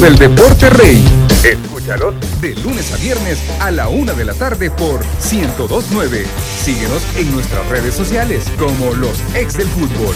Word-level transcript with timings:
del 0.00 0.16
deporte 0.16 0.70
rey. 0.70 1.04
Escúchalos 1.44 2.14
de 2.40 2.54
lunes 2.56 2.92
a 2.92 2.96
viernes 2.96 3.38
a 3.60 3.70
la 3.70 3.88
una 3.88 4.12
de 4.12 4.24
la 4.24 4.34
tarde 4.34 4.70
por 4.70 5.00
1029. 5.30 6.26
Síguenos 6.64 7.02
en 7.16 7.32
nuestras 7.32 7.66
redes 7.68 7.94
sociales 7.94 8.44
como 8.58 8.92
los 8.94 9.20
ex 9.34 9.56
del 9.56 9.68
fútbol. 9.68 10.14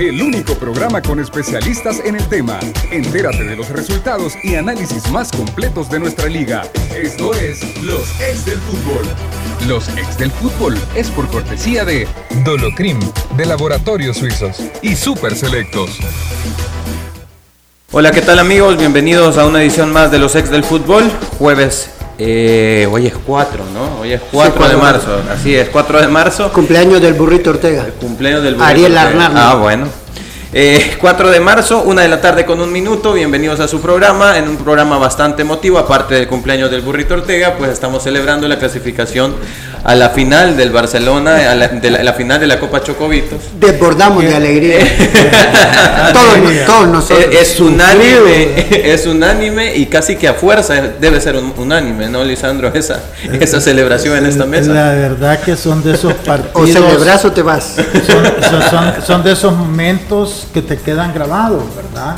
El 0.00 0.22
único 0.22 0.54
programa 0.54 1.02
con 1.02 1.20
especialistas 1.20 2.00
en 2.02 2.16
el 2.16 2.26
tema. 2.30 2.58
Entérate 2.90 3.44
de 3.44 3.54
los 3.54 3.68
resultados 3.68 4.32
y 4.42 4.54
análisis 4.54 5.10
más 5.10 5.30
completos 5.30 5.90
de 5.90 6.00
nuestra 6.00 6.26
liga. 6.26 6.62
Esto 6.96 7.34
es 7.34 7.60
Los 7.82 8.18
Ex 8.18 8.46
del 8.46 8.56
Fútbol. 8.60 9.04
Los 9.68 9.90
Ex 9.90 10.16
del 10.16 10.30
Fútbol 10.30 10.78
es 10.94 11.10
por 11.10 11.28
cortesía 11.28 11.84
de 11.84 12.08
Dolocrim, 12.46 12.98
de 13.36 13.44
Laboratorios 13.44 14.16
Suizos 14.16 14.62
y 14.80 14.96
Super 14.96 15.36
Selectos. 15.36 15.98
Hola, 17.92 18.10
¿qué 18.10 18.22
tal 18.22 18.38
amigos? 18.38 18.78
Bienvenidos 18.78 19.36
a 19.36 19.44
una 19.44 19.60
edición 19.60 19.92
más 19.92 20.10
de 20.10 20.18
Los 20.18 20.34
Ex 20.34 20.48
del 20.48 20.64
Fútbol. 20.64 21.10
Jueves 21.38 21.90
eh, 22.22 22.86
hoy 22.92 23.06
es 23.06 23.14
4, 23.14 23.64
¿no? 23.72 24.00
Hoy 24.00 24.12
es 24.12 24.20
4 24.30 24.68
de 24.68 24.76
marzo. 24.76 25.22
Así 25.32 25.54
es, 25.54 25.70
4 25.70 26.02
de 26.02 26.08
marzo. 26.08 26.52
Cumpleaños 26.52 27.00
del 27.00 27.14
burrito 27.14 27.48
Ortega. 27.48 27.86
El 27.86 27.94
cumpleaños 27.94 28.42
del 28.42 28.56
burrito 28.56 28.70
Ariel 28.70 28.92
Ortega. 28.92 29.08
Arnaldo. 29.08 29.40
Ah, 29.40 29.54
bueno. 29.54 29.99
Eh, 30.52 30.96
4 31.00 31.30
de 31.30 31.38
marzo, 31.38 31.82
1 31.86 32.00
de 32.00 32.08
la 32.08 32.20
tarde 32.20 32.44
con 32.44 32.60
un 32.60 32.72
minuto. 32.72 33.12
Bienvenidos 33.12 33.60
a 33.60 33.68
su 33.68 33.80
programa. 33.80 34.36
En 34.36 34.48
un 34.48 34.56
programa 34.56 34.98
bastante 34.98 35.42
emotivo, 35.42 35.78
aparte 35.78 36.16
del 36.16 36.26
cumpleaños 36.26 36.72
del 36.72 36.80
burrito 36.80 37.14
Ortega, 37.14 37.54
pues 37.56 37.70
estamos 37.70 38.02
celebrando 38.02 38.48
la 38.48 38.58
clasificación 38.58 39.36
a 39.84 39.94
la 39.94 40.10
final 40.10 40.56
del 40.56 40.70
Barcelona, 40.72 41.52
a 41.52 41.54
la, 41.54 41.68
de 41.68 41.90
la, 41.92 42.02
la 42.02 42.12
final 42.14 42.40
de 42.40 42.48
la 42.48 42.58
Copa 42.58 42.82
Chocobitos. 42.82 43.38
Desbordamos 43.60 44.24
de 44.24 44.34
alegría. 44.34 44.78
todos, 46.12 46.38
nos- 46.38 46.66
todos 46.66 46.88
nosotros. 46.88 47.26
Es, 47.32 47.52
es 47.52 47.60
unánime, 47.60 48.66
es 48.92 49.06
unánime 49.06 49.76
y 49.76 49.86
casi 49.86 50.16
que 50.16 50.26
a 50.26 50.34
fuerza 50.34 50.74
debe 51.00 51.20
ser 51.20 51.36
un- 51.36 51.54
unánime, 51.56 52.08
¿no, 52.08 52.24
Lisandro? 52.24 52.72
Esa, 52.74 52.98
esa 53.40 53.60
celebración 53.60 54.16
en 54.18 54.26
esta 54.26 54.46
mesa. 54.46 54.72
La 54.72 54.90
verdad 54.90 55.38
que 55.40 55.56
son 55.56 55.80
de 55.84 55.94
esos 55.94 56.12
partidos. 56.26 56.50
O 56.60 56.66
celebras 56.66 57.24
o 57.24 57.30
te 57.30 57.42
vas. 57.42 57.76
son, 58.04 58.24
son- 58.50 58.62
son- 58.68 58.92
son 59.06 59.22
de 59.22 59.30
esos 59.32 59.54
momentos 59.56 60.39
que 60.52 60.62
te 60.62 60.76
quedan 60.78 61.12
grabados, 61.14 61.62
¿verdad? 61.76 62.16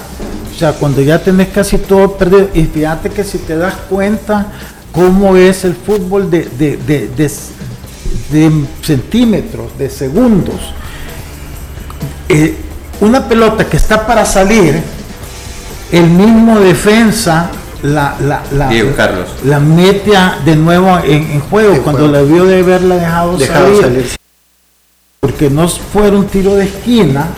O 0.55 0.59
sea, 0.59 0.73
cuando 0.73 1.01
ya 1.01 1.19
tenés 1.23 1.49
casi 1.49 1.79
todo 1.79 2.17
perdido. 2.17 2.49
Y 2.55 2.65
fíjate 2.65 3.11
que 3.11 3.25
si 3.25 3.39
te 3.39 3.57
das 3.57 3.75
cuenta 3.89 4.47
cómo 4.93 5.37
es 5.37 5.65
el 5.65 5.75
fútbol 5.75 6.31
de, 6.31 6.45
de- 6.59 6.77
de- 6.77 7.09
de- 7.09 7.31
de 8.31 8.53
centímetros, 8.83 9.77
de 9.79 9.89
segundos. 9.91 10.57
Eh, 12.29 12.57
una 13.01 13.27
pelota 13.29 13.65
que 13.67 13.77
está 13.77 14.07
para 14.07 14.25
salir, 14.25 14.81
el 15.91 16.07
mismo 16.09 16.59
defensa 16.61 17.51
la, 17.83 18.15
la, 18.21 18.43
la, 18.53 18.69
Diego 18.69 18.93
Carlos. 18.97 19.29
la 19.45 19.59
mete 19.59 20.13
de 20.45 20.57
nuevo 20.57 20.99
en, 21.05 21.31
en 21.33 21.41
juego 21.41 21.75
En 21.75 21.83
cuando 21.83 22.09
juego. 22.09 22.13
la 22.15 22.23
vio 22.23 22.45
de 22.45 22.61
haberla 22.61 22.95
dejado, 22.97 23.37
Dejado 23.37 23.65
salir, 23.67 23.81
salir. 23.83 24.17
Porque 25.25 25.49
no 25.49 25.69
fuera 25.69 26.17
un 26.17 26.27
tiro 26.27 26.57
de 26.57 26.65
esquina 26.65 27.29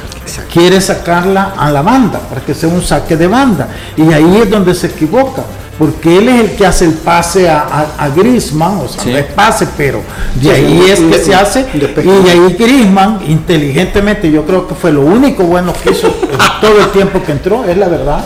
quiere 0.51 0.81
sacarla 0.81 1.53
a 1.55 1.71
la 1.71 1.83
banda 1.83 2.19
para 2.19 2.41
que 2.41 2.55
sea 2.55 2.71
un 2.71 2.81
saque 2.81 3.15
de 3.15 3.27
banda. 3.27 3.69
Y 3.95 4.11
ahí 4.11 4.39
es 4.43 4.49
donde 4.49 4.75
se 4.75 4.87
equivoca 4.87 5.43
porque 5.79 6.17
él 6.17 6.31
es 6.31 6.41
el 6.41 6.51
que 6.57 6.65
hace 6.65 6.87
el 6.87 6.95
pase 6.95 7.47
a, 7.47 7.61
a, 7.61 8.05
a 8.07 8.09
Griezmann 8.09 8.79
o 8.79 8.89
sea 8.89 9.03
Sí. 9.03 9.11
no 9.11 9.19
es 9.19 9.27
pase 9.27 9.69
pero 9.77 10.01
de 10.37 10.51
ahí 10.51 10.83
sí, 10.83 10.91
es 10.93 11.01
que 11.01 11.19
se 11.25 11.35
hace. 11.35 11.67
Y 11.75 11.79
de 12.25 12.31
ahí 12.31 12.57
Griezmann 12.59 13.21
inteligentemente 13.29 14.31
yo 14.31 14.47
creo 14.47 14.67
que 14.67 14.75
fue 14.75 14.91
lo 14.91 15.03
único 15.03 15.43
bueno 15.43 15.75
que 15.75 15.91
hizo 15.91 16.09
todo 16.63 16.81
el 16.81 16.89
tiempo 16.91 17.23
que 17.23 17.33
entró 17.33 17.67
es 17.67 17.77
la 17.77 17.89
verdad. 17.89 18.25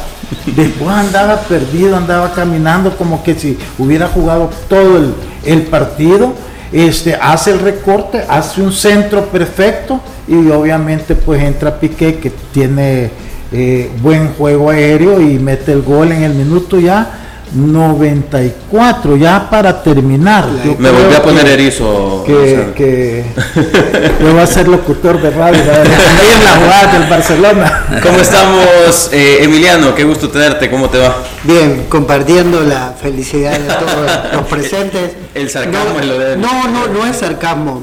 Después 0.54 0.88
andaba 0.88 1.34
perdido 1.40 1.96
andaba 1.96 2.32
caminando 2.32 2.96
como 2.96 3.24
que 3.24 3.34
si 3.34 3.58
hubiera 3.76 4.06
jugado 4.06 4.50
todo 4.68 4.98
el, 4.98 5.14
el 5.44 5.62
partido 5.62 6.32
este 6.72 7.14
hace 7.14 7.52
el 7.52 7.60
recorte 7.60 8.24
hace 8.28 8.60
un 8.60 8.72
centro 8.72 9.26
perfecto 9.26 10.00
y 10.26 10.50
obviamente 10.50 11.14
pues 11.14 11.42
entra 11.42 11.78
Piqué 11.78 12.16
que 12.16 12.30
tiene 12.52 13.10
eh, 13.52 13.90
buen 14.02 14.34
juego 14.34 14.70
aéreo 14.70 15.20
y 15.20 15.38
mete 15.38 15.72
el 15.72 15.82
gol 15.82 16.12
en 16.12 16.22
el 16.22 16.34
minuto 16.34 16.78
ya 16.78 17.27
94 17.54 19.16
ya 19.16 19.48
para 19.48 19.82
terminar 19.82 20.46
Yo 20.64 20.76
Me 20.78 20.90
volví 20.90 21.14
a 21.14 21.22
poner 21.22 21.44
que- 21.44 21.52
erizo. 21.54 22.24
que, 22.26 23.24
yo 24.20 24.32
voy 24.32 24.40
a 24.42 24.46
ser 24.46 24.68
locutor 24.68 25.20
de 25.20 25.30
radio 25.30 25.60
ahí 25.72 26.28
en 26.36 26.44
la 26.44 26.50
jugada 26.56 26.92
del 26.98 27.08
Barcelona 27.08 27.84
¿Cómo 28.02 28.18
estamos, 28.18 29.10
eh, 29.12 29.38
Emiliano? 29.44 29.94
Qué 29.94 30.04
gusto 30.04 30.28
tenerte, 30.28 30.70
¿cómo 30.70 30.88
te 30.90 30.98
va? 30.98 31.16
Bien, 31.44 31.86
compartiendo 31.88 32.60
la 32.62 32.92
felicidad 33.00 33.58
de 33.58 33.74
todos 33.74 34.32
los 34.34 34.46
presentes. 34.46 35.12
El 35.34 35.48
sarcasmo 35.50 35.94
no, 35.94 36.00
es 36.00 36.06
lo 36.06 36.18
de 36.18 36.32
él. 36.34 36.40
No, 36.40 36.68
no, 36.68 36.86
no 36.88 37.06
es 37.06 37.16
sarcasmo. 37.16 37.82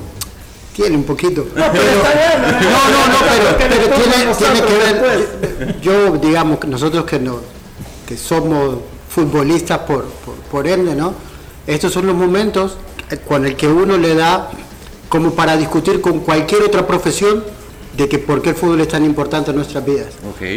Tiene 0.76 0.96
un 0.98 1.04
poquito. 1.04 1.48
No, 1.56 1.64
pero 1.72 1.84
bueno, 1.84 2.60
¿no? 2.62 3.08
no, 3.08 3.20
pero, 3.58 3.58
pero 3.58 3.96
tiene, 3.96 4.36
tiene 4.36 4.62
que 4.68 4.76
ver. 5.64 5.76
Yo, 5.82 6.12
digamos, 6.18 6.60
que 6.60 6.68
nosotros 6.68 7.06
que 7.06 7.18
no, 7.20 7.40
que 8.06 8.18
somos 8.18 8.76
futbolistas 9.16 9.80
por, 9.80 10.04
por, 10.26 10.36
por 10.52 10.68
ende, 10.68 10.94
¿no? 10.94 11.14
Estos 11.66 11.94
son 11.94 12.06
los 12.06 12.16
momentos 12.16 12.76
con 13.28 13.46
el 13.46 13.56
que 13.56 13.68
uno 13.68 13.98
le 13.98 14.14
da 14.14 14.52
como 15.10 15.32
para 15.32 15.56
discutir 15.56 16.02
con 16.02 16.20
cualquier 16.20 16.64
otra 16.64 16.86
profesión 16.86 17.44
de 17.96 18.10
que 18.10 18.20
por 18.20 18.42
qué 18.42 18.50
el 18.50 18.56
fútbol 18.56 18.82
es 18.82 18.90
tan 18.90 19.06
importante 19.06 19.52
en 19.52 19.56
nuestras 19.58 19.86
vidas. 19.86 20.08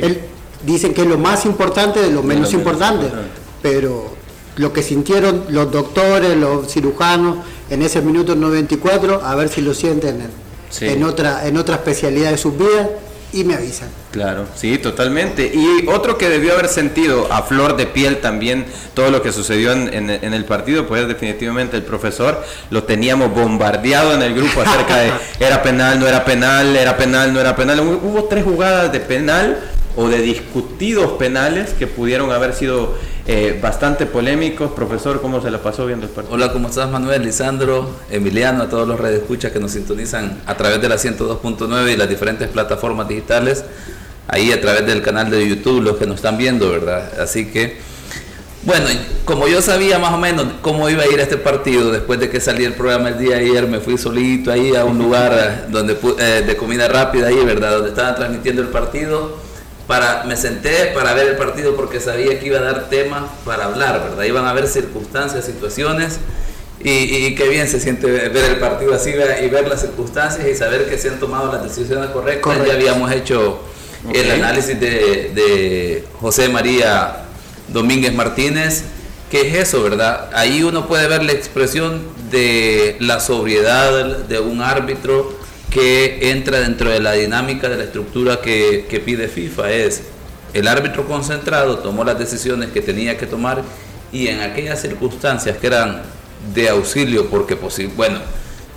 Él- 0.03 0.21
dicen 0.67 0.93
que 0.93 1.03
es 1.03 1.07
lo 1.07 1.19
más 1.19 1.47
importante 1.47 2.01
de 2.01 2.09
lo 2.11 2.21
menos 2.25 2.51
menos 2.51 2.53
importante, 2.53 3.05
importante. 3.05 3.31
pero 3.63 4.09
lo 4.57 4.73
que 4.73 4.83
sintieron 4.83 5.45
los 5.51 5.71
doctores, 5.71 6.37
los 6.37 6.67
cirujanos 6.73 7.37
en 7.71 7.83
ese 7.83 8.03
minuto 8.03 8.35
94, 8.35 9.23
a 9.25 9.37
ver 9.37 9.51
si 9.51 9.61
lo 9.61 9.73
sienten 9.73 10.21
en, 10.21 10.31
Sí. 10.69 10.87
en 10.87 11.05
otra 11.05 11.47
en 11.47 11.57
otra 11.57 11.77
especialidad 11.77 12.33
de 12.33 12.39
sus 12.39 12.59
vidas 12.59 12.89
y 13.33 13.45
me 13.45 13.55
avisan. 13.55 13.89
Claro, 14.11 14.47
sí, 14.57 14.79
totalmente. 14.79 15.51
Y 15.55 15.87
otro 15.89 16.17
que 16.17 16.29
debió 16.29 16.55
haber 16.55 16.69
sentido 16.69 17.31
a 17.33 17.43
flor 17.43 17.77
de 17.77 17.87
piel 17.87 18.19
también 18.19 18.65
todo 18.95 19.11
lo 19.11 19.23
que 19.23 19.33
sucedió 19.33 19.73
en, 19.73 19.93
en- 19.93 20.11
en 20.11 20.35
el 20.35 20.45
partido, 20.45 20.87
pues 20.87 21.07
definitivamente 21.07 21.77
el 21.77 21.83
profesor 21.83 22.43
lo 22.71 22.85
teníamos 22.85 23.33
bombardeado 23.35 24.15
en 24.15 24.23
el 24.23 24.35
grupo 24.35 24.63
acerca 24.63 24.97
de 24.97 25.13
era 25.41 25.63
penal, 25.63 26.01
no 26.01 26.07
era 26.09 26.25
penal, 26.25 26.75
era 26.77 26.97
penal, 26.97 27.33
no 27.33 27.41
era 27.41 27.55
penal. 27.55 27.81
Hu- 27.81 28.01
Hubo 28.03 28.25
tres 28.25 28.45
jugadas 28.45 28.91
de 28.93 29.01
penal 29.01 29.59
o 29.97 30.09
de 30.09 30.21
discutidos 30.23 31.13
penales 31.13 31.71
que 31.71 31.87
pudieron 31.87 32.31
haber 32.31 32.55
sido 32.55 32.95
eh, 33.29 33.59
bastante 33.61 34.07
polémicos. 34.07 34.73
Profesor, 34.73 35.21
¿cómo 35.21 35.43
se 35.43 35.51
la 35.51 35.59
pasó 35.59 35.85
viendo 35.85 36.07
el 36.07 36.13
partido? 36.13 36.35
Hola, 36.35 36.51
¿cómo 36.51 36.69
estás 36.69 36.91
Manuel, 36.91 37.23
Lisandro, 37.23 37.91
Emiliano, 38.11 38.63
a 38.63 38.69
todos 38.71 38.89
los 38.89 38.99
redes 38.99 39.21
escuchas 39.21 39.53
que 39.53 39.61
nos 39.61 39.73
sintonizan 39.73 40.41
a 40.47 40.57
través 40.57 40.81
de 40.81 40.89
la 40.89 40.97
102.9 40.97 41.93
y 41.93 41.97
las 41.97 42.09
diferentes 42.09 42.49
plataformas 42.49 43.07
digitales, 43.07 43.65
ahí 44.29 44.51
a 44.51 44.61
través 44.63 44.87
del 44.87 45.03
canal 45.03 45.31
de 45.31 45.47
YouTube, 45.47 45.83
los 45.83 45.99
que 45.99 46.07
nos 46.07 46.17
están 46.17 46.39
viendo, 46.39 46.71
¿verdad? 46.71 47.21
Así 47.21 47.51
que, 47.51 47.77
bueno, 48.63 48.87
como 49.27 49.47
yo 49.47 49.61
sabía 49.61 49.99
más 49.99 50.15
o 50.15 50.19
menos 50.19 50.47
cómo 50.63 50.89
iba 50.89 51.03
a 51.03 51.07
ir 51.07 51.21
este 51.21 51.37
partido, 51.37 51.93
después 51.93 52.19
de 52.19 52.31
que 52.31 52.41
salí 52.41 52.65
el 52.65 52.73
programa 52.73 53.11
el 53.11 53.19
día 53.19 53.37
ayer, 53.37 53.67
me 53.67 53.81
fui 53.81 53.99
solito 53.99 54.51
ahí 54.51 54.75
a 54.75 54.87
un 54.87 54.97
lugar 54.97 55.67
donde 55.69 55.99
eh, 56.19 56.45
de 56.47 56.57
comida 56.57 56.89
rápida 56.89 57.29
ahí, 57.29 57.45
¿verdad? 57.45 57.73
Donde 57.73 57.91
estaban 57.91 58.17
transmitiendo 58.17 58.63
el 58.63 58.69
partido 58.69 59.48
para, 59.89 60.23
me 60.25 60.37
senté 60.37 60.93
para 60.95 61.15
ver 61.15 61.29
el 61.29 61.37
partido 61.37 61.75
porque 61.75 61.99
sabía 61.99 62.39
que 62.39 62.47
iba 62.47 62.59
a 62.59 62.63
dar 62.63 62.89
temas 62.91 63.25
para 63.45 63.65
hablar, 63.65 64.01
¿verdad? 64.03 64.23
Iban 64.23 64.45
a 64.45 64.51
haber 64.51 64.69
circunstancias, 64.69 65.47
situaciones 65.47 66.19
y, 66.79 66.91
y 66.91 67.35
qué 67.35 67.49
bien 67.49 67.67
se 67.69 67.81
siente 67.81 68.07
ver 68.07 68.45
el 68.45 68.57
partido 68.59 68.95
así 68.95 69.11
y 69.11 69.49
ver 69.49 69.67
las 69.67 69.81
circunstancias 69.81 70.47
y 70.47 70.55
saber 70.55 70.89
que 70.89 70.99
se 70.99 71.09
han 71.09 71.19
tomado 71.19 71.51
las 71.51 71.65
decisiones 71.65 72.11
correctas. 72.11 72.43
Correcto. 72.43 72.67
Ya 72.69 72.75
habíamos 72.75 73.11
hecho 73.11 73.61
el 74.13 74.31
análisis 74.31 74.79
de, 74.79 75.33
de 75.35 76.05
José 76.21 76.49
María 76.51 77.25
Domínguez 77.69 78.15
Martínez. 78.15 78.85
¿Qué 79.31 79.49
es 79.49 79.69
eso, 79.69 79.83
verdad? 79.83 80.31
Ahí 80.35 80.63
uno 80.63 80.87
puede 80.87 81.09
ver 81.09 81.25
la 81.25 81.33
expresión 81.33 82.03
de 82.31 82.97
la 83.01 83.21
sobriedad 83.21 84.19
de 84.19 84.39
un 84.39 84.61
árbitro 84.63 85.38
que 85.71 86.31
entra 86.31 86.61
dentro 86.61 86.91
de 86.91 87.01
la 87.01 87.13
dinámica 87.13 87.69
de 87.69 87.77
la 87.77 87.85
estructura 87.85 88.41
que, 88.41 88.87
que 88.89 89.01
pide 89.01 89.29
FIFA. 89.29 89.71
Es 89.71 90.03
el 90.55 90.67
árbitro 90.67 91.07
concentrado, 91.07 91.79
tomó 91.79 92.05
las 92.05 92.19
decisiones 92.19 92.71
que 92.71 92.81
tenía 92.81 93.19
que 93.19 93.27
tomar 93.27 93.63
y 94.11 94.29
en 94.29 94.41
aquellas 94.41 94.81
circunstancias 94.81 95.59
que 95.59 95.67
eran 95.67 96.03
de 96.55 96.69
auxilio, 96.71 97.27
porque 97.29 97.61
posi- 97.61 97.91
bueno, 97.95 98.19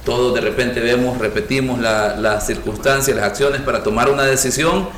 todos 0.03 0.33
de 0.33 0.41
repente 0.41 0.79
vemos, 0.81 1.17
repetimos 1.19 1.79
la- 1.79 2.15
las 2.17 2.45
circunstancias, 2.45 3.15
las 3.15 3.25
acciones 3.25 3.61
para 3.61 3.83
tomar 3.83 4.09
una 4.09 4.23
decisión 4.23 4.89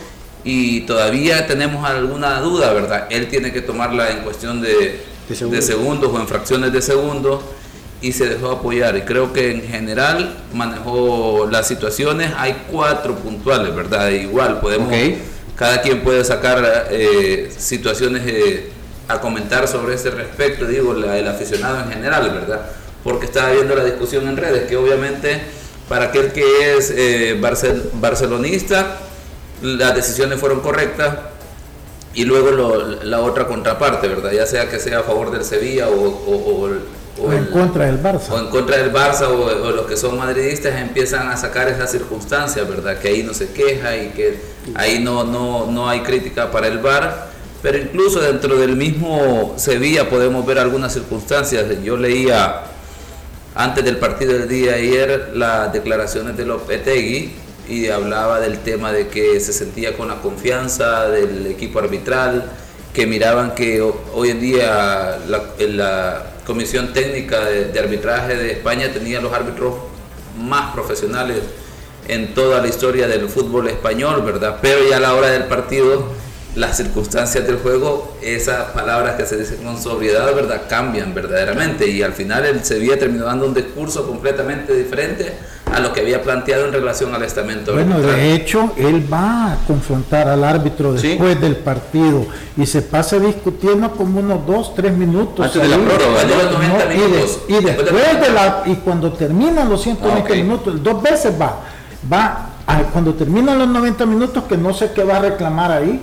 y 0.43 0.81
todavía 0.81 1.45
tenemos 1.45 1.87
alguna 1.87 2.39
duda, 2.39 2.73
¿verdad? 2.73 3.07
Él 3.11 3.27
tiene 3.27 3.53
que 3.53 3.61
tomarla 3.61 4.09
en 4.11 4.19
cuestión 4.19 4.61
de, 4.61 5.03
De 5.29 5.35
segundos. 5.35 5.51
de 5.51 5.73
segundos 5.73 6.11
o 6.13 6.19
en 6.19 6.27
fracciones 6.27 6.73
de 6.73 6.81
segundos 6.81 7.41
y 8.03 8.11
se 8.11 8.27
dejó 8.27 8.51
apoyar. 8.51 8.95
Y 8.97 9.01
creo 9.01 9.33
que 9.33 9.49
en 9.49 9.63
general 9.63 10.35
manejó 10.53 11.47
las 11.49 11.67
situaciones. 11.67 12.31
Hay 12.37 12.65
cuatro 12.69 13.15
puntuales, 13.15 13.73
¿verdad? 13.73 14.09
Igual 14.09 14.59
podemos, 14.59 14.93
cada 15.55 15.81
quien 15.81 16.03
puede 16.03 16.23
sacar 16.23 16.87
eh, 16.91 17.51
situaciones 17.57 18.23
eh, 18.25 18.69
a 19.07 19.19
comentar 19.19 19.67
sobre 19.67 19.95
ese 19.95 20.11
respecto, 20.11 20.67
digo, 20.67 20.93
el 20.93 21.27
aficionado 21.27 21.79
en 21.79 21.91
general, 21.91 22.29
¿verdad? 22.31 22.61
Porque 23.03 23.25
estaba 23.25 23.51
viendo 23.51 23.73
la 23.73 23.85
discusión 23.85 24.27
en 24.27 24.37
redes, 24.37 24.67
que 24.67 24.77
obviamente 24.77 25.41
para 25.87 26.05
aquel 26.05 26.31
que 26.31 26.75
es 26.75 26.93
eh, 26.95 27.39
barcelonista, 27.93 28.97
las 29.61 29.95
decisiones 29.95 30.39
fueron 30.39 30.59
correctas, 30.59 31.15
y 32.13 32.25
luego 32.25 32.51
la 32.51 33.21
otra 33.21 33.47
contraparte, 33.47 34.07
¿verdad? 34.07 34.31
Ya 34.31 34.45
sea 34.45 34.69
que 34.69 34.79
sea 34.79 34.99
a 34.99 35.03
favor 35.03 35.31
del 35.31 35.43
Sevilla 35.43 35.89
o, 35.89 36.03
o, 36.03 36.69
en 37.17 37.45
contra 37.45 37.85
del 37.85 38.01
Barça. 38.01 38.31
O 38.31 38.39
en 38.39 38.47
contra 38.47 38.77
del 38.77 38.91
Barça 38.91 39.27
o, 39.27 39.71
los 39.71 39.85
que 39.85 39.95
son 39.97 40.17
madridistas 40.17 40.79
empiezan 40.79 41.27
a 41.29 41.37
sacar 41.37 41.67
esas 41.67 41.91
circunstancias, 41.91 42.67
¿verdad? 42.67 42.97
Que 42.97 43.09
ahí 43.09 43.23
no 43.23 43.33
se 43.33 43.49
queja 43.51 43.95
y 43.95 44.09
que 44.09 44.39
ahí 44.75 44.99
no, 44.99 45.23
no, 45.23 45.67
no 45.67 45.89
hay 45.89 46.01
crítica 46.01 46.51
para 46.51 46.67
el 46.67 46.79
Bar. 46.79 47.31
Pero 47.61 47.77
incluso 47.77 48.19
dentro 48.19 48.57
del 48.57 48.75
mismo 48.75 49.53
Sevilla 49.57 50.09
podemos 50.09 50.45
ver 50.45 50.59
algunas 50.59 50.93
circunstancias. 50.93 51.65
Yo 51.83 51.95
leía 51.95 52.63
antes 53.55 53.85
del 53.85 53.97
partido 53.97 54.33
del 54.33 54.49
día 54.49 54.73
de 54.73 54.77
ayer 54.77 55.31
las 55.35 55.71
declaraciones 55.71 56.35
de 56.35 56.45
Lopetegui 56.45 57.31
y 57.69 57.87
hablaba 57.87 58.39
del 58.39 58.59
tema 58.59 58.91
de 58.91 59.07
que 59.07 59.39
se 59.39 59.53
sentía 59.53 59.95
con 59.95 60.09
la 60.09 60.15
confianza 60.15 61.07
del 61.09 61.47
equipo 61.47 61.79
arbitral, 61.79 62.45
que 62.93 63.07
miraban 63.07 63.55
que 63.55 63.81
hoy 63.81 64.29
en 64.29 64.41
día 64.41 65.19
la, 65.27 66.32
Comisión 66.45 66.91
Técnica 66.93 67.45
de, 67.45 67.79
Arbitraje 67.79 68.35
de 68.35 68.51
España 68.51 68.91
tenía 68.91 69.21
los 69.21 69.33
árbitros 69.33 69.75
más 70.37 70.73
profesionales 70.73 71.37
en 72.07 72.33
toda 72.33 72.61
la 72.61 72.67
historia 72.67 73.07
del 73.07 73.29
fútbol 73.29 73.69
español, 73.69 74.23
¿verdad? 74.23 74.59
Pero 74.61 74.87
ya 74.87 74.97
a 74.97 74.99
la 74.99 75.13
hora 75.15 75.29
del 75.29 75.45
partido, 75.45 76.05
las 76.55 76.75
circunstancias 76.75 77.47
del 77.47 77.57
juego, 77.57 78.17
esas 78.21 78.71
palabras 78.71 79.15
que 79.15 79.25
se 79.25 79.37
dicen 79.37 79.63
con 79.63 79.81
sobriedad, 79.81 80.35
¿verdad? 80.35 80.63
Cambian 80.67 81.13
verdaderamente 81.13 81.87
y 81.87 82.01
al 82.01 82.13
final 82.13 82.45
el 82.45 82.63
Sevilla 82.65 82.99
terminó 82.99 83.25
dando 83.25 83.45
un 83.45 83.53
discurso 83.53 84.05
completamente 84.05 84.73
diferente 84.73 85.33
a 85.73 85.79
lo 85.79 85.91
que 85.91 86.01
había 86.01 86.21
planteado 86.21 86.65
en 86.65 86.73
relación 86.73 87.15
al 87.15 87.23
estamento. 87.23 87.73
Bueno, 87.73 87.99
de 87.99 88.35
hecho, 88.35 88.73
él 88.77 89.11
va 89.11 89.53
a 89.53 89.57
confrontar 89.65 90.27
al 90.27 90.43
árbitro 90.43 90.93
después 90.93 91.41
del 91.41 91.55
partido 91.55 92.27
y 92.55 92.65
se 92.67 92.83
pasa 92.83 93.17
discutiendo 93.17 93.91
como 93.91 94.19
unos 94.19 94.45
dos, 94.45 94.75
tres 94.75 94.93
minutos. 94.93 95.45
Antes 95.45 95.61
de 95.61 95.67
la 95.67 95.77
prórroga, 95.77 96.23
de 96.25 96.35
los 96.35 96.51
90 96.51 96.85
minutos. 96.85 97.39
Y, 97.47 97.53
después, 97.53 98.21
de, 98.21 98.29
la, 98.29 98.63
y 98.67 98.75
cuando 98.75 99.13
terminan 99.13 99.67
los 99.67 99.81
120 99.81 100.31
ah, 100.31 100.35
minutos, 100.35 100.83
dos 100.83 101.01
veces 101.01 101.33
va, 101.41 101.59
va 102.11 102.49
cuando 102.91 103.15
terminan 103.15 103.57
los 103.57 103.67
90 103.67 104.05
minutos 104.05 104.43
que 104.43 104.57
no 104.57 104.73
sé 104.73 104.91
qué 104.93 105.03
va 105.03 105.17
a 105.17 105.21
reclamar 105.21 105.71
ahí, 105.71 105.99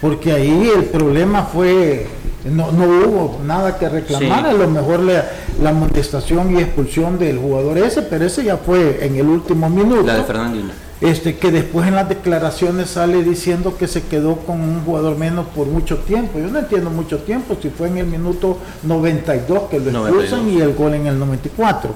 porque 0.00 0.32
ahí 0.32 0.70
el 0.74 0.84
problema 0.86 1.44
fue 1.44 2.08
no, 2.50 2.72
no 2.72 2.84
hubo 2.84 3.40
nada 3.44 3.78
que 3.78 3.88
reclamar, 3.88 4.46
a 4.46 4.52
lo 4.52 4.68
mejor 4.68 5.00
la, 5.00 5.24
la 5.62 5.70
amonestación 5.70 6.56
y 6.56 6.60
expulsión 6.60 7.18
del 7.18 7.38
jugador 7.38 7.78
ese, 7.78 8.02
pero 8.02 8.24
ese 8.24 8.44
ya 8.44 8.56
fue 8.56 9.04
en 9.04 9.16
el 9.16 9.26
último 9.26 9.68
minuto. 9.68 10.02
La 10.02 10.16
de 10.16 10.24
Fernandina. 10.24 10.72
Este, 10.98 11.36
que 11.36 11.50
después 11.50 11.86
en 11.86 11.94
las 11.94 12.08
declaraciones 12.08 12.88
sale 12.88 13.22
diciendo 13.22 13.76
que 13.76 13.86
se 13.86 14.04
quedó 14.04 14.36
con 14.36 14.62
un 14.62 14.82
jugador 14.82 15.18
menos 15.18 15.46
por 15.48 15.66
mucho 15.66 15.98
tiempo. 15.98 16.38
Yo 16.38 16.48
no 16.48 16.58
entiendo 16.58 16.88
mucho 16.88 17.18
tiempo, 17.18 17.54
si 17.60 17.68
fue 17.68 17.88
en 17.88 17.98
el 17.98 18.06
minuto 18.06 18.56
92 18.82 19.64
que 19.70 19.78
lo 19.78 20.06
expulsan 20.06 20.48
y 20.48 20.60
el 20.60 20.74
gol 20.74 20.94
en 20.94 21.06
el 21.06 21.18
94. 21.18 21.90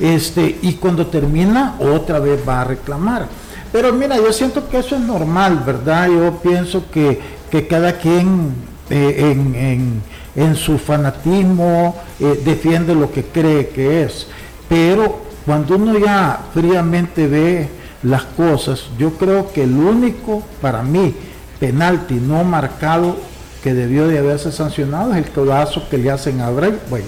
Este, 0.00 0.58
y 0.62 0.72
cuando 0.74 1.06
termina, 1.06 1.76
otra 1.78 2.18
vez 2.18 2.40
va 2.48 2.62
a 2.62 2.64
reclamar. 2.64 3.26
Pero 3.72 3.92
mira, 3.92 4.16
yo 4.16 4.32
siento 4.32 4.70
que 4.70 4.78
eso 4.78 4.94
es 4.94 5.02
normal, 5.02 5.62
¿verdad? 5.66 6.08
Yo 6.08 6.38
pienso 6.42 6.84
que, 6.90 7.20
que 7.50 7.66
cada 7.66 7.98
quien 7.98 8.54
eh, 8.88 9.32
en, 9.32 10.02
en, 10.36 10.54
su 10.54 10.78
fanatismo 10.78 11.96
eh, 12.20 12.40
defiende 12.44 12.94
lo 12.94 13.10
que 13.10 13.24
cree 13.24 13.68
que 13.68 14.02
es. 14.02 14.28
Pero 14.68 15.20
cuando 15.44 15.76
uno 15.76 15.98
ya 15.98 16.40
fríamente 16.54 17.26
ve 17.26 17.68
las 18.02 18.24
cosas, 18.24 18.84
yo 18.98 19.12
creo 19.12 19.52
que 19.52 19.64
el 19.64 19.76
único, 19.76 20.42
para 20.60 20.82
mí, 20.82 21.14
penalti 21.58 22.14
no 22.14 22.44
marcado 22.44 23.16
que 23.62 23.74
debió 23.74 24.06
de 24.06 24.18
haberse 24.18 24.52
sancionado 24.52 25.12
es 25.12 25.18
el 25.18 25.30
codazo 25.32 25.88
que 25.88 25.98
le 25.98 26.10
hacen 26.10 26.40
a 26.40 26.50
Bray. 26.50 26.78
Bueno, 26.88 27.06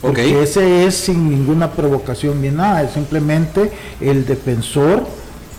porque 0.00 0.42
ese 0.42 0.86
es 0.86 0.96
sin 0.96 1.30
ninguna 1.30 1.70
provocación 1.70 2.42
ni 2.42 2.50
nada, 2.50 2.82
es 2.82 2.92
simplemente 2.92 3.70
el 4.00 4.26
defensor 4.26 5.06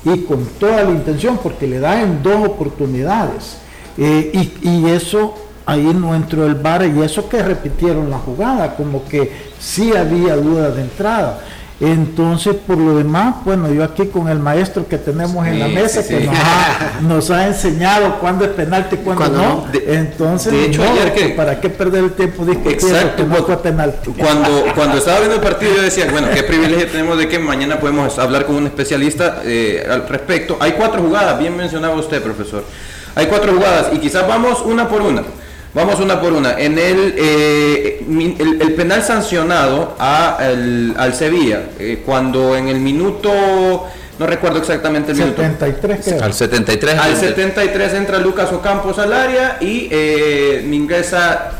y 0.03 0.23
con 0.23 0.45
toda 0.59 0.83
la 0.83 0.91
intención, 0.91 1.39
porque 1.41 1.67
le 1.67 1.79
da 1.79 2.01
en 2.01 2.21
dos 2.21 2.45
oportunidades 2.45 3.57
eh, 3.97 4.51
y, 4.61 4.89
eso 4.89 5.33
ahí 5.65 5.91
no 5.93 6.15
entró 6.15 6.45
el 6.45 6.55
bar 6.55 6.85
y 6.85 7.01
eso 7.01 7.27
que 7.27 7.41
repitieron 7.41 8.09
la 8.09 8.17
jugada, 8.17 8.75
como 8.75 9.05
que 9.05 9.31
sí 9.59 9.95
había 9.95 10.35
duda 10.35 10.71
de 10.71 10.81
entrada. 10.81 11.39
Entonces, 11.79 12.55
por 12.55 12.75
lo 12.79 12.97
demás, 12.97 13.35
bueno, 13.45 13.71
yo 13.71 13.83
aquí 13.83 14.07
con 14.07 14.27
el 14.29 14.39
maestro 14.39 14.87
que 14.87 14.97
tenemos 14.97 15.45
en 15.45 15.59
la 15.59 15.67
mesa, 15.67 16.07
que 16.07 16.27
nos 17.01 17.29
ha, 17.29 17.47
enseñado 17.47 18.17
cuándo 18.19 18.45
es 18.45 18.51
penalti 18.51 18.95
y 18.95 18.99
cuándo, 18.99 19.29
no. 19.29 19.67
Entonces, 19.85 20.53
de 20.53 20.65
hecho, 20.65 20.81
ayer 20.81 21.13
que, 21.13 21.29
¿para 21.29 21.61
qué 21.61 21.69
perder 21.69 22.05
el 22.05 22.11
tiempo 22.13 22.45
discutiendo 22.45 23.15
que 23.15 23.23
no 23.23 23.35
fue 23.35 23.61
penalti? 23.61 24.09
Cuando, 24.11 24.65
cuando 24.73 24.97
estaba 24.97 25.19
viendo 25.19 25.35
el 25.35 25.41
partido, 25.41 25.75
yo 25.75 25.83
decía, 25.83 26.07
bueno, 26.11 26.29
qué 26.33 26.41
privilegio 26.41 26.87
tenemos 26.87 27.15
de 27.19 27.27
que 27.27 27.37
mañana 27.37 27.79
podemos 27.79 28.17
hablar 28.17 28.47
con 28.47 28.55
un 28.55 28.65
especialista 28.65 29.41
eh, 29.45 29.85
al 29.87 30.07
respecto. 30.07 30.57
Hay 30.59 30.71
cuatro 30.71 31.03
jugadas, 31.03 31.37
bien 31.37 31.55
mencionaba 31.55 31.93
usted, 31.93 32.23
profesor. 32.23 32.63
Hay 33.17 33.25
cuatro 33.25 33.51
jugadas 33.51 33.87
y 33.93 33.97
quizás 33.97 34.27
vamos 34.27 34.61
una 34.61 34.87
por 34.87 35.01
una. 35.01 35.23
Vamos 35.73 35.99
una 35.99 36.21
por 36.21 36.33
una. 36.33 36.51
En 36.59 36.77
el, 36.77 37.15
eh, 37.17 38.05
el, 38.59 38.73
penal 38.75 39.01
sancionado 39.03 39.95
a 39.97 40.37
al 40.37 41.13
Sevilla, 41.15 41.63
eh, 41.79 42.03
cuando 42.05 42.55
en 42.55 42.67
el 42.67 42.79
minuto, 42.79 43.31
no 44.19 44.27
recuerdo 44.27 44.59
exactamente 44.59 45.13
el 45.13 45.17
73, 45.17 46.05
minuto. 46.05 46.23
Al 46.25 46.33
73. 46.33 46.99
Al 46.99 47.15
73 47.15 47.93
entra 47.95 48.19
Lucas 48.19 48.53
Ocampos 48.53 48.99
al 48.99 49.11
área 49.11 49.57
y 49.61 49.87
eh, 49.89 50.63
ingresa, 50.71 51.53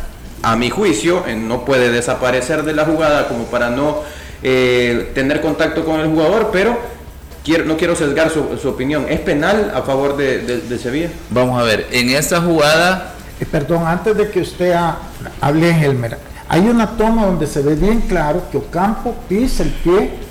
a 0.43 0.55
mi 0.55 0.69
juicio, 0.69 1.23
no 1.35 1.65
puede 1.65 1.91
desaparecer 1.91 2.61
de 2.63 2.73
la 2.73 2.85
jugada 2.85 3.27
como 3.27 3.45
para 3.45 3.71
no 3.71 4.03
tener 4.43 5.41
contacto 5.41 5.83
con 5.83 5.99
el 5.99 6.07
jugador, 6.07 6.51
pero 6.53 6.77
no 7.65 7.77
quiero 7.77 7.95
sesgar 7.95 8.29
su, 8.29 8.69
opinión. 8.69 9.05
¿Es 9.09 9.19
penal 9.19 9.71
a 9.73 9.81
favor 9.81 10.17
de, 10.17 10.79
Sevilla? 10.81 11.09
Vamos 11.29 11.59
a 11.59 11.63
ver, 11.63 11.87
en 11.91 12.09
esta 12.09 12.41
jugada... 12.41 13.13
Eh, 13.39 13.45
perdón, 13.45 13.85
antes 13.85 14.17
de 14.17 14.29
que 14.29 14.41
usted 14.41 14.75
hable 15.39 15.69
en 15.69 15.83
Helmer, 15.83 16.17
hay 16.49 16.67
una 16.67 16.97
toma 16.97 17.25
donde 17.25 17.45
se 17.45 17.61
ve 17.61 17.75
bien 17.75 18.01
claro 18.01 18.43
que 18.51 18.57
Ocampo 18.57 19.15
pisa 19.27 19.63
el 19.63 19.69
pie 19.69 20.27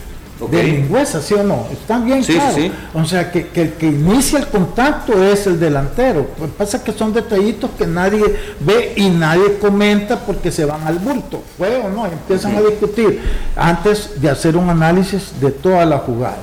de 0.50 0.62
Lingüesa, 0.62 1.22
¿sí 1.22 1.32
o 1.34 1.42
no? 1.42 1.66
Está 1.72 1.98
bien 1.98 2.22
claro. 2.22 2.56
O 2.92 3.04
sea, 3.04 3.30
que, 3.32 3.48
el 3.54 3.72
que 3.74 3.86
inicia 3.86 4.38
el 4.38 4.48
contacto 4.48 5.22
es 5.24 5.46
el 5.46 5.58
delantero. 5.58 6.26
Pues 6.38 6.50
pasa 6.50 6.84
que 6.84 6.92
son 6.92 7.12
detallitos 7.12 7.70
que 7.78 7.86
nadie 7.86 8.22
ve 8.60 8.92
y 8.96 9.08
nadie 9.08 9.58
comenta 9.58 10.18
porque 10.18 10.50
se 10.50 10.64
van 10.64 10.86
al 10.86 10.98
bulto. 10.98 11.42
¿Fue 11.56 11.76
o 11.76 11.88
no? 11.88 12.06
Empiezan 12.06 12.56
a 12.56 12.60
discutir 12.60 13.20
antes 13.56 14.20
de 14.20 14.28
hacer 14.28 14.56
un 14.56 14.68
análisis 14.68 15.40
de 15.40 15.50
toda 15.50 15.86
la 15.86 15.98
jugada. 15.98 16.36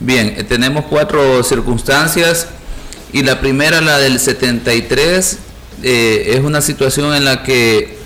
Bien, 0.00 0.34
eh, 0.36 0.44
tenemos 0.44 0.86
cuatro 0.86 1.42
circunstancias 1.44 2.48
y 3.12 3.22
la 3.22 3.40
primera, 3.40 3.80
la 3.80 3.98
del 3.98 4.18
73, 4.18 5.38
eh, 5.82 6.34
es 6.36 6.40
una 6.40 6.60
situación 6.60 7.14
en 7.14 7.24
la 7.24 7.44
que, 7.44 7.96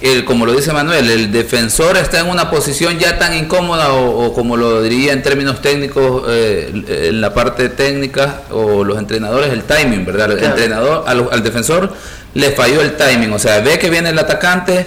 el, 0.00 0.24
como 0.24 0.46
lo 0.46 0.52
dice 0.52 0.72
Manuel, 0.72 1.08
el 1.08 1.30
defensor 1.30 1.96
está 1.96 2.20
en 2.20 2.28
una 2.28 2.50
posición 2.50 2.98
ya 2.98 3.18
tan 3.18 3.34
incómoda 3.34 3.92
o, 3.92 4.32
como 4.34 4.56
lo 4.56 4.82
diría 4.82 5.12
en 5.12 5.22
términos 5.22 5.62
técnicos, 5.62 6.24
eh, 6.28 7.08
en 7.08 7.20
la 7.20 7.32
parte 7.34 7.68
técnica 7.68 8.42
o 8.50 8.82
los 8.82 8.98
entrenadores, 8.98 9.52
el 9.52 9.62
timing, 9.62 10.04
¿verdad? 10.04 10.32
El 10.32 10.42
entrenador, 10.42 11.04
al, 11.06 11.28
al 11.30 11.42
defensor 11.42 11.94
le 12.34 12.50
falló 12.50 12.80
el 12.80 12.96
timing, 12.96 13.32
o 13.32 13.38
sea, 13.38 13.60
ve 13.60 13.78
que 13.78 13.90
viene 13.90 14.10
el 14.10 14.18
atacante 14.18 14.86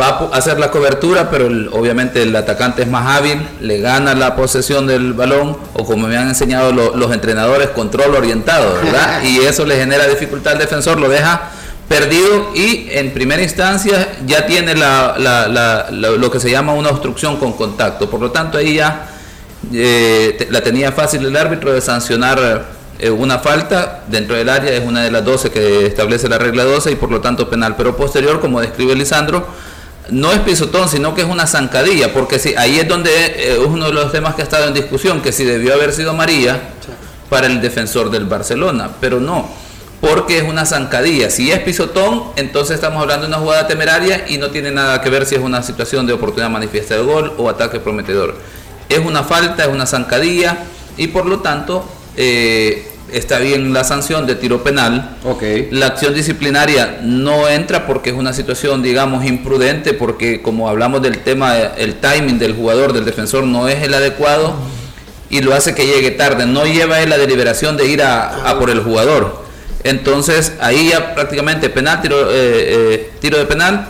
va 0.00 0.30
a 0.32 0.36
hacer 0.36 0.58
la 0.58 0.70
cobertura, 0.70 1.30
pero 1.30 1.46
obviamente 1.72 2.22
el 2.22 2.34
atacante 2.34 2.82
es 2.82 2.88
más 2.88 3.16
hábil, 3.16 3.40
le 3.60 3.78
gana 3.80 4.14
la 4.14 4.34
posesión 4.34 4.86
del 4.86 5.12
balón, 5.12 5.56
o 5.74 5.84
como 5.84 6.08
me 6.08 6.16
han 6.16 6.28
enseñado 6.28 6.72
los 6.72 7.12
entrenadores, 7.12 7.68
control 7.68 8.14
orientado, 8.14 8.74
¿verdad? 8.82 9.22
Y 9.24 9.38
eso 9.38 9.64
le 9.64 9.76
genera 9.76 10.06
dificultad 10.06 10.54
al 10.54 10.58
defensor, 10.58 10.98
lo 10.98 11.08
deja 11.08 11.50
perdido 11.88 12.50
y 12.54 12.88
en 12.90 13.12
primera 13.12 13.42
instancia 13.42 14.08
ya 14.26 14.44
tiene 14.46 14.74
lo 14.74 16.30
que 16.30 16.40
se 16.40 16.50
llama 16.50 16.72
una 16.74 16.90
obstrucción 16.90 17.36
con 17.36 17.52
contacto. 17.52 18.10
Por 18.10 18.20
lo 18.20 18.32
tanto, 18.32 18.58
ahí 18.58 18.74
ya 18.74 19.08
eh, 19.72 20.48
la 20.50 20.62
tenía 20.62 20.92
fácil 20.92 21.24
el 21.24 21.36
árbitro 21.36 21.72
de 21.72 21.80
sancionar 21.80 22.66
eh, 22.98 23.10
una 23.10 23.38
falta 23.38 24.02
dentro 24.08 24.36
del 24.36 24.48
área, 24.48 24.72
es 24.72 24.84
una 24.84 25.02
de 25.02 25.10
las 25.10 25.24
12 25.24 25.50
que 25.50 25.86
establece 25.86 26.28
la 26.28 26.38
regla 26.38 26.64
12 26.64 26.92
y 26.92 26.96
por 26.96 27.10
lo 27.10 27.20
tanto 27.20 27.48
penal. 27.48 27.76
Pero 27.76 27.96
posterior, 27.96 28.40
como 28.40 28.60
describe 28.60 28.94
Lisandro, 28.94 29.46
no 30.10 30.32
es 30.32 30.38
pisotón, 30.40 30.88
sino 30.88 31.14
que 31.14 31.22
es 31.22 31.28
una 31.28 31.46
zancadilla, 31.46 32.12
porque 32.12 32.38
si, 32.38 32.54
ahí 32.56 32.78
es 32.78 32.88
donde 32.88 33.10
eh, 33.10 33.52
es 33.52 33.66
uno 33.66 33.86
de 33.86 33.92
los 33.92 34.12
temas 34.12 34.34
que 34.34 34.42
ha 34.42 34.44
estado 34.44 34.68
en 34.68 34.74
discusión, 34.74 35.20
que 35.20 35.32
si 35.32 35.44
debió 35.44 35.74
haber 35.74 35.92
sido 35.92 36.14
María 36.14 36.60
para 37.28 37.46
el 37.46 37.60
defensor 37.60 38.10
del 38.10 38.26
Barcelona, 38.26 38.90
pero 39.00 39.20
no, 39.20 39.48
porque 40.00 40.38
es 40.38 40.44
una 40.44 40.64
zancadilla. 40.64 41.30
Si 41.30 41.50
es 41.50 41.58
pisotón, 41.60 42.24
entonces 42.36 42.76
estamos 42.76 43.02
hablando 43.02 43.26
de 43.26 43.28
una 43.28 43.38
jugada 43.38 43.66
temeraria 43.66 44.26
y 44.28 44.38
no 44.38 44.50
tiene 44.50 44.70
nada 44.70 45.00
que 45.00 45.10
ver 45.10 45.26
si 45.26 45.34
es 45.34 45.40
una 45.40 45.62
situación 45.62 46.06
de 46.06 46.12
oportunidad 46.12 46.50
manifiesta 46.50 46.94
de 46.94 47.02
gol 47.02 47.32
o 47.36 47.50
ataque 47.50 47.80
prometedor. 47.80 48.36
Es 48.88 49.00
una 49.00 49.24
falta, 49.24 49.64
es 49.64 49.68
una 49.68 49.86
zancadilla 49.86 50.58
y 50.96 51.08
por 51.08 51.26
lo 51.26 51.40
tanto 51.40 51.84
eh, 52.16 52.95
está 53.12 53.38
bien 53.38 53.72
la 53.72 53.84
sanción 53.84 54.26
de 54.26 54.34
tiro 54.34 54.62
penal. 54.62 55.16
Ok. 55.24 55.42
La 55.70 55.86
acción 55.86 56.14
disciplinaria 56.14 57.00
no 57.02 57.48
entra 57.48 57.86
porque 57.86 58.10
es 58.10 58.16
una 58.16 58.32
situación, 58.32 58.82
digamos, 58.82 59.24
imprudente, 59.24 59.94
porque 59.94 60.42
como 60.42 60.68
hablamos 60.68 61.02
del 61.02 61.18
tema, 61.18 61.56
el 61.56 61.96
timing 61.96 62.38
del 62.38 62.54
jugador, 62.54 62.92
del 62.92 63.04
defensor, 63.04 63.44
no 63.44 63.68
es 63.68 63.82
el 63.82 63.94
adecuado 63.94 64.54
y 65.30 65.40
lo 65.40 65.54
hace 65.54 65.74
que 65.74 65.86
llegue 65.86 66.10
tarde. 66.12 66.46
No 66.46 66.64
lleva 66.66 67.00
él 67.00 67.10
la 67.10 67.18
deliberación 67.18 67.76
de 67.76 67.86
ir 67.86 68.02
a, 68.02 68.48
a 68.48 68.58
por 68.58 68.70
el 68.70 68.80
jugador. 68.80 69.44
Entonces 69.84 70.54
ahí 70.60 70.88
ya 70.90 71.14
prácticamente 71.14 71.68
penal, 71.68 72.02
tiro, 72.02 72.30
eh, 72.30 72.34
eh, 72.34 73.10
tiro 73.20 73.38
de 73.38 73.44
penal 73.44 73.88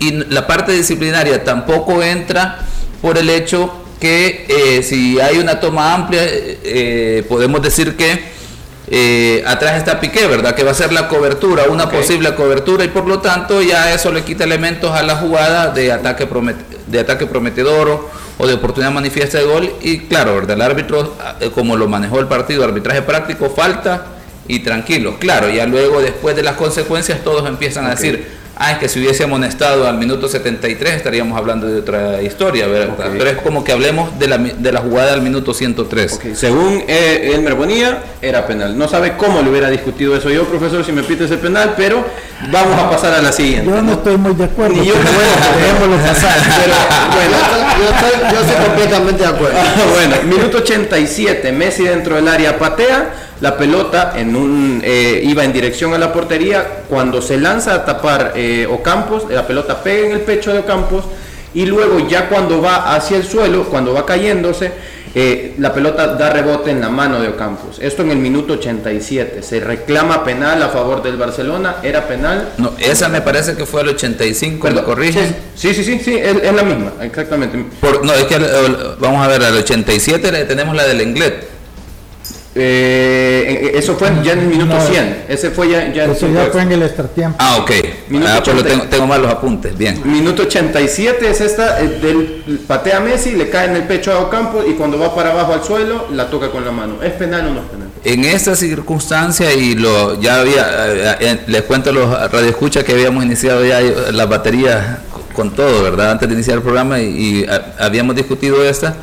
y 0.00 0.12
la 0.12 0.46
parte 0.46 0.72
disciplinaria 0.72 1.44
tampoco 1.44 2.02
entra 2.02 2.58
por 3.00 3.18
el 3.18 3.30
hecho 3.30 3.72
que 4.00 4.46
eh, 4.48 4.82
si 4.82 5.20
hay 5.20 5.38
una 5.38 5.60
toma 5.60 5.94
amplia, 5.94 6.24
eh, 6.24 6.58
eh, 6.62 7.24
podemos 7.28 7.60
decir 7.62 7.96
que 7.96 8.37
eh, 8.90 9.42
atrás 9.46 9.76
está 9.76 10.00
Piqué, 10.00 10.26
¿verdad? 10.26 10.54
Que 10.54 10.64
va 10.64 10.70
a 10.70 10.74
ser 10.74 10.92
la 10.92 11.08
cobertura, 11.08 11.64
una 11.64 11.90
posible 11.90 12.34
cobertura 12.34 12.84
y 12.84 12.88
por 12.88 13.06
lo 13.06 13.18
tanto 13.20 13.60
ya 13.62 13.92
eso 13.92 14.10
le 14.12 14.22
quita 14.22 14.44
elementos 14.44 14.90
a 14.92 15.02
la 15.02 15.16
jugada 15.16 15.70
de 15.72 15.92
ataque, 15.92 16.28
promet- 16.28 16.56
de 16.86 17.00
ataque 17.00 17.26
prometedor 17.26 17.88
o, 17.88 18.10
o 18.38 18.46
de 18.46 18.54
oportunidad 18.54 18.90
manifiesta 18.92 19.38
de 19.38 19.44
gol 19.44 19.70
y 19.82 19.98
claro, 20.00 20.34
¿verdad? 20.36 20.56
El 20.56 20.62
árbitro, 20.62 21.16
eh, 21.40 21.50
como 21.54 21.76
lo 21.76 21.86
manejó 21.88 22.18
el 22.20 22.26
partido, 22.26 22.64
arbitraje 22.64 23.02
práctico, 23.02 23.50
falta 23.50 24.06
y 24.46 24.60
tranquilo. 24.60 25.18
Claro, 25.18 25.50
ya 25.50 25.66
luego 25.66 26.00
después 26.00 26.34
de 26.34 26.42
las 26.42 26.54
consecuencias 26.56 27.22
todos 27.22 27.46
empiezan 27.46 27.84
a 27.84 27.90
decir, 27.90 28.37
ah, 28.56 28.72
es 28.72 28.78
que 28.78 28.88
si 28.88 29.00
hubiese 29.00 29.24
amonestado 29.24 29.86
al 29.86 29.98
minuto 29.98 30.28
73 30.28 30.94
estaríamos 30.94 31.38
hablando 31.38 31.66
de 31.66 31.80
otra 31.80 32.22
historia. 32.22 32.66
Pero 32.96 33.30
es 33.30 33.38
como 33.38 33.64
que 33.64 33.72
hablemos 33.72 34.18
de 34.18 34.28
la, 34.28 34.38
de 34.38 34.72
la 34.72 34.80
jugada 34.80 35.12
al 35.12 35.22
minuto 35.22 35.54
103. 35.54 36.12
Ok, 36.12 36.22
Según 36.34 36.84
eh, 36.86 37.32
Elmer 37.34 37.54
Bonilla, 37.54 38.02
era 38.22 38.46
penal. 38.46 38.76
No 38.76 38.88
sabe 38.88 39.16
cómo 39.16 39.42
le 39.42 39.50
hubiera 39.50 39.70
discutido 39.70 40.16
eso 40.16 40.30
yo, 40.30 40.44
profesor, 40.44 40.84
si 40.84 40.92
me 40.92 41.02
pite 41.02 41.24
ese 41.24 41.36
penal, 41.36 41.74
pero 41.76 42.04
vamos 42.50 42.78
a 42.78 42.90
pasar 42.90 43.14
a 43.14 43.22
la 43.22 43.32
siguiente. 43.32 43.70
Yo 43.70 43.82
no 43.82 43.92
estoy 43.92 44.16
muy 44.16 44.34
de 44.34 44.44
acuerdo. 44.44 44.74
Ni 44.74 44.86
yo, 44.86 44.94
pero 44.94 45.12
bueno, 45.12 45.32
dejémoslo 45.58 46.08
pasar. 46.08 46.38
Pero, 46.58 46.74
bueno, 47.14 47.36
Yo 47.78 47.84
estoy, 47.94 48.32
yo 48.32 48.40
estoy 48.40 48.66
completamente 48.66 49.22
de 49.22 49.28
acuerdo. 49.28 49.58
bueno, 49.94 50.16
minuto 50.24 50.58
87, 50.58 51.52
Messi 51.52 51.84
dentro 51.84 52.16
del 52.16 52.28
área 52.28 52.58
patea, 52.58 53.27
la 53.40 53.56
pelota 53.56 54.14
en 54.16 54.34
un 54.34 54.80
eh, 54.84 55.20
iba 55.24 55.44
en 55.44 55.52
dirección 55.52 55.94
a 55.94 55.98
la 55.98 56.12
portería, 56.12 56.82
cuando 56.88 57.22
se 57.22 57.38
lanza 57.38 57.74
a 57.74 57.84
tapar 57.84 58.32
eh, 58.36 58.66
Ocampos, 58.70 59.24
la 59.30 59.46
pelota 59.46 59.82
pega 59.82 60.06
en 60.06 60.12
el 60.12 60.20
pecho 60.20 60.52
de 60.52 60.60
Ocampos 60.60 61.04
y 61.54 61.66
luego 61.66 62.06
ya 62.08 62.28
cuando 62.28 62.60
va 62.60 62.94
hacia 62.94 63.16
el 63.16 63.24
suelo, 63.24 63.64
cuando 63.64 63.94
va 63.94 64.04
cayéndose, 64.04 64.72
eh, 65.14 65.54
la 65.58 65.72
pelota 65.72 66.08
da 66.08 66.30
rebote 66.30 66.70
en 66.70 66.80
la 66.82 66.90
mano 66.90 67.18
de 67.20 67.28
Ocampos. 67.28 67.78
Esto 67.80 68.02
en 68.02 68.10
el 68.10 68.18
minuto 68.18 68.52
87. 68.54 69.42
Se 69.42 69.58
reclama 69.58 70.22
penal 70.22 70.62
a 70.62 70.68
favor 70.68 71.02
del 71.02 71.16
Barcelona, 71.16 71.76
era 71.82 72.06
penal. 72.06 72.50
No, 72.58 72.72
esa 72.78 73.08
me 73.08 73.22
parece 73.22 73.54
que 73.56 73.64
fue 73.64 73.80
al 73.80 73.88
85, 73.88 74.64
¿me 74.68 74.70
Perdón, 74.74 74.84
corrigen? 74.84 75.34
Sí, 75.54 75.72
sí, 75.72 75.82
sí, 75.82 75.98
sí, 76.04 76.14
es, 76.14 76.36
es 76.42 76.52
la 76.52 76.62
misma, 76.62 76.92
exactamente. 77.00 77.58
Por- 77.80 78.04
no, 78.04 78.12
es 78.12 78.24
que 78.24 78.34
eh, 78.34 78.94
vamos 79.00 79.24
a 79.24 79.28
ver, 79.28 79.42
al 79.42 79.56
87 79.56 80.30
le 80.30 80.44
tenemos 80.44 80.76
la 80.76 80.84
del 80.86 81.00
Englet. 81.00 81.57
Eh, 82.60 83.72
eso 83.74 83.96
fue 83.96 84.10
ya 84.24 84.32
en 84.32 84.40
el 84.40 84.46
minuto 84.48 84.74
No, 84.74 84.80
100. 84.80 85.24
Ese 85.28 85.50
fue 85.50 85.70
ya, 85.70 85.92
ya 85.92 86.04
en 86.04 86.10
Eso 86.10 86.26
el 86.26 86.34
ya 86.34 86.46
fue 86.46 86.62
en 86.62 86.72
el 86.72 86.82
extratiempo. 86.82 87.36
Ah, 87.38 87.58
ok. 87.58 87.70
Minuto 88.08 88.30
Ah, 88.32 88.40
pues 88.42 88.54
lo 88.56 88.60
80. 88.62 88.68
tengo, 88.68 88.84
tengo 88.90 89.06
mal 89.06 89.22
los 89.22 89.30
apuntes, 89.30 89.76
bien. 89.78 90.00
Minuto 90.04 90.42
87 90.42 91.30
es 91.30 91.40
esta, 91.40 91.80
eh, 91.80 91.88
del 92.02 92.58
patea 92.66 92.96
a 92.96 93.00
Messi, 93.00 93.32
le 93.32 93.48
cae 93.48 93.68
en 93.68 93.76
el 93.76 93.84
pecho 93.84 94.12
a 94.12 94.18
Ocampo 94.20 94.64
y 94.68 94.72
cuando 94.74 94.98
va 94.98 95.14
para 95.14 95.30
abajo 95.30 95.52
al 95.52 95.62
suelo 95.62 96.06
la 96.12 96.28
toca 96.30 96.50
con 96.50 96.64
la 96.64 96.72
mano. 96.72 97.02
¿Es 97.02 97.12
penal 97.12 97.46
o 97.46 97.54
no 97.54 97.60
es 97.60 97.66
penal? 97.68 97.88
En 98.04 98.24
esta 98.24 98.56
circunstancia, 98.56 99.52
y 99.52 99.74
lo 99.74 100.20
ya 100.20 100.40
había, 100.40 100.66
eh, 100.88 101.16
eh, 101.20 101.40
les 101.46 101.62
cuento 101.62 101.90
a 101.90 101.92
los 101.92 102.10
radioescuchas 102.32 102.82
que 102.84 102.92
habíamos 102.92 103.24
iniciado 103.24 103.64
ya 103.64 103.80
las 103.80 104.28
baterías 104.28 104.98
con 105.32 105.54
todo, 105.54 105.82
¿verdad? 105.82 106.12
Antes 106.12 106.28
de 106.28 106.34
iniciar 106.34 106.56
el 106.56 106.62
programa 106.62 107.00
y, 107.00 107.04
y, 107.42 107.46
ah, 107.48 107.74
habíamos 107.78 108.16
discutido 108.16 108.64
esta. 108.64 108.96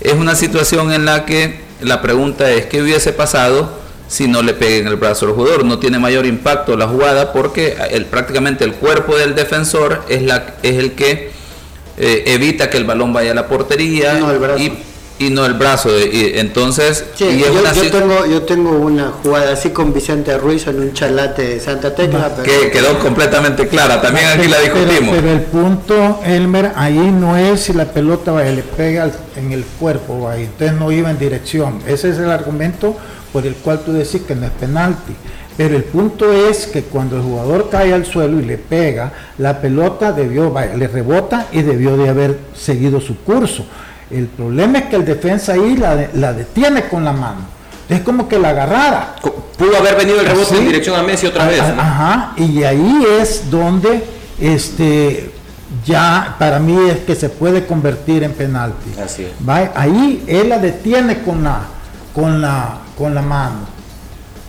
Es 0.00 0.14
una 0.14 0.34
situación 0.34 0.92
en 0.92 1.04
la 1.04 1.24
que 1.26 1.65
la 1.80 2.02
pregunta 2.02 2.50
es, 2.50 2.66
¿qué 2.66 2.82
hubiese 2.82 3.12
pasado 3.12 3.70
si 4.08 4.28
no 4.28 4.42
le 4.42 4.54
pega 4.54 4.76
en 4.76 4.86
el 4.86 4.96
brazo 4.96 5.26
al 5.26 5.32
jugador? 5.32 5.64
No 5.64 5.78
tiene 5.78 5.98
mayor 5.98 6.26
impacto 6.26 6.76
la 6.76 6.86
jugada 6.88 7.32
porque 7.32 7.76
el, 7.90 8.06
prácticamente 8.06 8.64
el 8.64 8.74
cuerpo 8.74 9.16
del 9.16 9.34
defensor 9.34 10.04
es, 10.08 10.22
la, 10.22 10.54
es 10.62 10.76
el 10.78 10.92
que 10.92 11.30
eh, 11.98 12.24
evita 12.26 12.70
que 12.70 12.76
el 12.76 12.84
balón 12.84 13.12
vaya 13.12 13.32
a 13.32 13.34
la 13.34 13.46
portería 13.48 14.14
No, 14.14 14.30
el 14.30 14.38
brazo. 14.38 14.58
y, 14.62 14.72
y 15.18 15.30
no 15.30 15.46
el 15.46 15.54
brazo. 15.54 15.90
Y, 15.98 16.32
entonces, 16.36 17.04
Sí, 17.14 17.24
y 17.24 17.38
yo, 17.40 17.52
una 17.52 17.72
yo 17.72 17.82
si- 17.84 17.90
tengo, 17.90 18.26
yo 18.26 18.42
tengo 18.42 18.70
una 18.70 19.12
jugada 19.22 19.52
así 19.52 19.70
con 19.70 19.92
Vicente 19.94 20.36
Ruiz 20.38 20.66
en 20.66 20.78
un 20.80 20.92
chalate 20.92 21.42
de 21.42 21.60
Santa 21.60 21.94
Tecla. 21.94 22.32
pero- 22.36 22.42
que 22.44 22.70
quedó 22.70 22.98
completamente 22.98 23.66
clara. 23.68 24.00
También 24.02 24.26
aquí 24.28 24.46
la 24.48 24.60
discutimos. 24.60 25.14
Pero, 25.16 25.30
el 25.32 25.40
punto, 25.42 26.20
Elmer, 26.24 26.72
ahí 26.76 26.98
no 26.98 27.36
es 27.36 27.60
si 27.60 27.72
la 27.72 27.86
pelota 27.86 28.32
vaya, 28.32 28.52
le 28.52 28.62
pega 28.62 29.04
al- 29.04 29.12
en 29.36 29.52
el 29.52 29.64
cuerpo, 29.64 30.20
vaya, 30.22 30.42
entonces 30.44 30.76
no 30.76 30.92
iba 30.92 31.10
en 31.10 31.18
dirección. 31.18 31.80
Ese 31.86 32.10
es 32.10 32.18
el 32.18 32.30
argumento 32.30 32.96
por 33.32 33.46
el 33.46 33.54
cual 33.54 33.80
tú 33.84 33.92
decís 33.92 34.22
que 34.26 34.34
no 34.34 34.46
es 34.46 34.52
penalti. 34.52 35.14
Pero 35.56 35.74
el 35.74 35.84
punto 35.84 36.30
es 36.34 36.66
que 36.66 36.82
cuando 36.82 37.16
el 37.16 37.22
jugador 37.22 37.70
cae 37.70 37.94
al 37.94 38.04
suelo 38.04 38.38
y 38.38 38.44
le 38.44 38.58
pega, 38.58 39.10
la 39.38 39.58
pelota 39.58 40.12
debió, 40.12 40.50
vaya, 40.50 40.76
le 40.76 40.86
rebota 40.86 41.46
y 41.50 41.62
debió 41.62 41.96
de 41.96 42.10
haber 42.10 42.38
seguido 42.54 43.00
su 43.00 43.16
curso. 43.20 43.64
El 44.10 44.26
problema 44.26 44.78
es 44.78 44.84
que 44.86 44.96
el 44.96 45.04
defensa 45.04 45.52
ahí 45.54 45.76
la, 45.76 46.08
la 46.14 46.32
detiene 46.32 46.84
con 46.88 47.04
la 47.04 47.12
mano. 47.12 47.40
Es 47.88 48.00
como 48.02 48.28
que 48.28 48.38
la 48.38 48.50
agarrara. 48.50 49.16
Pudo 49.56 49.76
haber 49.78 49.96
venido 49.96 50.20
el 50.20 50.26
rebote 50.26 50.46
Sí. 50.50 50.56
en 50.58 50.66
dirección 50.66 50.96
a 50.98 51.02
Messi 51.02 51.26
otra 51.26 51.46
vez. 51.46 51.60
Ah, 51.60 51.72
¿no? 51.74 51.80
Ajá, 51.82 52.32
y 52.36 52.62
ahí 52.64 53.04
es 53.20 53.50
donde 53.50 54.04
este 54.40 55.30
ya 55.84 56.36
para 56.38 56.58
mí 56.58 56.76
es 56.88 56.98
que 56.98 57.14
se 57.16 57.28
puede 57.28 57.66
convertir 57.66 58.22
en 58.22 58.32
penalti. 58.32 58.90
Así 59.02 59.24
es. 59.24 59.30
Va, 59.48 59.72
Ahí 59.74 60.22
él 60.26 60.48
la 60.48 60.58
detiene 60.58 61.22
con 61.22 61.42
la 61.42 61.60
con 62.14 62.40
la 62.40 62.78
con 62.96 63.14
la 63.14 63.22
mano. 63.22 63.76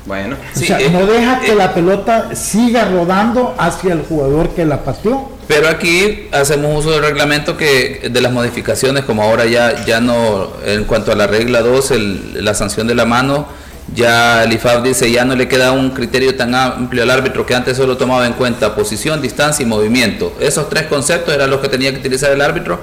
Bueno, 0.06 0.36
O 0.36 0.58
Sí, 0.60 0.68
sea, 0.68 0.80
eh, 0.80 0.90
no 0.90 1.06
deja 1.06 1.40
que 1.42 1.52
eh, 1.52 1.56
la 1.56 1.74
pelota 1.74 2.34
siga 2.34 2.86
rodando 2.86 3.56
hacia 3.58 3.94
el 3.94 4.04
jugador 4.04 4.50
que 4.50 4.66
la 4.66 4.84
pateó. 4.84 5.30
Pero 5.48 5.70
aquí 5.70 6.28
hacemos 6.34 6.78
uso 6.86 6.92
del 6.92 7.02
reglamento 7.02 7.56
que 7.56 8.10
de 8.12 8.22
las 8.22 8.34
modificaciones, 8.34 9.06
como 9.06 9.24
ahora 9.24 9.46
ya, 9.46 9.86
ya 9.86 10.02
no, 10.02 10.52
en 10.66 10.84
cuanto 10.84 11.12
a 11.12 11.16
la 11.16 11.26
regla 11.26 11.62
2, 11.62 11.92
el- 11.92 12.44
la 12.44 12.54
sanción 12.54 12.86
de 12.88 12.96
la 12.96 13.06
mano, 13.06 13.48
ya 13.96 14.44
el 14.44 14.52
IFAB 14.52 14.84
dice 14.84 15.10
ya 15.10 15.24
no 15.24 15.34
le 15.38 15.48
queda 15.48 15.72
un 15.72 15.92
criterio 15.92 16.36
tan 16.36 16.54
amplio 16.54 17.04
al 17.04 17.10
árbitro 17.10 17.46
que 17.46 17.56
antes 17.56 17.78
solo 17.78 17.96
tomaba 17.96 18.28
en 18.28 18.34
cuenta 18.34 18.76
posición, 18.76 19.22
distancia 19.22 19.64
y 19.64 19.66
movimiento. 19.66 20.34
Esos 20.42 20.68
tres 20.70 20.84
conceptos 20.88 21.34
eran 21.34 21.50
los 21.50 21.62
que 21.62 21.70
tenía 21.70 21.92
que 21.94 22.00
utilizar 22.00 22.32
el 22.32 22.42
árbitro 22.42 22.80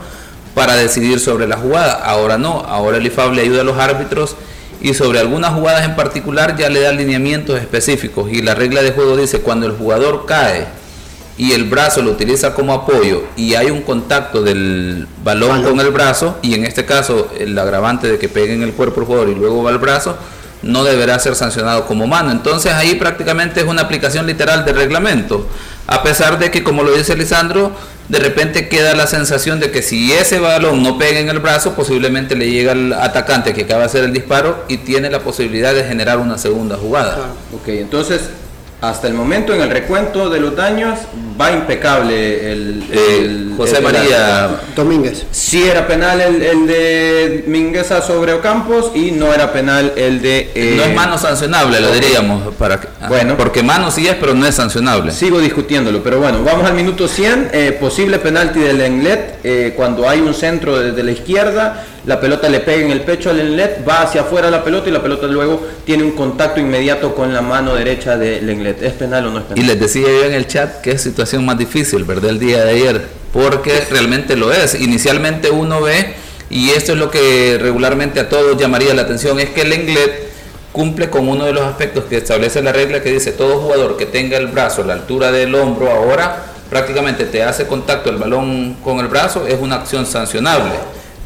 para 0.54 0.74
decidir 0.74 1.20
sobre 1.20 1.46
la 1.46 1.58
jugada. 1.58 1.92
Ahora 2.02 2.38
no, 2.38 2.60
ahora 2.66 2.96
el 2.96 3.04
IFAB 3.06 3.34
le 3.34 3.42
ayuda 3.42 3.60
a 3.60 3.64
los 3.64 3.76
árbitros 3.76 4.36
y 4.80 4.94
sobre 4.94 5.18
algunas 5.20 5.52
jugadas 5.52 5.84
en 5.84 5.94
particular 5.96 6.56
ya 6.56 6.70
le 6.70 6.80
da 6.80 6.92
lineamientos 6.92 7.60
específicos 7.60 8.32
y 8.32 8.40
la 8.40 8.54
regla 8.54 8.80
de 8.82 8.92
juego 8.92 9.18
dice 9.18 9.40
cuando 9.40 9.66
el 9.66 9.72
jugador 9.72 10.24
cae 10.26 10.66
y 11.36 11.52
el 11.52 11.64
brazo 11.64 12.02
lo 12.02 12.12
utiliza 12.12 12.54
como 12.54 12.72
apoyo 12.72 13.24
y 13.36 13.54
hay 13.54 13.70
un 13.70 13.82
contacto 13.82 14.42
del 14.42 15.06
balón 15.24 15.48
Balón. 15.48 15.64
con 15.64 15.80
el 15.80 15.90
brazo 15.90 16.38
y 16.42 16.54
en 16.54 16.64
este 16.64 16.84
caso 16.84 17.28
el 17.38 17.58
agravante 17.58 18.08
de 18.08 18.18
que 18.18 18.28
pegue 18.28 18.54
en 18.54 18.62
el 18.62 18.72
cuerpo 18.72 19.00
el 19.00 19.06
jugador 19.06 19.28
y 19.28 19.34
luego 19.34 19.62
va 19.62 19.70
al 19.70 19.78
brazo 19.78 20.16
no 20.64 20.84
deberá 20.84 21.18
ser 21.18 21.34
sancionado 21.34 21.86
como 21.86 22.06
mano. 22.06 22.30
Entonces 22.30 22.72
ahí 22.72 22.94
prácticamente 22.94 23.60
es 23.60 23.66
una 23.66 23.82
aplicación 23.82 24.26
literal 24.26 24.64
del 24.64 24.76
reglamento. 24.76 25.46
A 25.86 26.02
pesar 26.02 26.38
de 26.38 26.50
que, 26.50 26.64
como 26.64 26.82
lo 26.82 26.92
dice 26.92 27.14
Lisandro, 27.14 27.72
de 28.08 28.18
repente 28.18 28.68
queda 28.68 28.94
la 28.94 29.06
sensación 29.06 29.60
de 29.60 29.70
que 29.70 29.82
si 29.82 30.12
ese 30.12 30.38
balón 30.38 30.82
no 30.82 30.98
pega 30.98 31.20
en 31.20 31.28
el 31.28 31.40
brazo, 31.40 31.74
posiblemente 31.74 32.34
le 32.36 32.50
llega 32.50 32.72
al 32.72 32.92
atacante 32.94 33.52
que 33.52 33.62
acaba 33.62 33.80
de 33.80 33.86
hacer 33.86 34.04
el 34.04 34.12
disparo 34.12 34.64
y 34.68 34.78
tiene 34.78 35.10
la 35.10 35.20
posibilidad 35.20 35.74
de 35.74 35.84
generar 35.84 36.18
una 36.18 36.38
segunda 36.38 36.76
jugada. 36.76 37.18
Ok, 37.52 37.68
entonces 37.68 38.22
Hasta 38.90 39.06
el 39.08 39.14
momento 39.14 39.54
en 39.54 39.62
el 39.62 39.70
recuento 39.70 40.28
de 40.28 40.40
los 40.40 40.54
daños 40.54 40.98
va 41.40 41.50
impecable 41.52 42.52
el, 42.52 42.84
Eh, 42.92 43.46
José 43.56 43.78
el- 43.78 43.82
María 43.82 44.50
Domínguez. 44.76 45.24
Sí 45.30 45.62
era 45.64 45.86
penal 45.86 46.20
el, 46.20 46.42
el 46.42 46.66
de 46.66 47.44
Mingueza 47.46 48.02
sobre 48.02 48.34
Ocampos 48.34 48.92
y 48.94 49.10
no 49.12 49.32
era 49.32 49.52
penal 49.52 49.92
el 49.96 50.20
de... 50.20 50.50
eh, 50.54 50.74
no 50.76 50.82
es 50.84 50.94
mano 50.94 51.16
sancionable, 51.18 51.80
lo 51.80 51.90
diríamos. 51.92 52.54
Para 52.56 52.78
que, 52.80 52.88
Bueno. 53.08 53.36
Porque 53.38 53.62
mano 53.62 53.90
sí 53.90 54.06
es, 54.06 54.16
pero 54.16 54.34
no 54.34 54.44
es 54.46 54.54
sancionable. 54.54 55.12
Sigo 55.12 55.38
discutiéndolo, 55.40 56.02
pero 56.02 56.18
bueno, 56.18 56.42
vamos 56.44 56.66
al 56.66 56.74
minuto 56.74 57.08
100. 57.08 57.50
eh, 57.52 57.76
posible 57.80 58.18
penalti 58.18 58.60
del 58.60 58.80
Englet 58.80 59.38
eh, 59.44 59.72
cuando 59.76 60.08
hay 60.08 60.20
un 60.20 60.34
centro 60.34 60.78
desde 60.78 61.02
la 61.02 61.10
izquierda, 61.12 61.84
la 62.06 62.20
pelota 62.20 62.48
le 62.48 62.60
pega 62.60 62.84
en 62.84 62.90
el 62.90 63.00
pecho 63.00 63.30
al 63.30 63.40
Englet, 63.40 63.86
va 63.88 64.02
hacia 64.02 64.22
afuera 64.22 64.50
la 64.50 64.62
pelota 64.62 64.88
y 64.88 64.92
la 64.92 65.02
pelota 65.02 65.26
luego 65.26 65.66
tiene 65.86 66.02
un 66.02 66.12
contacto 66.12 66.60
inmediato 66.60 67.14
con 67.14 67.32
la 67.32 67.40
mano 67.40 67.74
derecha 67.74 68.16
del 68.18 68.48
Englet. 68.48 68.82
¿Es 68.82 68.92
penal 68.92 69.26
o 69.26 69.30
no 69.30 69.38
es 69.38 69.44
Y 69.44 69.54
penal? 69.54 69.66
les 69.68 69.80
decía 69.80 70.06
yo 70.06 70.24
en 70.24 70.34
el 70.34 70.46
chat 70.46 70.80
que 70.82 70.92
es 70.92 71.00
situación 71.02 71.44
más 71.46 71.56
difícil, 71.56 72.04
¿verdad? 72.04 72.30
El 72.30 72.38
día 72.38 72.64
de 72.64 72.70
ayer, 72.72 73.06
porque 73.32 73.80
realmente 73.90 74.36
lo 74.36 74.52
es. 74.52 74.74
Inicialmente 74.78 75.50
uno 75.50 75.80
ve, 75.80 76.14
y 76.50 76.70
esto 76.70 76.92
es 76.92 76.98
lo 76.98 77.10
que 77.10 77.58
regularmente 77.60 78.20
a 78.20 78.28
todos 78.28 78.58
llamaría 78.58 78.92
la 78.92 79.02
atención, 79.02 79.40
es 79.40 79.48
que 79.50 79.62
el 79.62 79.72
Englet 79.72 80.24
cumple 80.72 81.08
con 81.08 81.28
uno 81.28 81.46
de 81.46 81.52
los 81.52 81.62
aspectos 81.62 82.04
que 82.04 82.18
establece 82.18 82.60
la 82.60 82.72
regla 82.72 83.00
que 83.00 83.12
dice 83.12 83.32
todo 83.32 83.60
jugador 83.60 83.96
que 83.96 84.06
tenga 84.06 84.36
el 84.36 84.48
brazo 84.48 84.82
a 84.82 84.84
la 84.84 84.94
altura 84.94 85.30
del 85.30 85.54
hombro 85.54 85.88
ahora 85.88 86.46
prácticamente 86.68 87.26
te 87.26 87.44
hace 87.44 87.68
contacto 87.68 88.10
el 88.10 88.16
balón 88.16 88.74
con 88.82 88.98
el 88.98 89.06
brazo 89.06 89.46
es 89.46 89.56
una 89.60 89.76
acción 89.76 90.04
sancionable 90.04 90.72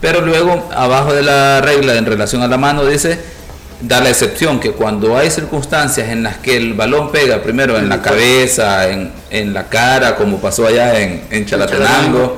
pero 0.01 0.21
luego 0.21 0.69
abajo 0.75 1.13
de 1.13 1.23
la 1.23 1.61
regla 1.61 1.97
en 1.97 2.07
relación 2.07 2.43
a 2.43 2.49
la 2.49 2.57
mano 2.57 2.85
dice 2.85 3.19
da 3.81 4.01
la 4.01 4.11
excepción 4.11 4.59
que 4.59 4.73
cuando 4.73 5.17
hay 5.17 5.31
circunstancias 5.31 6.09
en 6.09 6.23
las 6.23 6.39
que 6.39 6.57
el 6.57 6.75
balón 6.75 7.13
pega 7.13 7.43
primero 7.43 7.79
en 7.79 7.89
la 7.89 8.03
cabeza, 8.03 8.89
en, 8.89 9.13
en 9.31 9.55
la 9.55 9.69
cara, 9.69 10.17
como 10.17 10.41
pasó 10.41 10.67
allá 10.67 11.01
en, 11.01 11.23
en 11.31 11.47
Chalatenango, 11.47 12.37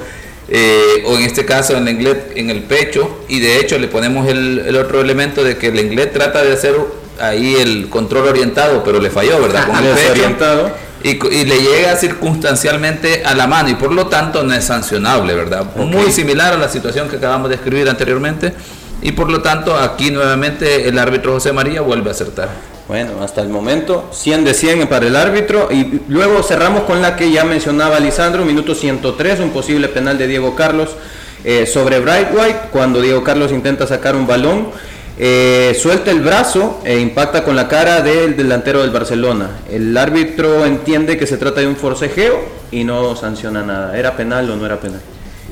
eh, 0.49 1.05
o 1.07 1.17
en 1.17 1.23
este 1.23 1.45
caso 1.47 1.77
en 1.77 1.89
el 1.89 1.95
inglés 1.95 2.17
en 2.35 2.51
el 2.51 2.63
pecho, 2.65 3.25
y 3.29 3.41
de 3.41 3.59
hecho 3.59 3.79
le 3.79 3.89
ponemos 3.89 4.29
el, 4.29 4.65
el 4.67 4.77
otro 4.77 5.01
elemento 5.01 5.43
de 5.43 5.57
que 5.57 5.69
el 5.69 5.79
inglés 5.81 6.13
trata 6.13 6.43
de 6.43 6.53
hacer 6.53 6.75
ahí 7.19 7.55
el 7.57 7.89
control 7.89 8.29
orientado, 8.29 8.83
pero 8.85 9.01
le 9.01 9.11
falló, 9.11 9.41
¿verdad? 9.41 9.67
Con 9.67 9.77
el 9.77 9.95
pecho. 9.95 10.13
Y, 11.03 11.15
le 11.15 11.63
llega 11.63 11.97
circunstancialmente 11.97 13.25
a 13.25 13.35
la 13.35 13.47
mano 13.47 13.71
y 13.71 13.75
por 13.75 13.93
lo 13.93 14.07
tanto 14.09 14.43
no 14.43 14.53
es 14.53 14.65
sancionable, 14.65 15.35
¿verdad? 15.35 15.65
Muy 15.77 16.13
similar 16.13 16.53
a 16.53 16.59
la 16.59 16.69
situación 16.69 17.09
que 17.09 17.17
acabamos 17.17 17.49
de 17.49 17.55
escribir 17.55 17.89
anteriormente 17.89 18.53
y 19.03 19.13
por 19.13 19.31
lo 19.31 19.41
tanto 19.41 19.77
aquí 19.77 20.11
nuevamente 20.11 20.89
el 20.89 20.99
árbitro 20.99 21.33
José 21.33 21.53
María 21.53 21.81
vuelve 21.81 22.11
a 22.11 22.13
acertar. 22.13 22.51
Bueno, 22.87 23.23
hasta 23.23 23.41
el 23.41 23.49
momento 23.49 24.11
100 24.13 24.45
de 24.45 24.53
100 24.53 24.89
para 24.89 25.07
el 25.07 25.17
árbitro 25.17 25.69
y 25.71 26.03
luego 26.09 26.43
cerramos 26.43 26.83
con 26.83 27.01
la 27.01 27.17
que 27.17 27.31
ya 27.31 27.45
mencionaba 27.45 28.01
Lisandro, 28.01 28.45
minuto 28.45 28.75
103, 28.75 29.41
un 29.41 29.51
posible 29.51 29.89
penal 29.89 30.19
de 30.19 30.27
Diego 30.27 30.57
Carlos 30.57 30.91
eh, 31.45 31.67
sobre 31.67 32.01
Bright 32.01 32.29
White 32.35 32.61
cuando 32.73 33.01
Diego 33.01 33.23
Carlos 33.25 33.53
intenta 33.53 33.87
sacar 33.87 34.17
un 34.17 34.27
balón, 34.27 34.71
eh, 35.23 35.77
suelta 35.79 36.11
el 36.11 36.23
brazo 36.23 36.81
e 36.83 36.99
impacta 36.99 37.45
con 37.45 37.55
la 37.55 37.69
cara 37.69 38.01
del 38.01 38.39
delantero 38.39 38.81
del 38.81 38.89
Barcelona. 38.91 39.51
El 39.71 39.95
árbitro 39.95 40.65
entiende 40.65 41.19
que 41.19 41.27
se 41.27 41.37
trata 41.37 41.61
de 41.61 41.67
un 41.67 41.77
forcejeo 41.77 42.43
y 42.71 42.85
no 42.85 43.15
sanciona 43.17 43.63
nada. 43.63 43.99
¿Era 43.99 44.17
penal 44.17 44.49
o 44.51 44.57
no 44.57 44.65
era 44.65 44.81
penal? 44.81 45.03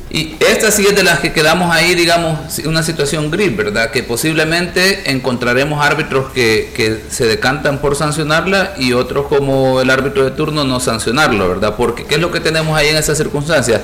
Y 0.08 0.36
esta 0.40 0.70
sí 0.70 0.86
es 0.88 0.96
de 0.96 1.02
las 1.02 1.20
que 1.20 1.34
quedamos 1.34 1.70
ahí, 1.70 1.94
digamos, 1.94 2.60
una 2.64 2.82
situación 2.82 3.30
gris, 3.30 3.54
¿verdad? 3.54 3.90
Que 3.90 4.02
posiblemente 4.02 5.10
encontraremos 5.10 5.84
árbitros 5.84 6.32
que, 6.32 6.72
que 6.74 7.02
se 7.10 7.26
decantan 7.26 7.82
por 7.82 7.94
sancionarla 7.94 8.72
y 8.78 8.94
otros 8.94 9.26
como 9.26 9.82
el 9.82 9.90
árbitro 9.90 10.24
de 10.24 10.30
turno 10.30 10.64
no 10.64 10.80
sancionarlo, 10.80 11.46
¿verdad? 11.46 11.74
Porque 11.76 12.06
¿qué 12.06 12.14
es 12.14 12.22
lo 12.22 12.32
que 12.32 12.40
tenemos 12.40 12.74
ahí 12.74 12.88
en 12.88 12.96
esas 12.96 13.18
circunstancias? 13.18 13.82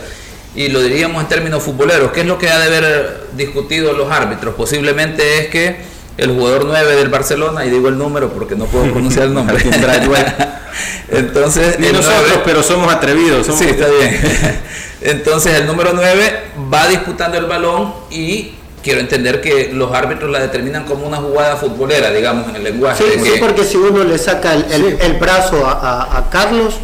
Y 0.55 0.69
lo 0.69 0.81
diríamos 0.81 1.21
en 1.23 1.29
términos 1.29 1.63
futboleros, 1.63 2.13
¿qué 2.13 2.21
es 2.21 2.27
lo 2.27 2.39
que 2.39 2.49
ha 2.49 2.59
de 2.61 2.67
haber 2.77 3.27
discutido 3.37 3.93
los 3.93 4.11
árbitros? 4.11 4.55
Posiblemente 4.55 5.41
es 5.41 5.49
que 5.49 5.77
el 6.17 6.31
jugador 6.31 6.65
9 6.67 6.95
del 6.97 7.09
Barcelona, 7.09 7.65
y 7.67 7.71
digo 7.71 7.89
el 7.89 7.99
número 7.99 8.31
porque 8.33 8.55
no 8.55 8.67
puedo 8.67 8.85
pronunciar 8.93 9.25
el 9.27 9.35
nombre, 9.35 9.57
entonces 11.11 11.79
Ni 11.79 11.89
nosotros, 11.89 12.23
9 12.29 12.43
pero 12.45 12.63
somos 12.63 12.93
atrevidos. 12.93 13.47
somos- 13.47 13.61
Sí, 13.61 13.67
está 13.69 13.87
bien. 13.89 14.21
Entonces 15.01 15.55
el 15.55 15.67
número 15.67 15.91
9 15.93 16.33
va 16.73 16.89
disputando 16.89 17.37
el 17.37 17.45
balón 17.45 17.93
y 18.11 18.53
quiero 18.83 19.01
entender 19.01 19.41
que 19.43 19.71
los 19.75 19.93
árbitros 19.93 20.31
la 20.31 20.39
determinan 20.39 20.85
como 20.85 21.07
una 21.07 21.19
jugada 21.19 21.57
futbolera, 21.57 22.11
digamos, 22.11 22.49
en 22.49 22.57
el 22.57 22.65
lenguaje. 22.65 23.05
Sí, 23.05 23.19
sí, 23.23 23.33
que- 23.33 23.39
porque 23.39 23.65
si 23.65 23.77
uno 23.77 24.03
le 24.05 24.17
saca 24.19 24.55
el, 24.55 24.65
el- 24.73 24.99
el 25.01 25.13
brazo 25.15 25.67
a, 25.67 25.73
a- 25.73 26.19
a 26.19 26.31
Carlos, 26.31 26.75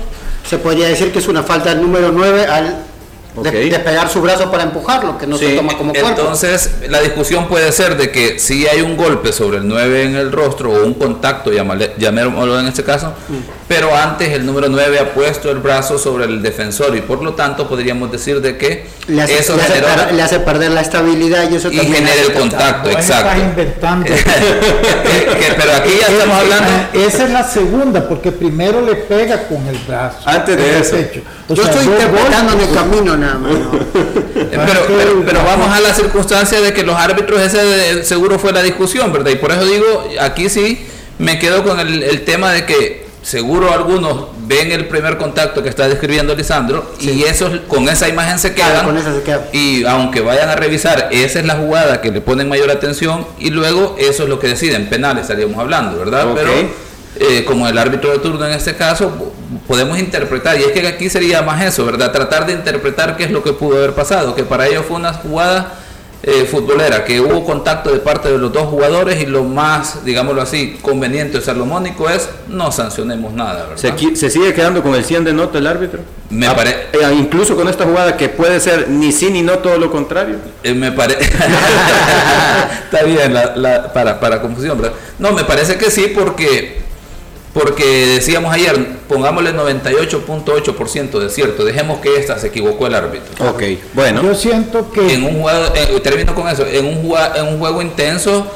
se 0.48 0.58
podría 0.58 0.88
decir 0.88 1.12
que 1.12 1.18
es 1.20 1.28
una 1.28 1.42
falta 1.42 1.70
del 1.70 1.80
número 1.82 2.10
9 2.12 2.44
al 2.46 2.84
de- 3.34 3.48
Ok. 3.48 3.54
despegar 3.70 4.08
su 4.08 4.20
brazo 4.20 4.50
para 4.50 4.64
empujarlo, 4.64 5.16
que 5.18 5.26
no 5.26 5.38
Sí, 5.38 5.46
se 5.46 5.56
toma 5.56 5.76
como 5.76 5.92
cuerpo. 5.92 6.08
Entonces, 6.10 6.70
la 6.88 7.00
discusión 7.00 7.46
puede 7.48 7.70
ser 7.72 7.96
de 7.96 8.10
que 8.10 8.38
si 8.38 8.66
hay 8.66 8.80
un 8.82 8.96
golpe 8.96 9.32
sobre 9.32 9.58
el 9.58 9.68
9 9.68 10.02
en 10.04 10.16
el 10.16 10.32
rostro 10.32 10.70
o 10.72 10.84
un 10.84 10.94
contacto, 10.94 11.50
llamémoslo 11.52 12.58
en 12.60 12.66
este 12.66 12.82
caso, 12.84 13.14
Mm. 13.28 13.59
Pero 13.70 13.94
antes 13.94 14.30
el 14.32 14.44
número 14.44 14.68
9 14.68 14.98
ha 14.98 15.14
puesto 15.14 15.48
el 15.48 15.58
brazo 15.58 15.96
sobre 15.96 16.24
el 16.24 16.42
defensor 16.42 16.96
y 16.96 17.02
por 17.02 17.22
lo 17.22 17.34
tanto 17.34 17.68
podríamos 17.68 18.10
decir 18.10 18.40
de 18.40 18.56
que 18.58 18.84
le, 19.06 19.22
hace, 19.22 19.38
eso 19.38 19.54
le 19.54 19.62
hace 19.62 19.74
generó- 19.74 19.94
per- 20.06 20.12
le 20.14 20.22
hace 20.22 20.40
perder 20.40 20.72
la 20.72 20.80
estabilidad 20.80 21.48
y 21.48 21.54
eso 21.54 21.70
y 21.70 21.78
genera 21.78 22.12
el 22.20 22.32
contacto, 22.32 22.90
exacto. 22.90 23.28
estás 23.30 23.38
inventando. 23.38 24.06
Que- 24.06 24.14
que- 24.14 25.54
pero 25.56 25.72
aquí 25.76 25.90
ya 26.00 26.06
estamos 26.08 26.36
hablando 26.36 26.70
Esa 26.94 27.24
es 27.26 27.30
la 27.30 27.44
segunda, 27.44 28.08
porque 28.08 28.32
primero 28.32 28.80
le 28.84 28.96
pega 28.96 29.46
con 29.46 29.64
el 29.68 29.78
brazo. 29.86 30.18
Antes 30.24 30.56
de 30.56 30.80
eso. 30.80 30.96
O 31.48 31.54
Yo 31.54 31.62
sea, 31.62 31.72
estoy 31.72 31.86
interpretando 31.92 32.52
en 32.54 32.60
el 32.62 32.74
camino 32.74 33.16
nada 33.16 33.34
más. 33.38 33.52
¿no? 33.52 33.72
Eh, 33.76 34.48
Pero, 34.50 34.80
pero, 34.88 35.22
pero 35.24 35.44
vamos 35.44 35.70
a 35.72 35.78
la 35.78 35.94
circunstancia 35.94 36.60
de 36.60 36.72
que 36.74 36.82
los 36.82 36.96
árbitros, 36.96 37.40
ese 37.40 37.62
de- 37.64 38.02
seguro 38.04 38.36
fue 38.40 38.52
la 38.52 38.62
discusión, 38.64 39.12
¿verdad? 39.12 39.30
Y 39.30 39.36
por 39.36 39.52
eso 39.52 39.64
digo, 39.64 40.08
aquí 40.20 40.48
sí 40.48 40.84
me 41.18 41.38
quedo 41.38 41.62
con 41.62 41.78
el, 41.78 42.02
el 42.02 42.24
tema 42.24 42.50
de 42.52 42.66
que 42.66 43.09
seguro 43.22 43.72
algunos 43.72 44.26
ven 44.46 44.72
el 44.72 44.88
primer 44.88 45.16
contacto 45.18 45.62
que 45.62 45.68
está 45.68 45.88
describiendo 45.88 46.34
Lisandro 46.34 46.92
y 46.98 47.22
eso 47.24 47.50
con 47.68 47.88
esa 47.88 48.08
imagen 48.08 48.38
se 48.38 48.54
Claro, 48.54 48.72
quedan. 48.72 48.86
con 48.86 48.96
esa 48.98 49.14
se 49.14 49.22
quedan. 49.22 49.40
Y 49.52 49.84
aunque 49.84 50.20
vayan 50.20 50.48
a 50.48 50.56
revisar, 50.56 51.08
esa 51.10 51.38
es 51.40 51.44
la 51.46 51.54
jugada 51.56 52.00
que 52.00 52.10
le 52.10 52.20
ponen 52.20 52.48
mayor 52.48 52.70
atención 52.70 53.26
y 53.38 53.50
luego 53.50 53.96
eso 53.98 54.22
es 54.24 54.28
lo 54.28 54.38
que 54.38 54.48
deciden, 54.48 54.88
penales 54.88 55.22
estaríamos 55.22 55.58
hablando, 55.58 55.98
¿verdad? 55.98 56.26
Pero 56.34 56.50
eh, 57.16 57.44
como 57.44 57.68
el 57.68 57.76
árbitro 57.76 58.10
de 58.12 58.18
turno 58.20 58.46
en 58.46 58.52
este 58.52 58.74
caso, 58.74 59.10
po- 59.10 59.32
podemos 59.66 59.98
interpretar, 59.98 60.58
y 60.58 60.62
es 60.62 60.68
que 60.72 60.86
aquí 60.86 61.10
sería 61.10 61.42
más 61.42 61.62
eso, 61.62 61.84
¿verdad? 61.84 62.12
Tratar 62.12 62.46
de 62.46 62.52
interpretar 62.54 63.16
qué 63.16 63.24
es 63.24 63.30
lo 63.30 63.42
que 63.42 63.52
pudo 63.52 63.76
haber 63.76 63.92
pasado, 63.94 64.34
que 64.34 64.44
para 64.44 64.66
ellos 64.66 64.84
fue 64.86 64.96
una 64.96 65.12
jugada 65.12 65.72
eh, 66.22 66.44
futbolera, 66.50 67.04
que 67.04 67.18
hubo 67.20 67.44
contacto 67.44 67.90
de 67.92 67.98
parte 68.00 68.30
de 68.30 68.36
los 68.38 68.52
dos 68.52 68.64
jugadores 68.64 69.22
y 69.22 69.26
lo 69.26 69.42
más, 69.44 70.04
digámoslo 70.04 70.42
así, 70.42 70.78
conveniente 70.82 71.38
o 71.38 71.40
salomónico 71.40 72.10
es 72.10 72.28
no 72.48 72.70
sancionemos 72.70 73.32
nada, 73.32 73.66
¿verdad? 73.68 73.76
¿Se, 73.76 74.16
se 74.16 74.28
sigue 74.30 74.52
quedando 74.52 74.82
con 74.82 74.94
el 74.94 75.04
100 75.04 75.24
de 75.24 75.32
nota 75.32 75.56
el 75.58 75.66
árbitro? 75.66 76.00
Me 76.28 76.46
Ah, 76.46 76.54
pare- 76.54 76.88
eh, 76.92 77.14
incluso 77.18 77.56
con 77.56 77.68
esta 77.68 77.84
jugada 77.84 78.16
que 78.16 78.28
puede 78.28 78.60
ser 78.60 78.88
ni 78.90 79.12
sí 79.12 79.30
ni 79.30 79.42
no 79.42 79.58
todo 79.60 79.78
lo 79.78 79.90
contrario. 79.90 80.36
Eh, 80.62 80.74
me 80.74 80.92
parece 80.92 81.20
está 82.84 83.02
bien 83.04 83.32
la- 83.34 83.56
la- 83.56 83.92
para, 83.92 84.20
para 84.20 84.40
confusión 84.40 84.80
¿verdad? 84.80 84.96
no 85.18 85.32
me 85.32 85.44
parece 85.44 85.76
que 85.76 85.90
sí 85.90 86.12
porque 86.14 86.80
porque 87.52 87.84
decíamos 88.06 88.54
ayer 88.54 88.78
pongámosle 89.08 89.52
98.8% 89.54 91.18
de 91.18 91.30
cierto 91.30 91.64
dejemos 91.64 91.98
que 92.00 92.16
esta 92.16 92.38
se 92.38 92.46
equivocó 92.48 92.86
el 92.86 92.94
árbitro 92.94 93.48
Ok, 93.50 93.62
bueno. 93.94 94.22
Yo 94.22 94.34
siento 94.34 94.90
que 94.92 95.14
en 95.14 95.24
un 95.24 95.40
juego 95.42 95.64
eh, 95.74 96.00
termino 96.02 96.34
con 96.34 96.48
eso 96.48 96.66
en 96.66 96.84
un 96.86 97.12
en 97.36 97.46
un 97.46 97.58
juego 97.58 97.82
intenso 97.82 98.46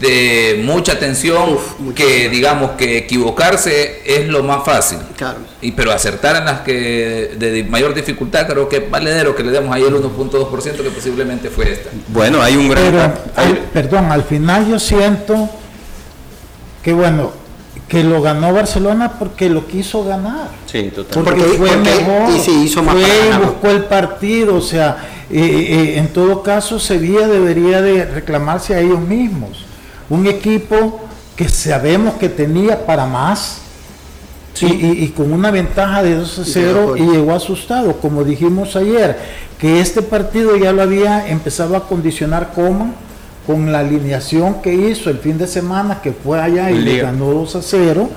de 0.00 0.60
mucha 0.64 0.98
tensión 0.98 1.56
que 1.94 2.28
digamos 2.28 2.72
que 2.72 2.98
equivocarse 2.98 4.02
es 4.04 4.26
lo 4.26 4.42
más 4.42 4.64
fácil 4.64 4.98
Claro. 5.16 5.38
y 5.60 5.70
pero 5.72 5.92
acertar 5.92 6.34
en 6.36 6.46
las 6.46 6.60
que 6.62 7.34
de, 7.38 7.62
mayor 7.64 7.94
dificultad 7.94 8.48
creo 8.48 8.68
que 8.68 8.78
es 8.78 8.90
valedero 8.90 9.36
que 9.36 9.44
le 9.44 9.52
demos 9.52 9.72
ahí 9.72 9.82
el 9.84 9.94
1.2% 9.94 10.76
que 10.82 10.90
posiblemente 10.90 11.48
fue 11.50 11.70
esta 11.72 11.90
Bueno, 12.08 12.42
hay 12.42 12.56
un 12.56 12.68
gran... 12.68 12.84
Pero, 12.90 13.00
hay- 13.36 13.46
al- 13.52 13.58
perdón, 13.72 14.10
al 14.10 14.24
final 14.24 14.68
yo 14.68 14.80
siento 14.80 15.48
que 16.82 16.92
bueno, 16.92 17.32
que 17.92 18.02
lo 18.02 18.22
ganó 18.22 18.54
Barcelona 18.54 19.12
porque 19.18 19.50
lo 19.50 19.66
quiso 19.66 20.02
ganar. 20.02 20.48
Sí, 20.64 20.90
total. 20.96 21.22
Porque, 21.22 21.42
Porque- 21.42 21.56
fue 21.58 21.68
porque- 21.68 21.90
mejor, 21.90 22.30
y 22.34 22.40
sí, 22.40 22.62
hizo 22.64 22.82
más 22.82 22.94
fue 22.94 23.02
y 23.04 23.44
buscó 23.44 23.68
el 23.68 23.84
partido, 23.84 24.54
o 24.54 24.62
sea, 24.62 24.96
eh, 25.30 25.38
eh, 25.38 25.98
en 25.98 26.08
todo 26.08 26.42
caso 26.42 26.80
Sevilla 26.80 27.28
debería 27.28 27.82
de 27.82 28.06
reclamarse 28.06 28.74
a 28.74 28.80
ellos 28.80 28.98
mismos. 28.98 29.66
Un 30.08 30.26
equipo 30.26 31.02
que 31.36 31.50
sabemos 31.50 32.14
que 32.14 32.30
tenía 32.30 32.86
para 32.86 33.04
más 33.04 33.58
y, 34.58 34.64
y- 34.66 35.04
y 35.04 35.08
con 35.08 35.30
una 35.30 35.50
ventaja 35.50 36.02
de 36.02 36.14
2 36.14 36.38
a 36.38 36.44
0 36.46 36.96
y 36.96 37.02
llegó 37.02 37.34
asustado, 37.34 37.98
como 38.00 38.24
dijimos 38.24 38.74
ayer, 38.74 39.18
que 39.58 39.80
este 39.80 40.00
partido 40.00 40.56
ya 40.56 40.72
lo 40.72 40.80
había 40.80 41.28
empezado 41.28 41.76
a 41.76 41.86
condicionar 41.86 42.52
Coman 42.54 42.94
con 43.46 43.72
la 43.72 43.80
alineación 43.80 44.62
que 44.62 44.72
hizo 44.74 45.10
el 45.10 45.18
fin 45.18 45.38
de 45.38 45.46
semana, 45.46 46.00
que 46.00 46.12
fue 46.12 46.40
allá 46.40 46.70
y 46.70 46.78
le 46.78 46.98
ganó 47.02 47.26
2 47.32 47.56
a 47.56 47.62
0, 47.62 48.08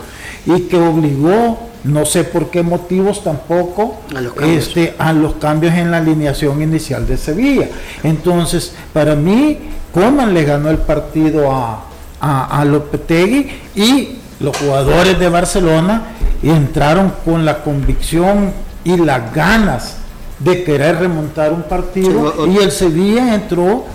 y 0.45 0.61
que 0.61 0.77
obligó, 0.77 1.59
no 1.83 2.05
sé 2.05 2.23
por 2.23 2.49
qué 2.51 2.61
motivos 2.63 3.23
tampoco, 3.23 4.01
A 4.15 4.21
los 4.21 4.33
cambios. 4.33 4.67
este, 4.67 4.93
a 4.99 5.13
los 5.13 5.35
cambios 5.35 5.73
en 5.75 5.89
la 5.91 5.97
alineación 5.97 6.61
inicial 6.61 7.07
de 7.07 7.17
Sevilla. 7.17 7.69
Entonces, 8.03 8.73
para 8.93 9.15
mí, 9.15 9.57
Coman 9.93 10.33
le 10.33 10.43
ganó 10.43 10.69
el 10.69 10.77
partido 10.77 11.51
a, 11.51 11.85
a, 12.19 12.59
a 12.61 12.65
Lopetegui 12.65 13.49
y 13.75 14.17
los 14.39 14.55
jugadores 14.57 15.17
de 15.17 15.29
Barcelona 15.29 16.03
entraron 16.43 17.13
con 17.23 17.45
la 17.45 17.63
convicción 17.63 18.51
y 18.83 18.97
las 18.97 19.33
ganas 19.33 19.97
de 20.39 20.63
querer 20.63 20.97
remontar 20.99 21.53
un 21.53 21.63
partido 21.63 22.09
Sí, 22.33 22.39
o- 22.39 22.43
o- 22.43 22.47
y 22.47 22.57
el 22.57 22.71
Sevilla 22.71 23.33
entró 23.33 23.85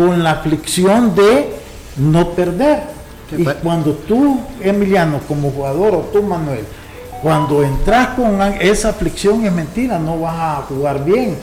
con 0.00 0.22
la 0.22 0.30
aflicción 0.30 1.14
de 1.14 1.50
no 1.98 2.30
perder. 2.30 2.80
Y 3.36 3.44
cuando 3.62 3.92
tú, 3.92 4.40
Emiliano, 4.62 5.20
como 5.28 5.50
jugador, 5.50 5.94
o 5.94 5.98
tú, 6.10 6.22
Manuel, 6.22 6.64
cuando 7.22 7.62
entras 7.62 8.08
con 8.16 8.40
a- 8.40 8.56
esa 8.56 8.88
aflicción 8.88 9.44
es 9.44 9.52
mentira, 9.52 9.98
no 9.98 10.18
vas 10.18 10.34
a 10.38 10.62
jugar 10.66 11.04
bien. 11.04 11.36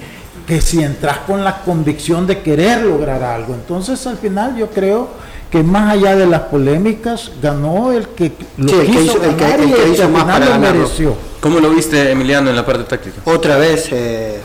Que 0.47 0.59
si 0.59 0.81
entras 0.81 1.19
con 1.27 1.43
la 1.43 1.61
convicción 1.61 2.25
de 2.25 2.39
querer 2.41 2.81
lograr 2.81 3.21
algo. 3.23 3.53
Entonces, 3.53 4.07
al 4.07 4.17
final, 4.17 4.55
yo 4.57 4.71
creo 4.71 5.09
que 5.51 5.61
más 5.61 5.91
allá 5.93 6.15
de 6.15 6.25
las 6.25 6.41
polémicas, 6.41 7.31
ganó 7.41 7.91
el 7.91 8.07
que 8.07 8.31
lo 8.57 8.69
Sí, 8.69 8.75
quiso 8.87 8.99
hizo- 9.01 9.23
el 9.23 9.35
que- 9.35 9.53
el 9.83 9.93
hizo 9.93 10.09
más 10.09 10.23
para 10.23 10.45
lo 10.49 10.59
mereció. 10.59 11.15
¿Cómo 11.41 11.59
lo 11.59 11.69
viste, 11.69 12.09
Emiliano, 12.11 12.49
en 12.49 12.55
la 12.55 12.65
parte 12.65 12.83
táctica? 12.85 13.21
Otra 13.25 13.57
vez, 13.57 13.89
eh, 13.91 14.35
eh, 14.37 14.39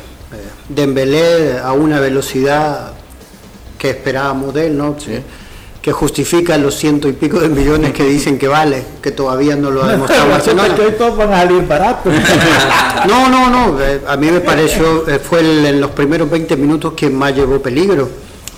Dembélé 0.68 1.58
a 1.58 1.72
una 1.72 1.98
velocidad 1.98 2.92
que 3.82 3.90
esperábamos 3.90 4.54
de 4.54 4.68
él, 4.68 4.78
¿no? 4.78 4.96
Que 5.82 5.90
justifica 5.90 6.56
los 6.56 6.76
ciento 6.76 7.08
y 7.08 7.12
pico 7.14 7.40
de 7.40 7.48
millones 7.48 7.92
que 7.92 8.04
dicen 8.04 8.38
que 8.38 8.46
vale, 8.46 8.84
que 9.02 9.10
todavía 9.10 9.56
no 9.56 9.72
lo 9.72 9.82
ha 9.82 9.88
demostrado 9.90 10.28
Barcelona. 10.28 10.72
que 10.76 10.82
hoy 10.82 10.92
todos 10.92 11.16
van 11.16 11.32
a 11.32 11.38
salir 11.42 11.66
baratos. 11.66 12.12
No, 13.08 13.28
no, 13.28 13.50
no. 13.50 13.80
eh, 13.82 14.00
a 14.06 14.16
mí 14.16 14.30
me 14.30 14.38
pareció, 14.38 15.08
eh, 15.08 15.18
fue 15.18 15.40
el- 15.40 15.66
en 15.66 15.80
los 15.80 15.90
primeros 15.90 16.30
20 16.30 16.56
minutos 16.56 16.92
quien 16.96 17.16
más 17.16 17.34
llevó 17.34 17.60
peligro. 17.60 18.08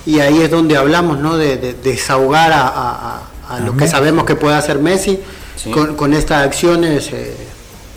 Y 0.05 0.19
ahí 0.19 0.39
es 0.43 0.51
donde 0.51 0.77
hablamos, 0.77 1.17
¿no? 1.17 1.35
De, 1.35 1.57
de- 1.57 1.73
desahogar 1.73 2.51
a, 2.53 2.67
a- 2.67 3.15
a- 3.49 3.55
a 3.55 3.59
lo 3.61 3.75
que 3.75 3.87
sabemos 3.87 4.25
que 4.25 4.35
puede 4.35 4.55
hacer 4.55 4.77
Messi 4.77 5.19
Sí. 5.55 5.71
con, 5.71 5.95
con 5.95 6.13
estas 6.13 6.45
acciones 6.45 7.09
eh, 7.11 7.35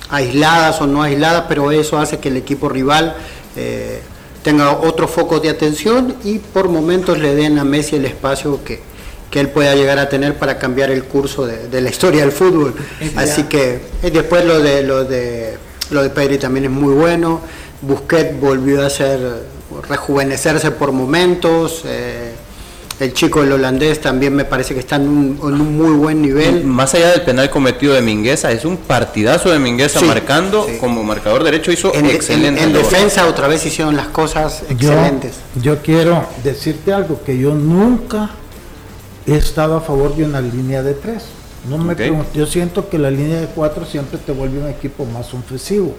aisladas 0.08 0.80
o 0.80 0.86
no 0.86 1.02
aisladas, 1.02 1.44
pero 1.48 1.70
eso 1.70 1.98
hace 1.98 2.18
que 2.18 2.28
el 2.30 2.38
equipo 2.38 2.68
rival 2.70 3.14
eh, 3.56 4.00
tenga 4.42 4.72
otro 4.72 5.08
foco 5.08 5.40
de 5.40 5.48
atención 5.50 6.14
y 6.24 6.38
por 6.38 6.68
momentos 6.68 7.18
le 7.18 7.34
den 7.34 7.58
a 7.58 7.64
Messi 7.64 7.96
el 7.96 8.04
espacio 8.04 8.62
que, 8.64 8.80
que 9.30 9.40
él 9.40 9.48
pueda 9.50 9.74
llegar 9.74 9.98
a 9.98 10.08
tener 10.08 10.36
para 10.38 10.58
cambiar 10.58 10.90
el 10.90 11.04
curso 11.04 11.46
de, 11.46 11.68
de 11.68 11.80
la 11.80 11.90
historia 11.90 12.22
del 12.22 12.32
fútbol. 12.32 12.74
Así 13.16 13.44
que 13.44 13.80
eh, 14.02 14.10
después 14.10 14.44
lo 14.44 14.60
de 14.60 14.82
lo 14.82 15.04
de 15.04 15.56
lo 15.90 16.02
de 16.02 16.10
Pedri 16.10 16.38
también 16.38 16.64
es 16.66 16.70
muy 16.70 16.94
bueno. 16.94 17.40
Busquets 17.82 18.38
volvió 18.40 18.82
a 18.82 18.86
hacer 18.86 19.20
rejuvenecerse 19.88 20.70
por 20.70 20.92
momentos. 20.92 21.82
eh, 21.84 22.32
el 23.00 23.12
chico 23.12 23.42
el 23.42 23.52
holandés 23.52 24.00
también 24.00 24.34
me 24.34 24.44
parece 24.44 24.74
que 24.74 24.80
está 24.80 24.96
en 24.96 25.08
un, 25.08 25.38
en 25.42 25.60
un 25.60 25.76
muy 25.76 25.92
buen 25.96 26.20
nivel. 26.20 26.64
Más 26.64 26.94
allá 26.94 27.10
del 27.12 27.22
penal 27.22 27.48
cometido 27.48 27.94
de 27.94 28.02
Mingueza, 28.02 28.50
es 28.50 28.64
un 28.64 28.76
partidazo 28.76 29.50
de 29.50 29.58
Mingueza 29.60 30.00
Sí, 30.00 30.06
marcando 30.06 30.66
sí. 30.68 30.78
como 30.78 31.04
marcador 31.04 31.44
derecho, 31.44 31.70
hizo 31.70 31.94
En, 31.94 32.06
en- 32.06 32.10
excelente. 32.16 32.62
en 32.62 32.72
labor. 32.72 32.90
defensa 32.90 33.26
otra 33.28 33.46
vez 33.46 33.64
hicieron 33.64 33.94
las 33.96 34.08
cosas 34.08 34.62
Yo, 34.70 34.90
excelentes. 34.92 35.34
yo 35.62 35.78
quiero 35.82 36.26
decirte 36.42 36.92
algo, 36.92 37.22
que 37.24 37.38
yo 37.38 37.54
nunca 37.54 38.30
he 39.26 39.36
estado 39.36 39.76
a 39.76 39.80
favor 39.80 40.16
de 40.16 40.24
una 40.24 40.40
línea 40.40 40.82
de 40.82 40.94
tres. 40.94 41.24
No 41.68 41.76
me 41.78 41.94
pregunto, 41.94 42.30
yo 42.34 42.46
siento 42.46 42.88
que 42.88 42.98
la 42.98 43.10
línea 43.10 43.40
de 43.40 43.46
cuatro 43.46 43.84
siempre 43.84 44.18
te 44.18 44.32
vuelve 44.32 44.58
un 44.60 44.68
equipo 44.68 45.04
más 45.04 45.32
ofensivo. 45.34 45.94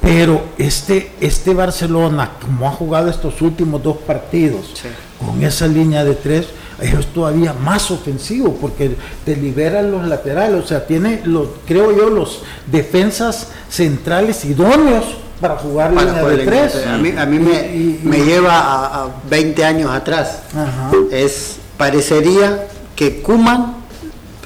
Pero 0.00 0.42
este, 0.58 1.12
este 1.20 1.54
Barcelona, 1.54 2.32
como 2.40 2.66
ha 2.68 2.72
jugado 2.72 3.08
estos 3.10 3.40
últimos 3.42 3.82
dos 3.82 3.98
partidos, 3.98 4.70
Sí. 4.74 4.88
con 5.24 5.42
esa 5.44 5.66
línea 5.66 6.04
de 6.04 6.14
tres, 6.14 6.46
es 6.80 7.06
todavía 7.12 7.52
más 7.52 7.90
ofensivo 7.90 8.54
porque 8.58 8.96
te 9.26 9.36
liberan 9.36 9.90
los 9.90 10.06
laterales, 10.06 10.64
o 10.64 10.66
sea, 10.66 10.86
tiene 10.86 11.20
los, 11.24 11.48
creo 11.66 11.94
yo, 11.94 12.08
los 12.08 12.42
defensas 12.70 13.48
centrales 13.68 14.44
idóneos 14.46 15.04
para 15.40 15.56
jugar 15.56 15.92
Para 15.92 16.06
línea 16.06 16.22
de 16.24 16.38
tres. 16.46 16.86
A 16.86 16.96
mí, 16.96 17.12
a 17.16 17.26
mí 17.26 17.38
me, 17.38 17.52
Y- 17.74 18.00
y- 18.02 18.06
me 18.06 18.18
lleva 18.24 18.54
a, 18.58 19.04
a 19.04 19.08
20 19.28 19.64
años 19.64 19.90
atrás. 19.90 20.40
Ajá. 20.54 20.90
Es, 21.10 21.56
parecería 21.76 22.66
que 22.96 23.20
Kuman 23.20 23.74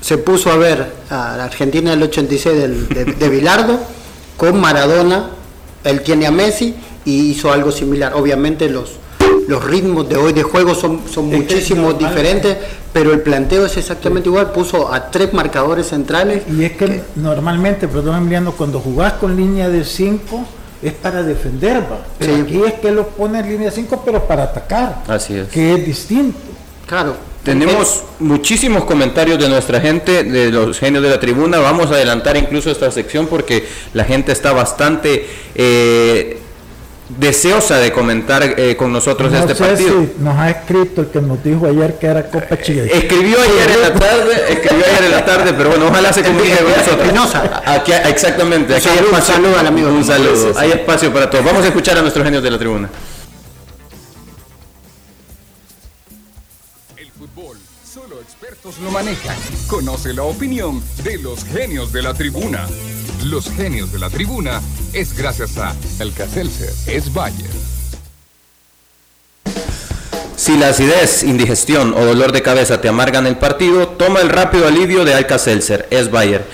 se 0.01 0.19
puso 0.19 0.51
a 0.51 0.57
ver 0.57 0.93
a 1.11 1.37
la 1.37 1.45
Argentina 1.45 1.91
del 1.93 2.03
86 2.03 2.57
del- 2.59 2.89
de, 2.89 3.05
de 3.07 3.29
Bilardo 3.29 3.79
con 4.37 4.61
Maradona, 4.61 5.31
él 5.85 6.03
tiene 6.03 6.27
a 6.27 6.31
Messi 6.31 6.75
y 7.05 7.31
hizo 7.31 7.53
algo 7.53 7.71
similar. 7.71 8.15
Obviamente 8.15 8.69
los, 8.69 8.93
los 9.49 9.63
ritmos 9.65 10.09
de 10.09 10.17
hoy 10.17 10.33
de 10.33 10.43
juego 10.43 10.75
son, 10.75 11.01
son 11.13 11.27
Es 11.27 11.31
que 11.33 11.37
muchísimo 11.55 11.91
normal. 11.93 11.99
diferentes, 12.11 12.57
pero 12.93 13.13
el 13.13 13.21
planteo 13.21 13.67
es 13.67 13.77
exactamente 13.77 14.29
igual. 14.29 14.53
Puso 14.53 14.93
a 14.93 15.11
tres 15.11 15.33
marcadores 15.33 15.89
centrales. 15.89 16.43
Y 16.51 16.65
es 16.65 16.73
que 16.73 17.03
normalmente, 17.17 17.87
perdón 17.89 18.17
Emiliano, 18.17 18.53
cuando 18.53 18.81
jugás 18.81 19.15
con 19.15 19.37
línea 19.37 19.69
de 19.69 19.85
5 19.85 20.45
es 20.83 20.93
para 20.95 21.23
defender, 21.23 21.79
va. 21.83 21.99
Pero 22.19 22.35
Sí. 22.37 22.41
aquí 22.43 22.63
es 22.67 22.75
que 22.75 22.91
lo 22.91 23.09
pone 23.09 23.41
en 23.41 23.49
línea 23.49 23.71
5 23.71 24.03
pero 24.05 24.25
para 24.27 24.45
atacar. 24.45 25.03
Así 25.09 25.35
es. 25.35 25.49
Que 25.49 25.75
es 25.75 25.87
distinto. 25.87 26.39
Claro. 26.87 27.15
Tenemos 27.45 28.03
muchísimos 28.21 28.85
comentarios 28.85 29.39
de 29.39 29.49
nuestra 29.51 29.79
gente, 29.81 30.25
de 30.25 30.51
los 30.51 30.79
genios 30.79 31.03
de 31.03 31.11
la 31.11 31.21
tribuna. 31.21 31.59
Vamos 31.59 31.91
a 31.91 31.95
adelantar 31.95 32.37
incluso 32.39 32.71
esta 32.71 32.91
sección 32.91 33.27
porque 33.27 33.67
la 33.93 34.05
gente 34.05 34.33
está 34.33 34.53
bastante 34.53 35.29
eh, 35.55 36.39
deseosa 37.19 37.77
de 37.81 37.93
comentar 37.93 38.43
eh, 38.43 38.77
con 38.77 38.91
nosotros 38.91 39.31
no 39.31 39.39
este 39.41 39.55
sé 39.55 39.63
partido. 39.63 40.01
si 40.17 40.23
nos 40.23 40.39
ha 40.39 40.49
escrito 40.51 41.03
el 41.03 41.09
que 41.09 41.21
nos 41.21 41.45
dijo 41.45 41.67
ayer 41.67 41.99
que 41.99 42.07
era 42.07 42.31
Copa 42.31 42.59
Chile. 42.63 42.91
Escribió 42.91 43.37
ayer 43.39 43.71
en 43.73 43.81
la 43.83 43.93
tarde, 43.93 44.33
escribió 44.49 44.85
ayer 44.87 45.05
en 45.05 45.11
la 45.11 45.25
tarde, 45.27 45.53
pero 45.55 45.69
bueno, 45.69 45.89
ojalá 45.89 46.15
se 46.15 46.23
comunique 46.23 46.57
con 46.57 46.71
nosotros. 46.71 47.01
Espinosa. 47.07 47.63
Aquí, 47.67 47.93
exactamente. 47.93 48.75
Aquí 48.75 48.89
hay 48.89 48.97
saludo, 48.97 49.11
espacio- 49.19 49.35
saludo 49.35 49.59
al 49.59 49.67
amigo. 49.67 49.89
Un 49.91 50.03
saludo. 50.05 50.55
Hay 50.57 50.71
espacio 50.73 51.13
para 51.13 51.29
todos. 51.29 51.45
Vamos 51.45 51.63
a 51.63 51.67
escuchar 51.69 51.99
a 51.99 52.01
nuestros 52.01 52.25
genios 52.25 52.43
de 52.43 52.51
la 52.51 52.59
tribuna. 52.59 52.89
Expertos 58.65 58.79
lo 58.83 58.91
manejan. 58.91 59.37
Conoce 59.67 60.15
la 60.15 60.23
opinión 60.23 60.83
de 61.03 61.19
los 61.19 61.45
genios 61.45 61.93
de 61.93 62.03
la 62.03 62.15
tribuna. 62.15 62.67
Los 63.25 63.51
genios 63.51 63.93
de 63.93 63.99
la 63.99 64.11
tribuna 64.11 64.61
es 64.93 65.17
gracias 65.17 65.59
a 65.59 65.75
El 65.99 66.13
Caselcer 66.13 66.71
es 66.87 67.13
Bayer. 67.13 67.51
Si 70.37 70.57
la 70.57 70.69
acidez, 70.69 71.23
indigestión 71.23 71.95
o 71.95 72.05
dolor 72.05 72.33
de 72.33 72.43
cabeza 72.43 72.81
te 72.81 72.89
amargan 72.89 73.27
el 73.27 73.37
partido, 73.37 73.89
toma 73.89 74.21
el 74.21 74.29
rápido 74.29 74.67
alivio 74.67 75.05
de 75.05 75.15
Alka-Seltzer, 75.15 75.87
es 75.91 76.11
Bayer. 76.11 76.45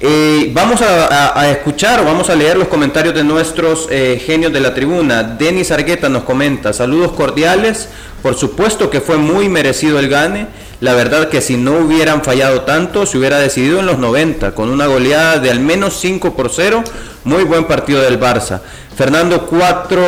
Eh, 0.00 0.50
vamos 0.54 0.80
a 0.80 1.50
escuchar 1.50 2.00
o 2.00 2.04
vamos 2.04 2.30
a 2.30 2.36
leer 2.36 2.56
los 2.56 2.68
comentarios 2.68 3.14
de 3.14 3.24
nuestros 3.24 3.88
eh, 3.90 4.22
genios 4.24 4.52
de 4.52 4.60
la 4.60 4.74
tribuna. 4.74 5.22
Denis 5.24 5.70
Argueta 5.72 6.08
nos 6.08 6.22
comenta, 6.22 6.72
saludos 6.72 7.12
cordiales, 7.12 7.88
por 8.22 8.34
supuesto 8.36 8.90
que 8.90 9.00
fue 9.00 9.18
muy 9.18 9.48
merecido 9.48 9.98
el 9.98 10.08
gane, 10.08 10.46
la 10.80 10.94
verdad 10.94 11.28
que 11.28 11.40
si 11.40 11.56
no 11.56 11.72
hubieran 11.78 12.22
fallado 12.22 12.62
tanto, 12.62 13.04
se 13.06 13.18
hubiera 13.18 13.38
decidido 13.38 13.80
en 13.80 13.86
los 13.86 13.98
90, 13.98 14.52
con 14.54 14.70
una 14.70 14.86
goleada 14.86 15.38
de 15.38 15.50
al 15.50 15.60
menos 15.60 15.98
5 16.00 16.34
por 16.34 16.50
0, 16.54 16.84
muy 17.24 17.44
buen 17.44 17.64
partido 17.64 18.00
del 18.00 18.18
Barça. 18.20 18.60
Fernando 18.96 19.46
4 19.46 20.02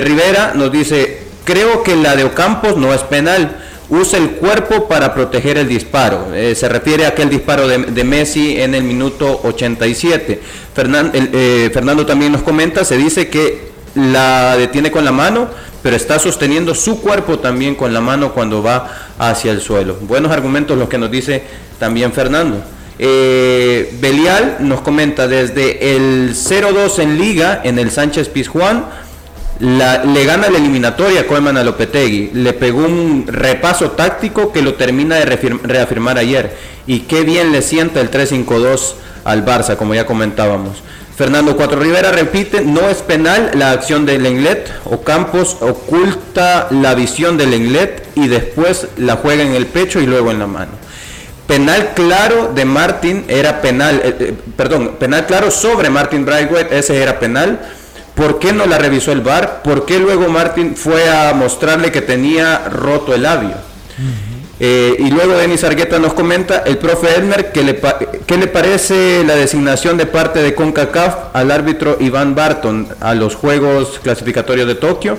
Rivera 0.00 0.52
nos 0.54 0.70
dice, 0.72 1.22
Creo 1.44 1.84
que 1.84 1.94
la 1.94 2.16
de 2.16 2.24
Ocampos 2.24 2.76
no 2.76 2.92
es 2.92 3.02
penal. 3.02 3.56
Usa 3.88 4.18
el 4.18 4.30
cuerpo 4.32 4.88
para 4.88 5.14
proteger 5.14 5.58
el 5.58 5.68
disparo. 5.68 6.34
Eh, 6.34 6.56
se 6.56 6.68
refiere 6.68 7.04
a 7.04 7.10
aquel 7.10 7.28
disparo 7.30 7.68
de, 7.68 8.02
Messi 8.02 8.60
en 8.60 8.74
el 8.74 8.82
minuto 8.82 9.40
87. 9.44 10.40
Fernan- 10.74 11.12
el- 11.14 11.30
eh, 11.32 11.70
Fernando 11.72 12.04
también 12.04 12.32
nos 12.32 12.42
comenta, 12.42 12.84
se 12.84 12.96
dice 12.96 13.28
que 13.28 13.68
la 13.94 14.56
detiene 14.56 14.90
con 14.90 15.04
la 15.04 15.12
mano, 15.12 15.46
pero 15.84 15.94
está 15.94 16.18
sosteniendo 16.18 16.74
su 16.74 17.00
cuerpo 17.00 17.38
también 17.38 17.76
con 17.76 17.94
la 17.94 18.00
mano 18.00 18.32
cuando 18.32 18.60
va 18.60 19.05
hacia 19.18 19.52
el 19.52 19.60
suelo. 19.60 19.96
Buenos 20.02 20.32
argumentos 20.32 20.76
los 20.78 20.88
que 20.88 20.98
nos 20.98 21.10
dice 21.10 21.42
también 21.78 22.12
Fernando. 22.12 22.62
Eh, 22.98 23.94
Belial 24.00 24.56
nos 24.60 24.80
comenta 24.80 25.28
desde 25.28 25.94
el 25.96 26.34
0-2 26.34 26.98
en 27.00 27.18
liga 27.18 27.60
en 27.62 27.78
el 27.78 27.90
Sánchez 27.90 28.28
Pizjuán 28.30 28.86
la- 29.58 30.04
le 30.04 30.24
gana 30.24 30.48
la 30.50 30.58
eliminatoria 30.58 31.22
a 31.22 31.24
Koeman 31.26 31.56
a 31.56 31.64
Lopetegui. 31.64 32.30
Le 32.34 32.52
pegó 32.52 32.80
un 32.80 33.24
repaso 33.26 33.90
táctico 33.92 34.52
que 34.52 34.62
lo 34.62 34.74
termina 34.74 35.16
de 35.16 35.24
reafirmar 35.62 36.18
ayer. 36.18 36.56
Y 36.86 37.00
qué 37.00 37.22
bien 37.22 37.52
le 37.52 37.62
sienta 37.62 38.00
el 38.00 38.10
3-5-2 38.10 38.96
al 39.24 39.44
Barça, 39.44 39.76
como 39.76 39.94
ya 39.94 40.06
comentábamos. 40.06 40.82
Fernando 41.16 41.56
Cuatro 41.56 41.80
Rivera 41.80 42.12
repite, 42.12 42.60
no 42.60 42.90
es 42.90 42.98
penal 42.98 43.52
la 43.54 43.70
acción 43.70 44.04
de 44.04 44.18
Lenglet. 44.18 44.70
Campos 45.02 45.56
oculta 45.60 46.68
la 46.70 46.94
visión 46.94 47.38
de 47.38 47.46
Lenglet 47.46 48.06
y 48.16 48.28
después 48.28 48.88
la 48.98 49.16
juega 49.16 49.42
en 49.42 49.54
el 49.54 49.66
pecho 49.66 49.98
y 50.00 50.06
luego 50.06 50.30
en 50.30 50.38
la 50.38 50.46
mano. 50.46 50.72
Penal 51.46 51.92
claro 51.94 52.52
de 52.54 52.64
Martin 52.66 53.24
era 53.28 53.62
penal, 53.62 54.02
eh, 54.04 54.16
eh, 54.18 54.34
perdón, 54.56 54.96
penal 54.98 55.24
claro 55.26 55.50
sobre 55.50 55.88
Martin 55.88 56.26
Braithwaite, 56.26 56.76
ese 56.78 57.00
era 57.00 57.18
penal. 57.18 57.60
¿Por 58.14 58.38
qué 58.38 58.52
no 58.52 58.66
la 58.66 58.78
revisó 58.78 59.12
el 59.12 59.20
VAR? 59.20 59.62
¿Por 59.62 59.86
qué 59.86 59.98
luego 59.98 60.28
Martin 60.28 60.76
fue 60.76 61.08
a 61.08 61.32
mostrarle 61.34 61.92
que 61.92 62.02
tenía 62.02 62.68
roto 62.68 63.14
el 63.14 63.22
labio? 63.22 63.54
Eh, 64.58 64.96
y 64.98 65.10
luego 65.10 65.36
Denis 65.36 65.64
Argueta 65.64 65.98
nos 65.98 66.14
comenta, 66.14 66.62
el 66.64 66.78
profe 66.78 67.14
Elmer, 67.14 67.52
¿qué 67.52 67.62
le, 67.62 67.78
¿qué 68.26 68.36
le 68.38 68.46
parece 68.46 69.22
la 69.26 69.34
designación 69.34 69.98
de 69.98 70.06
parte 70.06 70.42
de 70.42 70.54
CONCACAF 70.54 71.34
al 71.34 71.50
árbitro 71.50 71.98
Iván 72.00 72.34
Barton 72.34 72.88
a 73.00 73.14
los 73.14 73.34
Juegos 73.34 74.00
Clasificatorios 74.02 74.66
de 74.66 74.76
Tokio? 74.76 75.18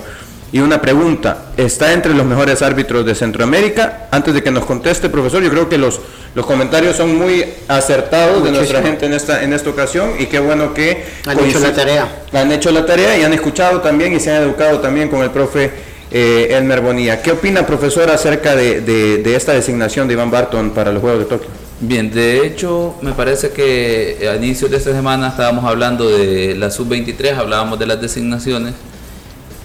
Y 0.51 0.59
una 0.59 0.81
pregunta, 0.81 1.47
¿está 1.57 1.91
entre 1.91 2.13
los 2.13 2.25
mejores 2.25 2.61
árbitros 2.61 3.05
de 3.05 3.13
Centroamérica? 3.13 4.07
Antes 4.11 4.33
de 4.33 4.41
que 4.41 4.49
nos 4.49 4.65
conteste, 4.65 5.09
profesor, 5.09 5.43
yo 5.43 5.49
creo 5.49 5.67
que 5.67 5.77
los, 5.77 5.99
los 6.35 6.45
comentarios 6.45 6.95
son 6.95 7.15
muy 7.17 7.43
acertados 7.67 8.43
de 8.43 8.51
nuestra 8.51 8.81
gente 8.81 9.05
en 9.05 9.13
esta, 9.13 9.43
en 9.43 9.51
esta 9.51 9.69
ocasión 9.69 10.11
y 10.17 10.27
qué 10.27 10.39
bueno 10.39 10.73
que 10.73 11.03
han 11.25 11.37
hecho 11.39 11.59
la 11.59 11.73
tarea. 11.73 12.23
Han 12.31 12.51
hecho 12.53 12.71
la 12.71 12.85
tarea 12.85 13.17
y 13.17 13.23
han 13.23 13.33
escuchado 13.33 13.81
también 13.81 14.13
y 14.13 14.21
se 14.21 14.31
han 14.31 14.43
educado 14.43 14.79
también 14.79 15.09
con 15.09 15.21
el 15.21 15.31
profe 15.31 15.69
eh, 16.11 16.49
Elmer 16.51 16.81
Bonilla. 16.81 17.21
¿Qué 17.21 17.31
opina, 17.31 17.65
profesor, 17.65 18.09
acerca 18.09 18.55
de, 18.55 19.35
esta 19.35 19.53
designación 19.53 20.07
de 20.07 20.13
Iván 20.13 20.31
Barton 20.31 20.71
para 20.71 20.91
los 20.91 21.01
Juegos 21.01 21.19
de 21.19 21.25
Tokio? 21.25 21.49
Bien, 21.79 22.11
de 22.11 22.45
hecho, 22.45 22.95
me 23.01 23.11
parece 23.13 23.51
que 23.51 24.27
a 24.31 24.35
inicios 24.35 24.71
de 24.71 24.77
esta 24.77 24.91
semana 24.91 25.27
estábamos 25.29 25.65
hablando 25.65 26.09
de 26.09 26.55
la 26.55 26.71
sub-23, 26.71 27.35
hablábamos 27.35 27.77
de 27.77 27.85
las 27.85 28.01
designaciones 28.01 28.73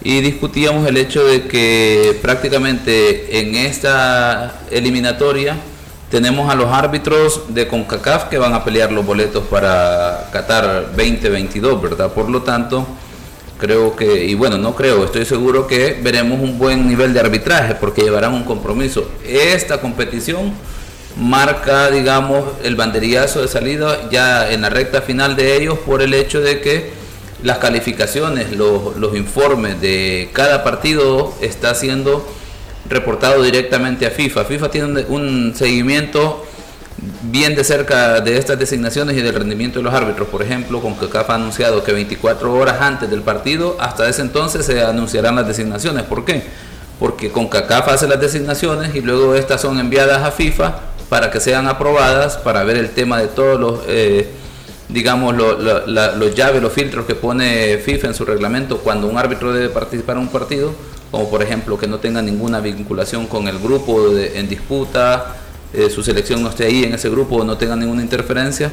y 0.05 0.21
discutíamos 0.21 0.87
el 0.87 0.97
hecho 0.97 1.25
de 1.25 1.47
que 1.47 2.19
prácticamente 2.21 3.41
en 3.41 3.55
esta 3.55 4.61
eliminatoria 4.71 5.57
tenemos 6.11 6.51
a 6.51 6.55
los 6.55 6.71
árbitros 6.71 7.55
de 7.55 7.67
CONCACAF 7.67 8.25
que 8.25 8.37
van 8.37 8.53
a 8.53 8.65
pelear 8.65 8.93
los 8.93 9.07
boletos 9.07 9.45
para 9.45 10.29
Qatar 10.33 10.89
2022, 10.95 11.81
¿verdad? 11.81 12.13
Por 12.13 12.29
lo 12.29 12.43
tanto, 12.43 12.87
creo 13.59 13.95
que, 13.97 14.25
y 14.25 14.35
bueno, 14.35 14.59
no 14.59 14.75
creo, 14.75 15.05
estoy 15.05 15.25
seguro 15.25 15.67
que 15.67 15.99
veremos 16.03 16.41
un 16.41 16.59
buen 16.59 16.89
nivel 16.89 17.13
de 17.15 17.21
arbitraje 17.21 17.75
porque 17.75 18.03
llevarán 18.03 18.35
un 18.35 18.45
compromiso. 18.45 19.09
Esta 19.27 19.81
competición 19.81 20.53
marca, 21.17 21.91
digamos, 21.91 22.45
el 22.65 22.77
banderillazo 22.77 23.43
de 23.43 23.49
salida 23.49 24.11
ya 24.11 24.51
en 24.51 24.63
la 24.63 24.71
recta 24.71 25.03
final 25.03 25.37
de 25.37 25.57
ellos 25.57 25.79
por 25.79 26.03
el 26.03 26.15
hecho 26.15 26.41
de 26.41 26.61
que 26.61 26.91
las 27.43 27.59
calificaciones, 27.59 28.53
los, 28.53 28.97
los 28.97 29.17
informes 29.17 29.81
de 29.81 30.31
cada 30.33 30.63
partido 30.65 31.35
está 31.41 31.75
siendo 31.75 32.27
reportado 32.89 33.43
directamente 33.43 34.07
a 34.07 34.11
FIFA. 34.11 34.45
FIFA 34.45 34.71
tiene 34.71 35.05
un 35.09 35.55
seguimiento 35.55 36.45
bien 37.23 37.55
de 37.55 37.65
cerca 37.65 38.21
de 38.21 38.39
estas 38.39 38.59
designaciones 38.59 39.17
y 39.17 39.23
del 39.23 39.35
rendimiento 39.35 39.79
de 39.79 39.85
los 39.85 39.95
árbitros. 39.95 40.29
Por 40.29 40.43
ejemplo, 40.43 40.81
con 40.81 40.95
CACAF 40.95 41.31
ha 41.31 41.35
anunciado 41.35 41.83
que 41.83 41.93
24 41.93 42.53
horas 42.55 42.81
antes 42.81 43.11
del 43.11 43.23
partido, 43.23 43.77
hasta 43.81 44.09
ese 44.09 44.23
entonces 44.23 44.65
se 44.67 44.83
anunciarán 44.83 45.37
las 45.37 45.47
designaciones. 45.47 46.05
¿Por 46.05 46.25
qué? 46.25 46.43
Porque 46.99 47.31
con 47.31 47.49
CACAF 47.49 47.89
hace 47.89 48.07
las 48.07 48.21
designaciones 48.21 48.95
y 48.95 49.01
luego 49.01 49.35
estas 49.35 49.61
son 49.61 49.79
enviadas 49.79 50.23
a 50.23 50.31
FIFA 50.31 50.77
para 51.09 51.31
que 51.31 51.41
sean 51.41 51.67
aprobadas, 51.67 52.37
para 52.39 52.63
ver 52.65 52.77
el 52.77 52.91
tema 52.91 53.19
de 53.19 53.27
todos 53.27 53.61
los, 53.61 53.81
eh, 53.89 54.31
digamos, 54.89 55.35
los 55.37 56.35
llaves, 56.35 56.63
los 56.63 56.73
filtros 56.73 57.05
que 57.05 57.15
pone 57.15 57.79
FIFA 57.79 58.09
en 58.09 58.15
su 58.15 58.25
reglamento 58.25 58.79
cuando 58.79 59.09
un 59.09 59.19
árbitro 59.19 59.53
debe 59.53 59.69
participar 59.69 60.17
en 60.17 60.23
un 60.23 60.29
partido, 60.29 60.73
como 61.11 61.29
por 61.29 61.43
ejemplo 61.43 61.77
que 61.77 61.87
no 61.87 61.99
tenga 61.99 62.23
ninguna 62.23 62.61
vinculación 62.61 63.27
con 63.27 63.49
el 63.49 63.59
grupo 63.59 64.17
en 64.17 64.49
disputa, 64.49 65.37
eh, 65.75 65.89
su 65.89 66.03
selección 66.03 66.43
no 66.43 66.51
esté 66.51 66.67
ahí 66.67 66.85
en 66.85 66.95
ese 66.95 67.09
grupo 67.09 67.37
o 67.37 67.45
no 67.45 67.57
tenga 67.57 67.77
ninguna 67.77 68.03
interferencia. 68.03 68.73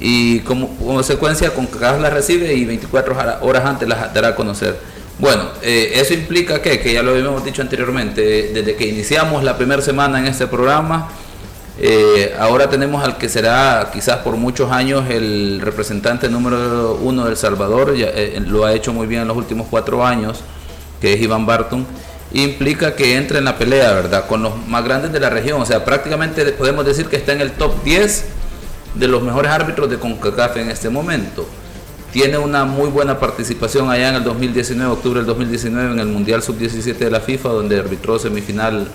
Y 0.00 0.40
como 0.40 0.76
consecuencia, 0.76 1.52
con 1.54 1.66
CACAF 1.66 2.00
la 2.00 2.10
recibe 2.10 2.54
y 2.54 2.64
24 2.64 3.16
horas 3.40 3.64
antes 3.64 3.88
la 3.88 4.08
dará 4.08 4.28
a 4.28 4.34
conocer. 4.34 4.78
Bueno, 5.18 5.44
eh, 5.62 5.92
eso 5.94 6.14
implica 6.14 6.62
que, 6.62 6.78
que 6.78 6.92
ya 6.92 7.02
lo 7.02 7.10
habíamos 7.10 7.44
dicho 7.44 7.62
anteriormente, 7.62 8.50
desde 8.54 8.76
que 8.76 8.86
iniciamos 8.86 9.42
la 9.42 9.56
primera 9.56 9.82
semana 9.82 10.20
en 10.20 10.26
este 10.26 10.46
programa, 10.46 11.08
eh, 11.80 12.34
ahora 12.38 12.70
tenemos 12.70 13.02
al 13.02 13.18
que 13.18 13.28
será 13.28 13.90
quizás 13.92 14.18
por 14.18 14.36
muchos 14.36 14.70
años 14.70 15.10
el 15.10 15.60
representante 15.60 16.28
número 16.28 16.98
uno 17.02 17.24
del 17.24 17.36
Salvador, 17.36 17.96
ya, 17.96 18.10
lo 18.46 18.64
ha 18.64 18.74
hecho 18.74 18.92
muy 18.92 19.08
bien 19.08 19.22
en 19.22 19.28
los 19.28 19.36
últimos 19.36 19.66
cuatro 19.68 20.06
años, 20.06 20.40
que 21.00 21.14
es 21.14 21.20
Iván 21.20 21.46
Barton 21.46 21.84
implica 22.32 22.94
que 22.94 23.16
entre 23.16 23.38
en 23.38 23.44
la 23.44 23.56
pelea, 23.56 23.92
¿verdad? 23.92 24.26
Con 24.26 24.42
los 24.42 24.66
más 24.66 24.84
grandes 24.84 25.12
de 25.12 25.20
la 25.20 25.30
región. 25.30 25.60
O 25.60 25.66
sea, 25.66 25.84
prácticamente 25.84 26.44
podemos 26.52 26.84
decir 26.84 27.06
que 27.06 27.16
está 27.16 27.32
en 27.32 27.40
el 27.40 27.52
top 27.52 27.82
10 27.84 28.24
de 28.94 29.08
los 29.08 29.22
mejores 29.22 29.50
árbitros 29.50 29.88
de 29.88 29.98
CONCACAF 29.98 30.56
en 30.58 30.70
este 30.70 30.90
momento. 30.90 31.46
Tiene 32.12 32.38
una 32.38 32.64
muy 32.64 32.88
buena 32.88 33.18
participación 33.20 33.90
allá 33.90 34.08
en 34.10 34.16
el 34.16 34.24
2019, 34.24 34.92
octubre 34.92 35.20
del 35.20 35.26
2019, 35.26 35.92
en 35.92 36.00
el 36.00 36.06
Mundial 36.06 36.42
Sub-17 36.42 36.96
de 36.96 37.10
la 37.10 37.20
FIFA, 37.20 37.50
donde 37.50 37.78
arbitró 37.78 38.18
semifinal 38.18 38.88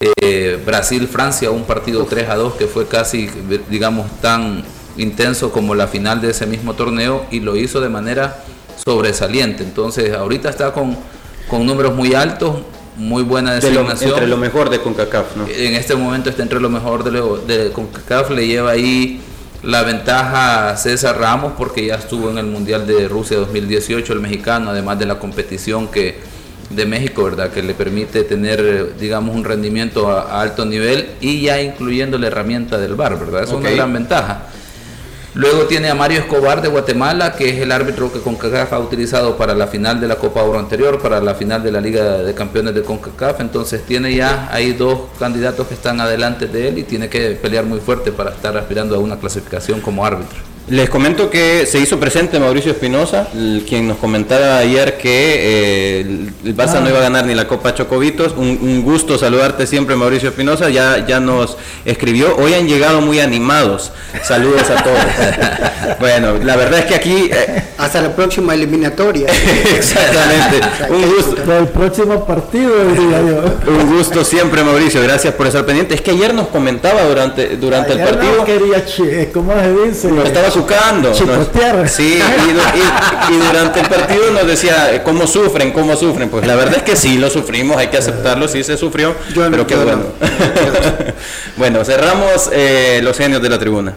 eh, 0.00 0.62
Brasil-Francia, 0.64 1.50
un 1.50 1.64
partido 1.64 2.04
3 2.04 2.28
a 2.28 2.36
2 2.36 2.54
que 2.54 2.66
fue 2.66 2.86
casi, 2.86 3.28
digamos, 3.68 4.08
tan 4.20 4.62
intenso 4.96 5.50
como 5.50 5.74
la 5.74 5.88
final 5.88 6.20
de 6.20 6.30
ese 6.30 6.46
mismo 6.46 6.74
torneo 6.74 7.26
y 7.30 7.40
lo 7.40 7.56
hizo 7.56 7.80
de 7.80 7.88
manera 7.88 8.42
sobresaliente. 8.84 9.64
Entonces, 9.64 10.14
ahorita 10.14 10.48
está 10.48 10.72
con 10.72 10.96
con 11.48 11.66
números 11.66 11.94
muy 11.94 12.14
altos, 12.14 12.56
muy 12.96 13.22
buena 13.22 13.54
designación. 13.54 14.10
entre 14.10 14.26
lo 14.26 14.36
mejor 14.36 14.70
de 14.70 14.80
CONCACAF, 14.80 15.36
¿no? 15.36 15.46
En 15.48 15.74
este 15.74 15.94
momento 15.94 16.30
está 16.30 16.42
entre 16.42 16.60
lo 16.60 16.68
mejor 16.68 17.04
de, 17.04 17.54
de 17.54 17.70
CONCACAF, 17.72 18.30
le 18.30 18.46
lleva 18.46 18.72
ahí 18.72 19.20
la 19.62 19.82
ventaja 19.82 20.70
a 20.70 20.76
César 20.76 21.18
Ramos 21.18 21.52
porque 21.56 21.86
ya 21.86 21.96
estuvo 21.96 22.30
en 22.30 22.38
el 22.38 22.46
Mundial 22.46 22.86
de 22.86 23.08
Rusia 23.08 23.38
2018, 23.38 24.12
el 24.12 24.20
mexicano, 24.20 24.70
además 24.70 24.98
de 24.98 25.06
la 25.06 25.18
competición 25.18 25.88
que 25.88 26.16
de 26.70 26.84
México, 26.84 27.24
¿verdad? 27.24 27.50
Que 27.50 27.62
le 27.62 27.74
permite 27.74 28.24
tener, 28.24 28.96
digamos, 28.98 29.34
un 29.34 29.44
rendimiento 29.44 30.10
a, 30.10 30.40
alto 30.40 30.64
nivel 30.64 31.10
y 31.20 31.42
ya 31.42 31.60
incluyendo 31.62 32.18
la 32.18 32.26
herramienta 32.26 32.78
del 32.78 32.94
VAR, 32.94 33.18
¿verdad? 33.18 33.44
Es 33.44 33.50
una 33.50 33.70
gran 33.70 33.92
ventaja. 33.92 34.42
Luego 35.38 35.66
tiene 35.66 35.88
a 35.88 35.94
Mario 35.94 36.18
Escobar 36.18 36.60
de 36.60 36.66
Guatemala, 36.66 37.32
que 37.36 37.48
es 37.48 37.60
el 37.60 37.70
árbitro 37.70 38.12
que 38.12 38.18
CONCACAF 38.18 38.72
ha 38.72 38.80
utilizado 38.80 39.36
para 39.36 39.54
la 39.54 39.68
final 39.68 40.00
de 40.00 40.08
la 40.08 40.16
Copa 40.16 40.42
Oro 40.42 40.58
anterior, 40.58 41.00
para 41.00 41.20
la 41.20 41.36
final 41.36 41.62
de 41.62 41.70
la 41.70 41.80
Liga 41.80 42.24
de 42.24 42.34
Campeones 42.34 42.74
de 42.74 42.82
CONCACAF. 42.82 43.38
Entonces 43.38 43.86
tiene 43.86 44.12
ya 44.12 44.48
ahí 44.50 44.72
dos 44.72 45.02
candidatos 45.16 45.68
que 45.68 45.74
están 45.74 46.00
adelante 46.00 46.48
de 46.48 46.66
él 46.66 46.78
y 46.78 46.82
tiene 46.82 47.08
que 47.08 47.38
pelear 47.40 47.66
muy 47.66 47.78
fuerte 47.78 48.10
para 48.10 48.30
estar 48.30 48.56
aspirando 48.56 48.96
a 48.96 48.98
una 48.98 49.20
clasificación 49.20 49.80
como 49.80 50.04
árbitro. 50.04 50.57
Les 50.70 50.90
comento 50.90 51.30
que 51.30 51.64
se 51.64 51.78
hizo 51.78 51.98
presente 51.98 52.38
Mauricio 52.38 52.72
Espinosa, 52.72 53.28
quien 53.66 53.88
nos 53.88 53.96
comentaba 53.96 54.58
ayer 54.58 54.98
que 54.98 55.36
eh, 55.38 56.00
el 56.44 56.54
Barça 56.54 56.80
no 56.82 56.90
iba 56.90 56.98
a 56.98 57.02
ganar 57.02 57.24
ni 57.24 57.34
la 57.34 57.48
Copa 57.48 57.74
Chocovitos. 57.74 58.34
Un, 58.36 58.82
gusto 58.82 59.16
saludarte 59.16 59.66
siempre, 59.66 59.96
Mauricio 59.96 60.28
Espinosa. 60.28 60.68
Ya, 60.68 61.06
ya 61.06 61.20
nos 61.20 61.56
escribió. 61.86 62.36
Hoy 62.36 62.52
han 62.52 62.68
llegado 62.68 63.00
muy 63.00 63.18
animados. 63.20 63.92
Saludos 64.24 64.68
a 64.68 64.82
todos. 64.82 64.98
bueno, 66.00 66.38
la 66.38 66.56
verdad 66.56 66.80
es 66.80 66.86
que 66.86 66.94
aquí. 66.94 67.30
Eh, 67.32 67.64
Hasta 67.78 68.02
la 68.02 68.14
próxima 68.14 68.54
eliminatoria. 68.54 69.28
Exactamente. 69.76 70.60
un 70.90 71.14
gusto. 71.14 71.58
El 71.58 71.68
próximo 71.68 72.26
partido, 72.26 72.72
un 73.66 73.96
gusto 73.96 74.24
siempre, 74.24 74.64
Mauricio. 74.64 75.00
Gracias 75.02 75.34
por 75.34 75.46
estar 75.46 75.64
pendiente. 75.64 75.94
Es 75.94 76.00
que 76.00 76.10
ayer 76.10 76.34
nos 76.34 76.48
comentaba 76.48 77.02
durante, 77.04 77.56
durante 77.56 77.92
el 77.92 78.00
partido. 78.00 78.44
quería, 78.44 78.84
¿cómo 79.32 79.52
se 79.52 79.86
dice? 79.88 80.10
Estaba 80.24 80.50
Chipotear. 81.12 81.88
Sí, 81.88 82.20
y, 83.30 83.46
durante 83.46 83.80
el 83.80 83.88
partido 83.88 84.30
nos 84.32 84.46
decía 84.46 84.94
eh, 84.94 85.02
cómo 85.04 85.26
sufren, 85.26 85.72
cómo 85.72 85.96
sufren. 85.96 86.28
Pues 86.28 86.46
la 86.46 86.56
verdad 86.56 86.78
es 86.78 86.82
que 86.82 86.96
sí, 86.96 87.16
lo 87.16 87.30
sufrimos, 87.30 87.76
hay 87.76 87.88
que 87.88 87.98
aceptarlo, 87.98 88.48
sí 88.48 88.64
se 88.64 88.76
sufrió, 88.76 89.14
pero 89.34 89.66
qué 89.66 89.76
bueno. 89.76 90.02
bueno, 91.56 91.84
cerramos 91.84 92.50
eh, 92.52 93.00
los 93.02 93.16
genios 93.16 93.40
de 93.40 93.48
la 93.48 93.58
tribuna. 93.58 93.94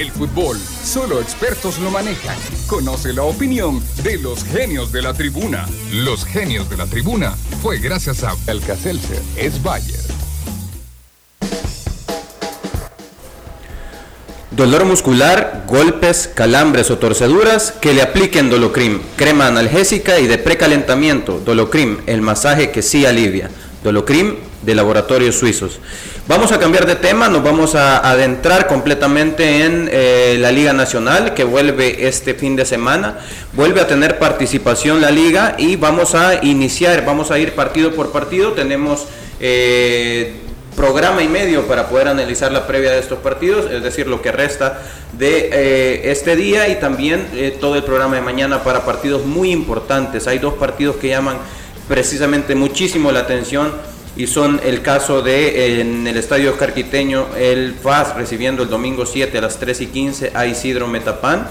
El 0.00 0.10
fútbol, 0.12 0.56
solo 0.56 1.20
expertos 1.20 1.78
lo 1.78 1.90
manejan. 1.90 2.34
Conoce 2.66 3.12
la 3.12 3.24
opinión 3.24 3.82
de 4.02 4.16
los 4.16 4.44
genios 4.44 4.92
de 4.92 5.02
la 5.02 5.12
tribuna. 5.12 5.66
Los 5.92 6.24
genios 6.24 6.70
de 6.70 6.78
la 6.78 6.86
tribuna 6.86 7.36
fue 7.60 7.80
gracias 7.80 8.24
a 8.24 8.34
Alcacelser, 8.46 9.20
es 9.36 9.62
Bayer. 9.62 10.00
Dolor 14.52 14.86
muscular, 14.86 15.64
golpes, 15.68 16.30
calambres 16.34 16.90
o 16.90 16.96
torceduras, 16.96 17.70
que 17.70 17.92
le 17.92 18.00
apliquen 18.00 18.48
Dolocrim, 18.48 19.02
crema 19.16 19.48
analgésica 19.48 20.18
y 20.18 20.26
de 20.26 20.38
precalentamiento. 20.38 21.40
Dolocrim, 21.40 21.98
el 22.06 22.22
masaje 22.22 22.70
que 22.70 22.80
sí 22.80 23.04
alivia. 23.04 23.50
Dolocrim 23.84 24.36
de 24.62 24.74
laboratorios 24.74 25.36
suizos. 25.36 25.78
Vamos 26.30 26.52
a 26.52 26.60
cambiar 26.60 26.86
de 26.86 26.94
tema, 26.94 27.28
nos 27.28 27.42
vamos 27.42 27.74
a 27.74 28.08
adentrar 28.08 28.68
completamente 28.68 29.64
en 29.64 29.90
eh, 29.90 30.36
la 30.38 30.52
Liga 30.52 30.72
Nacional 30.72 31.34
que 31.34 31.42
vuelve 31.42 32.06
este 32.06 32.34
fin 32.34 32.54
de 32.54 32.64
semana. 32.64 33.18
Vuelve 33.52 33.80
a 33.80 33.88
tener 33.88 34.20
participación 34.20 35.00
la 35.00 35.10
liga 35.10 35.56
y 35.58 35.74
vamos 35.74 36.14
a 36.14 36.44
iniciar, 36.44 37.04
vamos 37.04 37.32
a 37.32 37.40
ir 37.40 37.56
partido 37.56 37.96
por 37.96 38.12
partido. 38.12 38.52
Tenemos 38.52 39.08
eh, 39.40 40.34
programa 40.76 41.20
y 41.24 41.26
medio 41.26 41.66
para 41.66 41.88
poder 41.88 42.06
analizar 42.06 42.52
la 42.52 42.64
previa 42.64 42.92
de 42.92 43.00
estos 43.00 43.18
partidos, 43.18 43.68
es 43.68 43.82
decir, 43.82 44.06
lo 44.06 44.22
que 44.22 44.30
resta 44.30 44.80
de 45.14 45.50
eh, 45.52 46.12
este 46.12 46.36
día 46.36 46.68
y 46.68 46.76
también 46.76 47.26
todo 47.60 47.74
el 47.74 47.82
programa 47.82 48.14
de 48.14 48.22
mañana 48.22 48.62
para 48.62 48.84
partidos 48.84 49.26
muy 49.26 49.50
importantes. 49.50 50.28
Hay 50.28 50.38
dos 50.38 50.54
partidos 50.54 50.94
que 50.94 51.08
llaman 51.08 51.38
precisamente 51.88 52.54
muchísimo 52.54 53.10
la 53.10 53.18
atención 53.18 53.72
y 54.16 54.26
son 54.26 54.60
el 54.64 54.82
caso 54.82 55.22
de 55.22 55.80
en 55.80 56.06
el 56.06 56.16
estadio 56.16 56.56
Carquiteño 56.56 57.28
el 57.36 57.74
FAS 57.74 58.14
recibiendo 58.16 58.62
el 58.62 58.68
domingo 58.68 59.06
7 59.06 59.38
a 59.38 59.40
las 59.40 59.58
3 59.58 59.80
y 59.80 59.86
15 59.86 60.32
a 60.34 60.46
Isidro 60.46 60.88
Metapán 60.88 61.48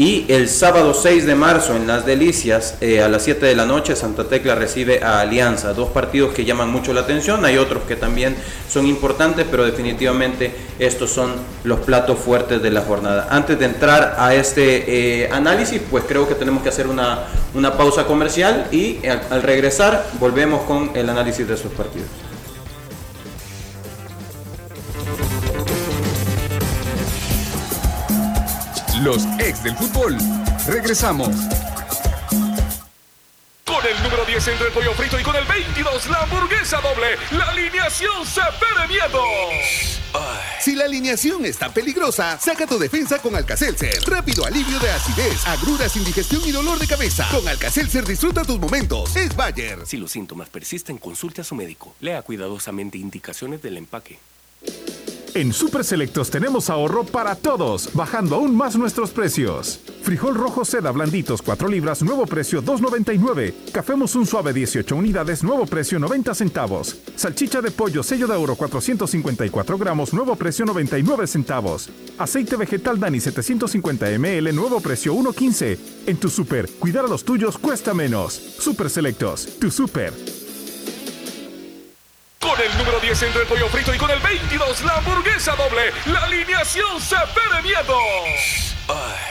y 0.00 0.24
el 0.28 0.48
sábado 0.48 0.94
6 0.94 1.26
de 1.26 1.34
marzo 1.34 1.76
en 1.76 1.86
Las 1.86 2.06
Delicias 2.06 2.76
eh, 2.80 3.02
a 3.02 3.08
las 3.10 3.22
7 3.22 3.44
de 3.44 3.54
la 3.54 3.66
noche 3.66 3.94
Santa 3.94 4.24
Tecla 4.24 4.54
recibe 4.54 5.04
a 5.04 5.20
Alianza, 5.20 5.74
dos 5.74 5.90
partidos 5.90 6.32
que 6.32 6.46
llaman 6.46 6.72
mucho 6.72 6.94
la 6.94 7.02
atención, 7.02 7.44
hay 7.44 7.58
otros 7.58 7.82
que 7.82 7.96
también 7.96 8.34
son 8.66 8.86
importantes, 8.86 9.44
pero 9.50 9.62
definitivamente 9.66 10.54
estos 10.78 11.10
son 11.10 11.32
los 11.64 11.80
platos 11.80 12.18
fuertes 12.18 12.62
de 12.62 12.70
la 12.70 12.80
jornada. 12.80 13.28
Antes 13.28 13.58
de 13.58 13.66
entrar 13.66 14.14
a 14.16 14.34
este 14.34 15.24
eh, 15.24 15.28
análisis, 15.30 15.82
pues 15.90 16.04
creo 16.08 16.26
que 16.26 16.34
tenemos 16.34 16.62
que 16.62 16.70
hacer 16.70 16.86
una, 16.86 17.26
una 17.52 17.76
pausa 17.76 18.06
comercial 18.06 18.68
y 18.72 19.06
al, 19.06 19.20
al 19.28 19.42
regresar 19.42 20.06
volvemos 20.18 20.62
con 20.62 20.92
el 20.94 21.10
análisis 21.10 21.46
de 21.46 21.52
estos 21.52 21.72
partidos. 21.72 22.08
Los 29.02 29.24
ex 29.38 29.62
del 29.62 29.74
fútbol. 29.76 30.18
Regresamos. 30.66 31.28
Con 33.64 33.86
el 33.86 34.02
número 34.02 34.26
10 34.26 34.48
entre 34.48 34.66
el 34.66 34.72
pollo 34.74 34.92
frito 34.92 35.18
y 35.18 35.22
con 35.22 35.34
el 35.36 35.46
22 35.46 36.06
la 36.10 36.22
hamburguesa 36.24 36.82
doble, 36.82 37.16
la 37.30 37.44
alineación 37.44 38.26
se 38.26 38.42
de 38.42 38.88
miedo. 38.88 39.22
Si 40.60 40.74
la 40.74 40.84
alineación 40.84 41.46
está 41.46 41.72
peligrosa, 41.72 42.38
saca 42.38 42.66
tu 42.66 42.78
defensa 42.78 43.18
con 43.20 43.34
Alcacelser. 43.34 44.02
Rápido 44.06 44.44
alivio 44.44 44.78
de 44.78 44.90
acidez, 44.90 45.46
agruras, 45.46 45.96
indigestión 45.96 46.42
y 46.44 46.50
dolor 46.50 46.78
de 46.78 46.86
cabeza. 46.86 47.26
Con 47.30 47.48
Alcacelser 47.48 48.04
disfruta 48.04 48.44
tus 48.44 48.58
momentos. 48.58 49.16
Es 49.16 49.34
Bayer. 49.34 49.86
Si 49.86 49.96
los 49.96 50.10
síntomas 50.10 50.50
persisten, 50.50 50.98
consulte 50.98 51.40
a 51.40 51.44
su 51.44 51.54
médico. 51.54 51.94
Lea 52.00 52.20
cuidadosamente 52.20 52.98
indicaciones 52.98 53.62
del 53.62 53.78
empaque. 53.78 54.18
En 55.40 55.54
Super 55.54 55.84
Selectos 55.84 56.28
tenemos 56.28 56.68
ahorro 56.68 57.02
para 57.02 57.34
todos, 57.34 57.88
bajando 57.94 58.36
aún 58.36 58.54
más 58.54 58.76
nuestros 58.76 59.08
precios. 59.08 59.80
Frijol 60.02 60.34
rojo 60.34 60.66
seda 60.66 60.90
blanditos 60.90 61.40
4 61.40 61.66
libras, 61.66 62.02
nuevo 62.02 62.26
precio 62.26 62.62
2.99. 62.62 63.54
Café 63.72 63.94
un 63.94 64.26
suave 64.26 64.52
18 64.52 64.94
unidades, 64.94 65.42
nuevo 65.42 65.64
precio 65.64 65.98
90 65.98 66.34
centavos. 66.34 66.94
Salchicha 67.16 67.62
de 67.62 67.70
pollo 67.70 68.02
sello 68.02 68.26
de 68.26 68.34
oro 68.34 68.54
454 68.54 69.78
gramos, 69.78 70.12
nuevo 70.12 70.36
precio 70.36 70.66
99 70.66 71.26
centavos. 71.26 71.88
Aceite 72.18 72.56
vegetal 72.56 73.00
Dani 73.00 73.18
750 73.18 74.10
ml, 74.18 74.54
nuevo 74.54 74.78
precio 74.80 75.14
1.15. 75.14 75.78
En 76.06 76.18
tu 76.18 76.28
super, 76.28 76.68
cuidar 76.78 77.06
a 77.06 77.08
los 77.08 77.24
tuyos 77.24 77.56
cuesta 77.56 77.94
menos. 77.94 78.34
Super 78.34 78.90
Selectos, 78.90 79.58
tu 79.58 79.70
super. 79.70 80.12
Con 82.40 82.58
el 82.58 82.78
número 82.78 82.98
10 82.98 83.22
entre 83.24 83.42
el 83.42 83.46
pollo 83.46 83.68
frito 83.68 83.94
y 83.94 83.98
con 83.98 84.10
el 84.10 84.18
22 84.18 84.82
la 84.84 84.96
hamburguesa 84.96 85.54
doble, 85.56 85.92
la 86.06 86.24
alineación 86.24 86.98
se 86.98 87.14
de 87.14 87.62
miedo. 87.62 87.98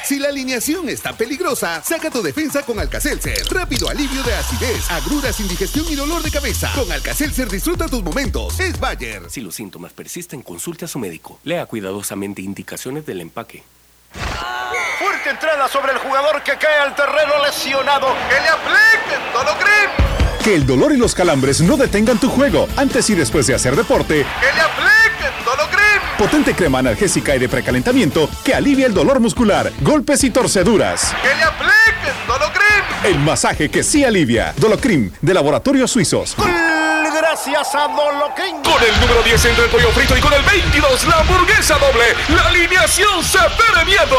Si 0.04 0.20
la 0.20 0.30
alineación 0.30 0.88
está 0.90 1.14
peligrosa, 1.14 1.82
saca 1.84 2.12
tu 2.12 2.22
defensa 2.22 2.62
con 2.62 2.80
Alcacelser. 2.80 3.48
Rápido 3.50 3.90
alivio 3.90 4.22
de 4.22 4.36
acidez, 4.36 4.92
agruras, 4.92 5.40
indigestión 5.40 5.86
y 5.90 5.96
dolor 5.96 6.22
de 6.22 6.30
cabeza. 6.30 6.72
Con 6.76 6.92
Alcacelser 6.92 7.50
disfruta 7.50 7.88
tus 7.88 8.04
momentos. 8.04 8.60
Es 8.60 8.80
Bayer. 8.80 9.28
Si 9.32 9.42
los 9.42 9.56
síntomas 9.56 9.92
persisten, 9.92 10.44
consulte 10.44 10.86
a 10.86 10.88
su 10.88 11.00
médico. 11.00 11.40
Lea 11.44 11.66
cuidadosamente 11.66 12.44
indicaciones 12.44 13.08
del 13.08 13.22
empaque. 13.22 13.64
Fuerte 15.00 15.32
entrada 15.32 15.68
sobre 15.68 15.94
el 15.94 15.98
jugador 15.98 16.44
que 16.44 16.56
cae 16.58 16.78
al 16.78 16.96
terreno 16.96 17.44
lesionado. 17.44 18.16
¡Que 18.30 18.40
le 18.40 18.50
apliquen 18.50 19.34
Dolocrim! 19.34 20.09
Que 20.44 20.56
el 20.56 20.66
dolor 20.66 20.94
y 20.94 20.98
los 20.98 21.14
calambres 21.16 21.62
no 21.62 21.78
detengan 21.78 22.20
tu 22.20 22.30
juego 22.30 22.68
antes 22.78 23.10
y 23.10 23.16
después 23.16 23.48
de 23.48 23.56
hacer 23.56 23.76
deporte. 23.76 24.26
¡Que 24.40 24.54
le 24.56 24.62
apliquen! 24.62 25.00
Potente 26.18 26.54
crema 26.54 26.80
analgésica 26.80 27.34
y 27.34 27.40
de 27.40 27.48
precalentamiento 27.48 28.30
que 28.44 28.54
alivia 28.54 28.88
el 28.88 28.94
dolor 28.94 29.22
muscular, 29.22 29.72
golpes 29.80 30.24
y 30.26 30.30
torceduras. 30.30 31.16
¡Que 31.22 31.34
le 31.36 31.44
apliquen 31.44 32.28
Dolocrim! 32.28 33.06
El 33.06 33.20
masaje 33.20 33.70
que 33.70 33.84
sí 33.84 34.04
alivia. 34.04 34.54
Dolocrim, 34.58 35.12
de 35.22 35.34
Laboratorios 35.34 35.92
Suizos. 35.92 36.36
Gracias 37.40 37.74
a 37.74 37.88
Dolocrim. 37.88 38.62
Con 38.64 38.84
el 38.84 39.00
número 39.00 39.24
10 39.24 39.46
entre 39.46 39.64
el 39.64 39.72
pollo 39.72 39.90
frito 39.92 40.18
y 40.18 40.20
con 40.20 40.34
el 40.34 40.42
22 40.44 41.08
la 41.08 41.20
hamburguesa 41.22 41.78
doble, 41.78 42.14
la 42.36 42.42
alineación 42.50 43.24
se 43.24 43.38
de 43.38 43.86
miedo. 43.86 44.18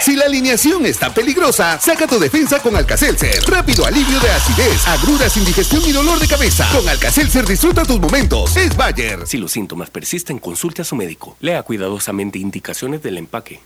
Si 0.00 0.14
la 0.14 0.26
alineación 0.26 0.86
está 0.86 1.12
peligrosa, 1.12 1.80
saca 1.80 2.06
tu 2.06 2.20
defensa 2.20 2.60
con 2.60 2.76
Alcacelser. 2.76 3.42
Rápido 3.48 3.84
alivio 3.84 4.20
de 4.20 4.30
acidez, 4.30 4.86
agruras, 4.86 5.36
indigestión 5.36 5.82
y 5.84 5.90
dolor 5.90 6.20
de 6.20 6.28
cabeza. 6.28 6.68
Con 6.70 6.88
Alcacelser 6.88 7.46
disfruta 7.46 7.84
tus 7.84 7.98
momentos. 7.98 8.56
Es 8.56 8.76
Bayer. 8.76 9.26
Si 9.26 9.38
los 9.38 9.50
síntomas 9.50 9.90
persisten, 9.90 10.38
consulte 10.38 10.82
a 10.82 10.84
su 10.84 10.94
médico. 10.94 11.36
Lea 11.40 11.64
cuidadosamente 11.64 12.38
indicaciones 12.38 13.02
del 13.02 13.18
empaque. 13.18 13.60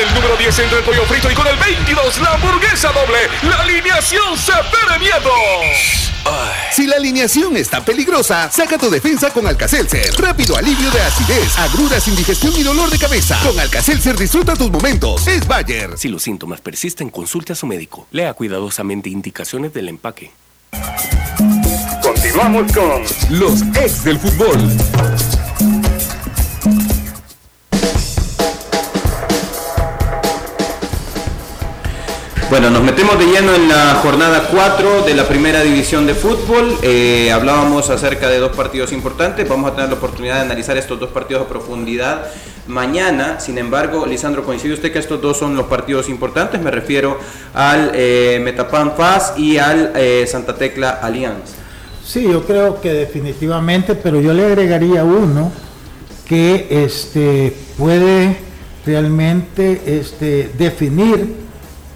El 0.00 0.14
número 0.14 0.34
10 0.34 0.58
entre 0.60 0.78
el 0.78 0.84
pollo 0.84 1.04
frito 1.04 1.30
y 1.30 1.34
con 1.34 1.46
el 1.46 1.56
22 1.58 2.20
la 2.22 2.32
hamburguesa 2.32 2.90
doble, 2.90 3.18
la 3.42 3.56
alineación 3.56 4.38
se 4.38 4.52
de 4.52 4.98
miedo. 4.98 5.30
Si 6.72 6.86
la 6.86 6.96
alineación 6.96 7.54
está 7.58 7.84
peligrosa, 7.84 8.50
saca 8.50 8.78
tu 8.78 8.88
defensa 8.88 9.30
con 9.30 9.46
Alcacelser. 9.46 10.14
Rápido 10.16 10.56
alivio 10.56 10.90
de 10.90 11.02
acidez, 11.02 11.58
agruras, 11.58 12.08
indigestión 12.08 12.54
y 12.56 12.62
dolor 12.62 12.88
de 12.88 12.98
cabeza. 12.98 13.38
Con 13.44 13.58
Alcacelser 13.60 14.16
disfruta 14.16 14.54
tus 14.54 14.70
momentos. 14.70 15.26
Es 15.26 15.46
Bayer. 15.46 15.98
Si 15.98 16.08
los 16.08 16.22
síntomas 16.22 16.62
persisten, 16.62 17.10
consulte 17.10 17.52
a 17.52 17.56
su 17.56 17.66
médico. 17.66 18.06
Lea 18.10 18.32
cuidadosamente 18.32 19.10
indicaciones 19.10 19.74
del 19.74 19.90
empaque. 19.90 20.30
Continuamos 22.02 22.72
con 22.72 23.38
los 23.38 23.62
ex 23.76 24.04
del 24.04 24.18
fútbol. 24.18 25.39
Bueno, 32.50 32.68
nos 32.68 32.82
metemos 32.82 33.16
de 33.16 33.26
lleno 33.26 33.54
en 33.54 33.68
la 33.68 33.94
jornada 34.02 34.48
4 34.50 35.02
de 35.02 35.14
la 35.14 35.28
primera 35.28 35.62
división 35.62 36.04
de 36.04 36.14
fútbol. 36.14 36.76
Eh, 36.82 37.30
hablábamos 37.30 37.90
acerca 37.90 38.28
de 38.28 38.38
dos 38.38 38.56
partidos 38.56 38.90
importantes. 38.90 39.48
Vamos 39.48 39.70
a 39.70 39.76
tener 39.76 39.88
la 39.88 39.94
oportunidad 39.94 40.34
de 40.34 40.40
analizar 40.40 40.76
estos 40.76 40.98
dos 40.98 41.10
partidos 41.10 41.44
a 41.44 41.48
profundidad 41.48 42.26
mañana. 42.66 43.38
Sin 43.38 43.56
embargo, 43.56 44.04
Lisandro, 44.04 44.42
¿coincide 44.42 44.74
usted 44.74 44.92
que 44.92 44.98
estos 44.98 45.22
dos 45.22 45.36
son 45.36 45.54
los 45.54 45.66
partidos 45.66 46.08
importantes? 46.08 46.60
Me 46.60 46.72
refiero 46.72 47.20
al 47.54 47.92
eh, 47.94 48.40
Metapan 48.42 48.96
Paz 48.96 49.34
y 49.36 49.58
al 49.58 49.92
eh, 49.94 50.26
Santa 50.26 50.56
Tecla 50.56 50.90
Alianza. 50.90 51.54
Sí, 52.04 52.24
yo 52.24 52.44
creo 52.44 52.80
que 52.80 52.92
definitivamente, 52.92 53.94
pero 53.94 54.20
yo 54.20 54.32
le 54.32 54.46
agregaría 54.46 55.04
uno 55.04 55.52
que 56.26 56.66
este, 56.68 57.56
puede 57.78 58.38
realmente 58.84 59.82
este, 59.86 60.50
definir 60.58 61.48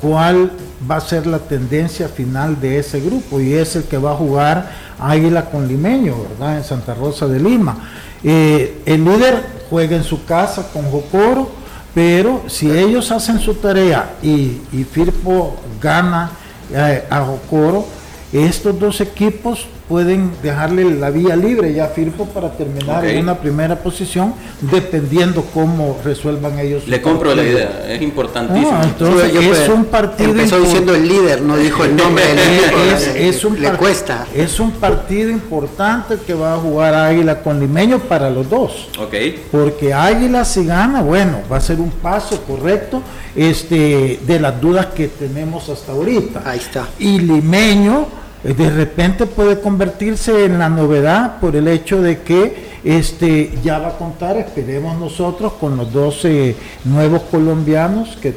cuál 0.05 0.51
va 0.89 0.97
a 0.97 1.01
ser 1.01 1.27
la 1.27 1.39
tendencia 1.39 2.09
final 2.09 2.61
de 2.61 2.79
ese 2.79 3.01
grupo 3.01 3.41
y 3.41 3.55
es 3.55 3.75
el 3.75 3.85
que 3.85 3.97
va 3.97 4.13
a 4.13 4.17
jugar 4.17 4.71
Águila 5.01 5.47
con 5.47 5.67
Limeño, 5.67 6.15
¿verdad? 6.29 6.59
En 6.59 6.65
Santa 6.65 6.93
Rosa 6.93 7.27
de 7.27 7.41
Lima. 7.41 7.79
Eh, 8.23 8.83
el 8.85 9.03
líder 9.03 9.43
juega 9.71 9.97
en 9.97 10.05
su 10.05 10.27
casa 10.27 10.69
con 10.75 10.91
Jocoro, 10.91 11.49
pero 11.95 12.43
si 12.49 12.71
ellos 12.71 13.11
hacen 13.13 13.39
su 13.41 13.55
tarea 13.55 14.17
y, 14.23 14.61
Firpo 14.93 15.57
gana 15.81 16.33
eh, 16.71 17.05
a 17.09 17.25
Jocoro, 17.25 17.87
estos 18.31 18.79
dos 18.79 19.01
equipos 19.01 19.67
pueden 19.89 20.31
dejarle 20.43 20.85
la 20.99 21.11
vía 21.11 21.37
libre 21.37 21.75
ya 21.75 21.85
a 21.85 21.89
Firpo 21.89 22.27
para 22.27 22.53
terminar 22.53 23.05
en 23.05 23.23
una 23.23 23.39
primera 23.39 23.77
posición, 23.77 24.35
dependiendo 24.61 25.45
cómo 25.53 25.99
resuelvan 26.03 26.59
ellos. 26.59 26.89
Le 26.89 27.03
compro 27.03 27.35
la 27.35 27.43
idea, 27.43 27.85
es 27.89 28.01
importantísimo. 28.01 28.81
entonces 28.83 29.35
es 29.35 29.69
un 29.69 29.85
partido. 29.85 30.31
Empezó 30.31 30.61
diciendo 30.61 30.95
el 30.95 31.07
líder, 31.07 31.43
no 31.43 31.57
dijo 31.57 31.85
el 31.85 31.97
nombre 31.97 32.25
del 32.27 32.39
equipo. 32.39 32.79
es, 33.15 33.45
un 33.45 33.61
le 33.61 33.73
cuesta. 33.73 34.27
Es 34.35 34.59
un 34.59 34.71
partido 34.73 35.31
importante 35.31 36.17
que 36.27 36.33
va 36.33 36.55
a 36.55 36.57
jugar 36.57 36.95
Águila 36.95 37.43
con 37.43 37.61
Limeño 37.61 37.99
para 37.99 38.31
los 38.31 38.49
dos. 38.49 38.89
Okay. 38.99 39.45
Porque 39.51 39.93
Águila 39.93 40.45
si 40.45 40.65
gana, 40.65 41.03
bueno, 41.03 41.41
va 41.51 41.59
a 41.59 41.61
ser 41.61 41.81
un 41.81 41.91
paso 41.91 42.41
correcto 42.43 43.03
este, 43.37 44.21
de 44.27 44.41
las 44.41 44.61
dudas 44.61 44.87
que 44.87 45.09
tenemos 45.09 45.69
hasta 45.69 45.93
ahorita. 45.93 46.43
Ahí 46.45 46.59
está. 46.59 46.89
Y 46.99 47.19
Limeño 47.19 48.24
de 48.53 48.71
repente 48.71 49.25
puede 49.25 49.61
convertirse 49.61 50.45
en 50.45 50.59
la 50.59 50.69
novedad 50.69 51.41
por 51.41 51.57
el 51.57 51.67
hecho 51.67 52.03
de 52.03 52.21
que 52.21 52.75
este 52.85 53.59
ya 53.63 53.79
va 53.79 53.89
a 53.89 53.97
contar, 53.97 54.37
esperemos 54.37 54.99
nosotros, 54.99 55.55
con 55.55 55.79
los 55.79 55.91
12 55.91 56.55
nuevos 56.85 57.23
colombianos 57.23 58.19
que 58.21 58.35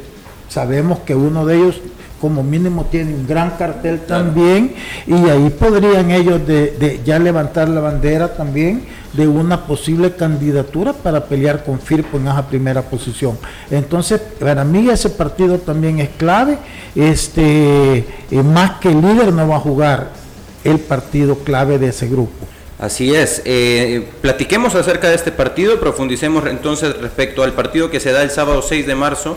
sabemos 0.48 1.00
que 1.00 1.14
uno 1.14 1.44
de 1.44 1.56
ellos 1.56 1.80
como 2.20 2.42
mínimo 2.42 2.86
tiene 2.90 3.14
un 3.14 3.26
gran 3.26 3.52
cartel 3.52 4.00
también 4.00 4.74
y 5.06 5.14
ahí 5.28 5.50
podrían 5.50 6.10
ellos 6.10 6.46
de, 6.46 7.00
ya 7.04 7.18
levantar 7.18 7.68
la 7.68 7.80
bandera 7.80 8.34
también 8.34 8.82
de 9.12 9.26
una 9.26 9.66
posible 9.66 10.14
candidatura 10.14 10.92
para 10.92 11.24
pelear 11.24 11.64
con 11.64 11.80
Firpo 11.80 12.18
en 12.18 12.28
esa 12.28 12.46
primera 12.46 12.82
posición. 12.82 13.38
Entonces, 13.70 14.20
para 14.38 14.64
mí 14.64 14.88
ese 14.90 15.10
partido 15.10 15.58
también 15.58 15.98
es 16.00 16.10
clave, 16.10 16.58
este, 16.94 17.98
eh, 17.98 18.42
más 18.44 18.78
que 18.80 18.88
el 18.90 19.00
líder 19.00 19.32
no 19.32 19.48
va 19.48 19.56
a 19.56 19.60
jugar 19.60 20.10
el 20.64 20.78
partido 20.78 21.36
clave 21.38 21.78
de 21.78 21.88
ese 21.88 22.08
grupo. 22.08 22.46
Así 22.78 23.12
es. 23.12 23.42
Eh, 23.44 24.06
platiquemos 24.20 24.74
acerca 24.76 25.08
de 25.08 25.16
este 25.16 25.32
partido, 25.32 25.80
profundicemos 25.80 26.46
entonces 26.46 26.96
respecto 26.98 27.42
al 27.42 27.52
partido 27.52 27.90
que 27.90 27.98
se 27.98 28.12
da 28.12 28.22
el 28.22 28.30
sábado 28.30 28.62
6 28.62 28.86
de 28.86 28.94
marzo 28.94 29.36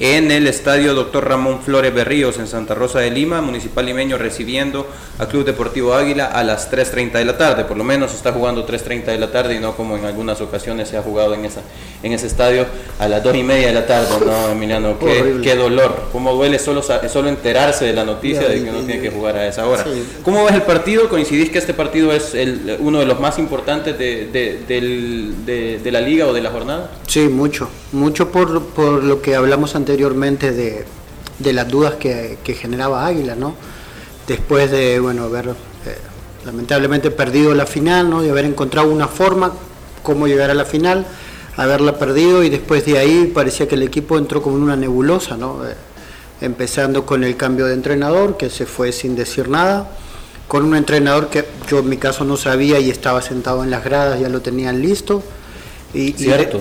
en 0.00 0.30
el 0.30 0.46
estadio 0.46 0.94
Dr. 0.94 1.28
Ramón 1.28 1.60
Flores 1.60 1.92
Berríos 1.92 2.38
en 2.38 2.46
Santa 2.46 2.74
Rosa 2.74 3.00
de 3.00 3.10
Lima, 3.10 3.42
Municipal 3.42 3.84
Limeño 3.84 4.16
recibiendo 4.16 4.88
a 5.18 5.26
Club 5.26 5.44
Deportivo 5.44 5.92
Águila 5.92 6.24
a 6.24 6.42
las 6.42 6.72
3.30 6.72 7.12
de 7.12 7.24
la 7.26 7.36
tarde. 7.36 7.64
Por 7.64 7.76
lo 7.76 7.84
menos 7.84 8.14
está 8.14 8.32
jugando 8.32 8.66
3.30 8.66 9.04
de 9.04 9.18
la 9.18 9.30
tarde 9.30 9.56
y 9.56 9.58
no 9.60 9.76
como 9.76 9.98
en 9.98 10.06
algunas 10.06 10.40
ocasiones 10.40 10.88
se 10.88 10.96
ha 10.96 11.02
jugado 11.02 11.34
en, 11.34 11.44
esa, 11.44 11.60
en 12.02 12.12
ese 12.12 12.28
estadio 12.28 12.64
a 12.98 13.08
las 13.08 13.22
2 13.22 13.36
y 13.36 13.42
media 13.42 13.66
de 13.68 13.74
la 13.74 13.86
tarde. 13.86 14.08
No, 14.24 14.48
Emiliano, 14.48 14.98
qué, 14.98 15.54
dolor. 15.54 16.08
Cómo 16.12 16.32
duele 16.32 16.58
solo, 16.58 16.82
solo 16.82 17.28
enterarse 17.28 17.84
de 17.84 17.92
la 17.92 18.04
noticia 18.04 18.48
de 18.48 18.64
que 18.64 18.70
uno 18.70 18.80
tiene 18.80 19.02
que 19.02 19.10
jugar 19.10 19.36
a 19.36 19.46
esa 19.46 19.66
hora. 19.66 19.84
¿Cómo 20.24 20.42
ves 20.46 20.54
el 20.54 20.62
partido? 20.62 21.10
¿Coincidís 21.10 21.50
que 21.50 21.58
este 21.58 21.74
partido 21.74 22.10
es 22.10 22.34
el, 22.34 22.78
uno 22.80 23.00
de 23.00 23.06
los 23.06 23.20
más 23.20 23.38
importantes 23.38 23.98
de, 23.98 24.28
de, 24.32 25.90
la 25.90 26.00
liga 26.00 26.26
o 26.26 26.32
de 26.32 26.40
la 26.40 26.50
jornada? 26.50 26.90
Sí, 27.06 27.20
mucho. 27.28 27.68
Mucho 27.92 28.30
por, 28.30 28.66
por 28.66 29.02
lo 29.02 29.20
que 29.20 29.34
hablamos 29.34 29.74
anteriormente 29.74 30.52
de, 30.52 30.84
de 31.40 31.52
las 31.52 31.68
dudas 31.68 31.94
que, 31.94 32.38
que, 32.44 32.54
generaba 32.54 33.04
Águila, 33.04 33.34
¿no? 33.34 33.54
Después 34.28 34.70
de, 34.70 35.00
bueno, 35.00 35.24
haber 35.24 35.48
eh, 35.48 35.54
lamentablemente 36.44 37.10
perdido 37.10 37.52
la 37.54 37.66
final, 37.66 38.08
¿no? 38.08 38.22
De 38.22 38.30
haber 38.30 38.44
encontrado 38.44 38.90
una 38.90 39.08
forma, 39.08 39.52
cómo 40.04 40.28
llegar 40.28 40.50
a 40.50 40.54
la 40.54 40.64
final, 40.64 41.04
haberla 41.56 41.98
perdido 41.98 42.44
y 42.44 42.48
después 42.48 42.84
de 42.84 42.98
ahí 42.98 43.32
parecía 43.34 43.66
que 43.66 43.74
el 43.74 43.82
equipo 43.82 44.18
entró 44.18 44.40
como 44.40 44.56
en 44.56 44.62
una 44.62 44.76
nebulosa, 44.76 45.36
¿no? 45.36 45.66
Eh, 45.66 45.74
empezando 46.40 47.04
con 47.04 47.24
el 47.24 47.36
cambio 47.36 47.66
de 47.66 47.74
entrenador, 47.74 48.36
que 48.36 48.50
se 48.50 48.66
fue 48.66 48.92
sin 48.92 49.16
decir 49.16 49.48
nada, 49.48 49.90
con 50.46 50.64
un 50.64 50.76
entrenador 50.76 51.28
que 51.28 51.44
yo 51.68 51.80
en 51.80 51.88
mi 51.88 51.96
caso 51.96 52.24
no 52.24 52.36
sabía 52.36 52.78
y 52.78 52.88
estaba 52.88 53.20
sentado 53.20 53.64
en 53.64 53.70
las 53.70 53.82
gradas, 53.82 54.20
ya 54.20 54.28
lo 54.28 54.40
tenían 54.42 54.80
listo 54.80 55.24
y, 55.92 56.14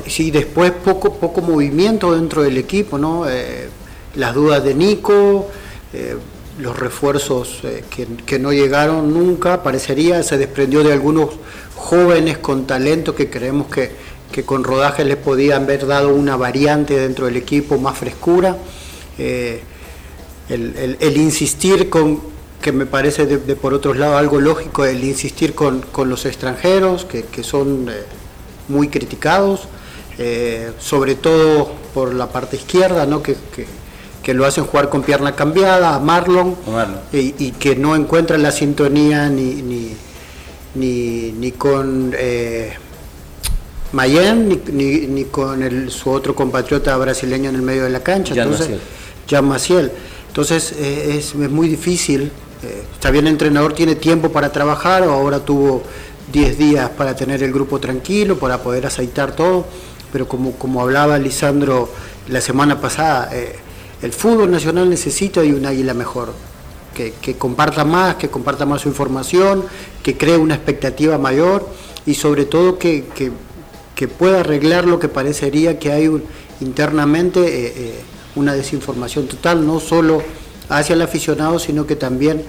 sí, 0.08 0.32
después 0.32 0.72
poco, 0.72 1.14
poco 1.14 1.42
movimiento 1.42 2.14
dentro 2.14 2.42
del 2.42 2.58
equipo, 2.58 2.98
¿no? 2.98 3.30
Eh, 3.30 3.70
las 4.16 4.34
dudas 4.34 4.64
de 4.64 4.74
Nico, 4.74 5.48
eh, 5.94 6.16
los 6.58 6.78
refuerzos 6.78 7.60
eh, 7.64 7.84
que, 8.26 8.40
no 8.40 8.52
llegaron 8.52 9.14
nunca, 9.14 9.62
parecería, 9.62 10.24
se 10.24 10.40
desprendió 10.40 10.84
de 10.84 10.94
algunos 10.94 11.30
jóvenes 11.76 12.40
con 12.40 12.66
talento 12.66 13.16
que 13.16 13.30
creemos 13.30 13.68
que, 13.68 13.92
que 14.32 14.44
con 14.44 14.64
rodaje 14.64 15.06
les 15.06 15.18
podían 15.18 15.64
haber 15.64 15.86
dado 15.86 16.10
una 16.10 16.36
variante 16.36 17.00
dentro 17.00 17.28
del 17.28 17.38
equipo, 17.38 17.78
más 17.78 17.98
frescura. 17.98 18.58
El, 19.20 21.18
insistir 21.18 21.90
con, 21.92 22.20
que 22.62 22.72
me 22.72 22.88
parece 22.88 23.28
de, 23.28 23.56
por 23.56 23.76
otro 23.76 23.94
lado 23.94 24.18
algo 24.18 24.42
lógico, 24.42 24.86
el 24.86 25.04
insistir 25.04 25.54
con, 25.54 25.82
con 25.82 26.10
los 26.10 26.26
extranjeros, 26.26 27.06
que, 27.06 27.26
que 27.26 27.44
son 27.44 27.90
muy 28.70 28.88
criticados, 28.88 29.62
eh, 30.18 30.72
sobre 30.80 31.16
todo 31.16 31.72
por 31.94 32.14
la 32.14 32.28
parte 32.28 32.56
izquierda, 32.56 33.06
¿no? 33.06 33.22
que, 33.22 33.36
lo 34.32 34.46
hacen 34.46 34.66
jugar 34.66 34.90
con 34.90 35.02
pierna 35.02 35.36
cambiada, 35.36 35.96
a 35.96 36.00
Marlon, 36.00 36.56
Y, 37.12 37.52
que 37.54 37.76
no 37.76 37.96
encuentran 37.96 38.44
la 38.44 38.52
sintonía 38.52 39.28
ni, 39.28 39.96
ni, 40.76 41.32
ni, 41.32 41.52
con 41.54 42.14
eh, 42.16 42.74
Mayen 43.92 44.62
ni, 44.72 45.08
ni, 45.08 45.24
con 45.26 45.64
el, 45.64 45.90
su 45.90 46.12
otro 46.12 46.36
compatriota 46.36 46.96
brasileño 46.98 47.50
en 47.50 47.56
el 47.56 47.64
medio 47.64 47.86
de 47.86 47.90
la 47.90 48.02
cancha. 48.02 48.36
Entonces, 48.36 48.70
Jean 49.28 49.46
Maciel. 49.46 49.92
Entonces 50.28 50.74
eh, 50.74 51.18
es, 51.18 51.34
es, 51.34 51.50
muy 51.50 51.68
difícil. 51.68 52.32
Está 52.94 53.10
bien 53.10 53.26
el 53.26 53.32
entrenador 53.32 53.74
tiene 53.74 53.96
tiempo 53.96 54.30
para 54.32 54.52
trabajar, 54.52 55.02
o 55.04 55.12
ahora 55.12 55.40
tuvo 55.40 55.82
10 56.32 56.58
días 56.58 56.90
para 56.92 57.16
tener 57.16 57.42
el 57.44 57.52
grupo 57.52 57.80
tranquilo, 57.80 58.38
para 58.38 58.62
poder 58.62 58.86
aceitar 58.86 59.36
todo, 59.36 59.66
pero 60.12 60.28
como, 60.28 60.54
como 60.54 60.82
hablaba 60.82 61.18
Lisandro 61.18 61.90
la 62.28 62.42
semana 62.42 62.80
pasada, 62.80 63.30
eh, 63.34 63.56
el 64.02 64.14
fútbol 64.14 64.52
nacional 64.52 64.90
necesita 64.90 65.42
de 65.42 65.54
un 65.54 65.66
águila 65.66 65.94
mejor, 65.94 66.34
que, 66.94 67.38
comparta 67.38 67.86
más, 67.86 68.16
que 68.16 68.28
comparta 68.28 68.66
más 68.66 68.82
su 68.82 68.90
información, 68.90 69.64
que 70.04 70.18
cree 70.18 70.36
una 70.36 70.56
expectativa 70.56 71.18
mayor 71.18 71.66
y 72.06 72.14
sobre 72.14 72.44
todo 72.44 72.78
que, 72.78 73.06
pueda 74.18 74.42
arreglar 74.42 74.86
lo 74.86 75.00
que 75.00 75.08
parecería 75.08 75.80
que 75.80 75.92
hay 75.94 76.10
internamente 76.60 77.40
eh, 77.40 77.74
eh, 77.76 78.00
una 78.36 78.54
desinformación 78.54 79.28
total, 79.28 79.66
no 79.66 79.80
solo 79.80 80.22
hacia 80.68 80.94
el 80.94 81.02
aficionado, 81.02 81.58
sino 81.58 81.88
que 81.88 81.96
también 81.96 82.44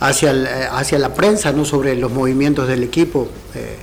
hacia, 0.00 0.32
eh, 0.32 0.68
hacia 0.70 0.98
la 0.98 1.14
prensa, 1.14 1.52
¿no? 1.52 1.64
sobre 1.64 1.96
los 1.96 2.12
movimientos 2.12 2.68
del 2.68 2.82
equipo. 2.82 3.28
Eh, 3.54 3.76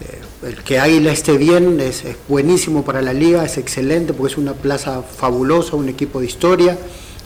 eh, 0.00 0.48
el 0.48 0.62
que 0.62 0.78
Águila 0.78 1.12
esté 1.12 1.36
bien 1.36 1.80
es, 1.80 2.04
buenísimo 2.28 2.84
para 2.84 3.02
la 3.02 3.12
liga, 3.12 3.44
es 3.44 3.58
excelente 3.58 4.12
porque 4.12 4.32
es 4.32 4.38
una 4.38 4.54
plaza 4.54 5.02
fabulosa, 5.02 5.76
un 5.76 5.88
equipo 5.88 6.20
de 6.20 6.26
historia 6.26 6.78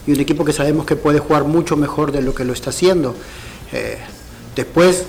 y 0.05 0.11
un 0.11 0.19
equipo 0.19 0.45
que 0.45 0.53
sabemos 0.53 0.85
que 0.85 0.95
puede 0.95 1.19
jugar 1.19 1.43
mucho 1.43 1.75
mejor 1.75 2.11
de 2.11 2.21
lo 2.21 2.33
que 2.33 2.45
lo 2.45 2.53
está 2.53 2.69
haciendo. 2.69 3.15
después, 4.55 5.03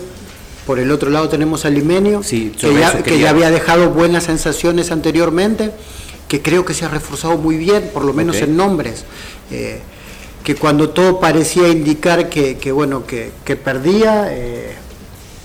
por 0.67 0.77
el 0.79 0.91
otro 0.91 1.09
lado 1.09 1.29
tenemos 1.29 1.65
a 1.65 1.69
Limenio, 1.69 2.21
que, 2.21 2.51
ya, 2.61 3.01
que, 3.01 3.19
ya, 3.19 3.29
había 3.29 3.49
dejado 3.49 3.89
buenas 3.89 4.25
sensaciones 4.25 4.91
anteriormente, 4.91 5.71
que 6.27 6.41
creo 6.41 6.65
que 6.65 6.73
se 6.73 6.85
ha 6.85 6.89
reforzado 6.89 7.37
muy 7.37 7.57
bien, 7.57 7.89
por 7.93 8.03
lo 8.03 8.13
menos 8.13 8.35
en 8.37 8.57
nombres 8.57 9.05
que 10.43 10.55
cuando 10.55 10.89
todo 10.89 11.19
parecía 11.19 11.67
indicar 11.67 12.29
que, 12.29 12.71
bueno, 12.71 13.03
que, 13.05 13.55
perdía, 13.55 14.27
eh, 14.31 14.75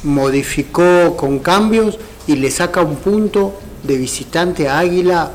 modificó 0.02 1.16
con 1.16 1.38
cambios 1.38 1.98
y 2.26 2.36
le 2.36 2.50
saca 2.50 2.82
un 2.82 2.96
punto 2.96 3.54
de 3.82 3.96
visitante 3.96 4.68
a 4.68 4.78
Águila 4.78 5.30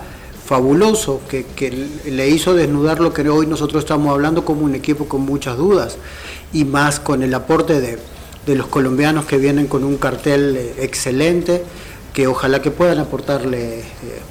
fabuloso, 0.46 1.22
que, 1.30 1.46
le 2.06 2.30
hizo 2.30 2.56
desnudar 2.56 3.00
lo 3.00 3.14
que 3.14 3.28
hoy 3.30 3.46
nosotros 3.46 3.84
estamos 3.84 4.12
hablando 4.12 4.44
como 4.44 4.66
un 4.66 4.74
equipo 4.74 5.06
con 5.06 5.22
muchas 5.22 5.58
dudas, 5.58 5.98
y 6.52 6.66
más 6.66 7.00
con 7.00 7.22
el 7.22 7.34
aporte 7.36 7.80
de, 7.80 8.00
de 8.48 8.56
los 8.56 8.68
colombianos 8.68 9.26
que 9.26 9.38
vienen 9.38 9.68
con 9.68 9.84
un 9.84 9.98
cartel 9.98 10.56
eh, 10.58 10.74
excelente 10.80 11.64
que 12.14 12.28
ojalá 12.28 12.62
que 12.62 12.72
puedan 12.72 13.00
aportarle 13.00 13.80
eh, 13.80 13.84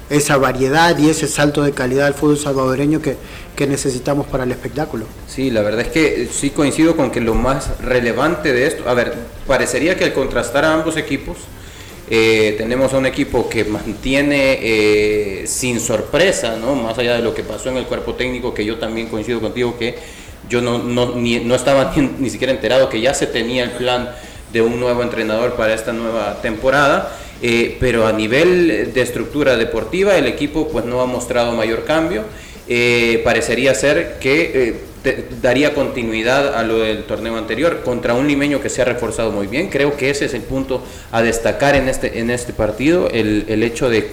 esa 0.09 0.37
variedad 0.37 0.97
y 0.97 1.09
ese 1.09 1.27
salto 1.27 1.63
de 1.63 1.71
calidad 1.71 2.07
al 2.07 2.13
fútbol 2.13 2.37
salvadoreño 2.37 3.01
que, 3.01 3.17
necesitamos 3.59 4.25
para 4.25 4.45
el 4.45 4.51
espectáculo. 4.53 5.03
Sí, 5.27 5.51
la 5.51 5.61
verdad 5.61 5.81
es 5.81 5.89
que 5.89 6.29
sí 6.31 6.51
coincido 6.51 6.95
con 6.95 7.11
que 7.11 7.19
lo 7.19 7.35
más 7.35 7.77
relevante 7.81 8.53
de 8.53 8.67
esto, 8.67 8.87
a 8.87 8.93
ver, 8.93 9.13
parecería 9.47 9.97
que 9.97 10.05
al 10.05 10.13
contrastar 10.13 10.63
a 10.63 10.73
ambos 10.73 10.95
equipos, 10.95 11.35
eh, 12.09 12.55
tenemos 12.57 12.93
a 12.93 12.97
un 12.99 13.05
equipo 13.05 13.49
que 13.49 13.65
mantiene 13.65 14.59
eh, 14.61 15.43
sin 15.45 15.81
sorpresa, 15.81 16.55
¿no? 16.55 16.73
más 16.75 16.97
allá 16.99 17.15
de 17.17 17.21
lo 17.21 17.33
que 17.33 17.43
pasó 17.43 17.67
en 17.67 17.75
el 17.75 17.83
cuerpo 17.83 18.13
técnico, 18.13 18.53
que 18.53 18.63
yo 18.63 18.77
también 18.77 19.07
coincido 19.07 19.41
contigo 19.41 19.77
que 19.77 19.97
yo 20.47 20.61
no, 20.61 20.77
no, 20.77 21.15
ni, 21.15 21.41
no 21.41 21.53
estaba 21.53 21.91
ni, 21.97 22.09
ni 22.17 22.29
siquiera 22.29 22.53
enterado 22.53 22.87
que 22.87 23.01
ya 23.01 23.13
se 23.13 23.27
tenía 23.27 23.65
el 23.65 23.71
plan 23.71 24.09
de 24.53 24.61
un 24.61 24.79
nuevo 24.79 25.03
entrenador 25.03 25.55
para 25.55 25.73
esta 25.73 25.91
nueva 25.91 26.41
temporada 26.41 27.11
eh, 27.41 27.77
pero 27.79 28.05
a 28.05 28.11
nivel 28.11 28.91
de 28.93 29.01
estructura 29.01 29.55
deportiva 29.55 30.17
el 30.17 30.27
equipo 30.27 30.67
pues 30.67 30.83
no 30.85 31.01
ha 31.01 31.05
mostrado 31.05 31.53
mayor 31.53 31.85
cambio. 31.85 32.23
Eh, 32.67 33.21
parecería 33.23 33.73
ser 33.73 34.17
que 34.19 34.75
eh, 35.03 35.23
daría 35.41 35.73
continuidad 35.73 36.55
a 36.55 36.63
lo 36.63 36.79
del 36.79 37.03
torneo 37.05 37.37
anterior 37.37 37.81
contra 37.83 38.13
un 38.13 38.27
limeño 38.27 38.61
que 38.61 38.69
se 38.69 38.81
ha 38.81 38.85
reforzado 38.85 39.31
muy 39.31 39.47
bien. 39.47 39.69
Creo 39.69 39.95
que 39.95 40.09
ese 40.09 40.25
es 40.25 40.33
el 40.33 40.41
punto 40.41 40.83
a 41.11 41.21
destacar 41.21 41.75
en 41.75 41.87
este, 41.87 42.19
en 42.19 42.29
este 42.29 42.51
partido, 42.51 43.09
el, 43.09 43.45
el 43.47 43.63
hecho 43.63 43.89
de 43.89 44.11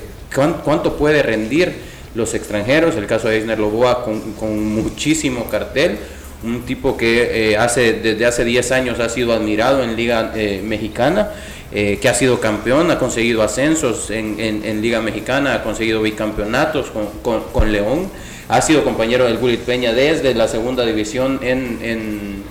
cuánto 0.65 0.97
puede 0.97 1.23
rendir 1.23 1.73
los 2.15 2.33
extranjeros, 2.35 2.97
el 2.97 3.07
caso 3.07 3.29
de 3.29 3.37
Eisner 3.37 3.59
Loboa 3.59 4.05
con, 4.05 4.33
con 4.35 4.65
muchísimo 4.65 5.51
cartel, 5.51 5.99
un 6.45 6.63
tipo 6.63 6.97
que 6.97 7.57
hace, 7.59 7.95
desde 7.95 8.25
hace 8.25 8.45
10 8.45 8.73
años 8.73 9.01
ha 9.01 9.09
sido 9.09 9.33
admirado 9.33 9.83
en 9.83 9.97
Liga 9.97 10.33
Mexicana. 10.63 11.31
Eh, 11.73 11.99
que 12.01 12.09
ha 12.09 12.15
sido 12.15 12.39
campeón, 12.39 12.91
ha 12.93 12.99
conseguido 12.99 13.43
ascensos 13.43 14.11
en, 14.11 14.81
Liga 14.81 15.01
Mexicana, 15.01 15.55
ha 15.55 15.63
conseguido 15.65 16.01
bicampeonatos 16.01 16.93
con, 17.23 17.73
León, 17.73 18.09
ha 18.49 18.63
sido 18.63 18.85
compañero 18.85 19.25
del 19.25 19.39
Gulit 19.39 19.61
Peña 19.61 19.93
desde 19.93 20.33
la 20.35 20.47
segunda 20.47 20.87
división 20.87 21.41
en, 21.43 22.45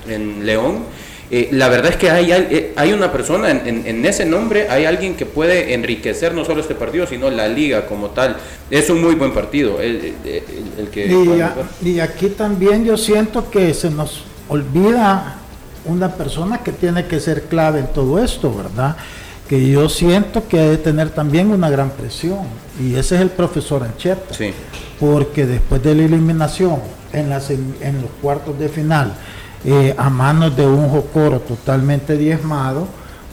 León. 0.46 0.80
eh, 1.32 1.48
la 1.54 1.70
verdad 1.70 1.92
es 1.92 1.98
que 1.98 2.10
hay, 2.12 2.32
hay, 2.34 2.48
eh, 2.90 2.94
una 2.94 3.12
persona 3.12 3.50
en, 3.52 3.62
en- 3.66 3.88
en 3.88 4.06
ese 4.06 4.26
nombre, 4.26 4.68
hay 4.70 4.84
alguien 4.86 5.16
que 5.16 5.26
puede 5.26 5.74
enriquecer 5.74 6.34
no 6.34 6.44
solo 6.46 6.60
este 6.62 6.76
partido, 6.76 7.08
sino 7.08 7.30
la 7.32 7.48
liga 7.48 7.86
como 7.88 8.10
tal. 8.10 8.36
Es 8.70 8.90
un 8.90 9.02
muy 9.02 9.16
buen 9.16 9.32
partido 9.34 9.80
el, 9.82 9.96
el- 9.96 10.14
el- 10.26 10.44
el 10.80 10.88
que... 10.90 11.08
Y, 11.08 11.42
a- 11.42 11.56
y 11.84 12.00
aquí 12.02 12.30
también 12.30 12.84
yo 12.86 12.98
siento 12.98 13.50
que 13.50 13.74
se 13.74 13.90
nos 13.90 14.24
olvida 14.50 15.40
una 15.86 16.10
persona 16.14 16.60
que 16.60 16.72
tiene 16.72 17.06
que 17.06 17.20
ser 17.20 17.44
clave 17.44 17.80
en 17.80 17.88
todo 17.88 18.24
esto, 18.24 18.54
¿verdad? 18.54 18.96
Que 19.48 19.70
yo 19.70 19.88
siento 19.90 20.48
que 20.48 20.58
debe 20.58 20.78
tener 20.78 21.10
también 21.12 21.52
una 21.52 21.70
gran 21.70 21.90
presión. 21.92 22.40
Y 22.82 22.96
ese 22.96 23.16
es 23.16 23.22
el 23.22 23.30
profesor 23.30 23.84
Ancheta. 23.84 24.34
Sí. 24.34 24.54
Porque 25.00 25.46
después 25.46 25.84
de 25.84 25.94
la 25.96 26.04
eliminación 26.04 26.80
en, 27.14 27.30
las, 27.30 27.50
en, 27.52 27.76
en 27.82 28.02
los 28.02 28.10
cuartos 28.22 28.58
de 28.58 28.70
final, 28.70 29.14
eh, 29.64 29.94
a 29.98 30.10
manos 30.10 30.56
de 30.56 30.66
un 30.66 30.90
Jocoro 30.90 31.40
totalmente 31.40 32.18
diezmado, 32.18 32.88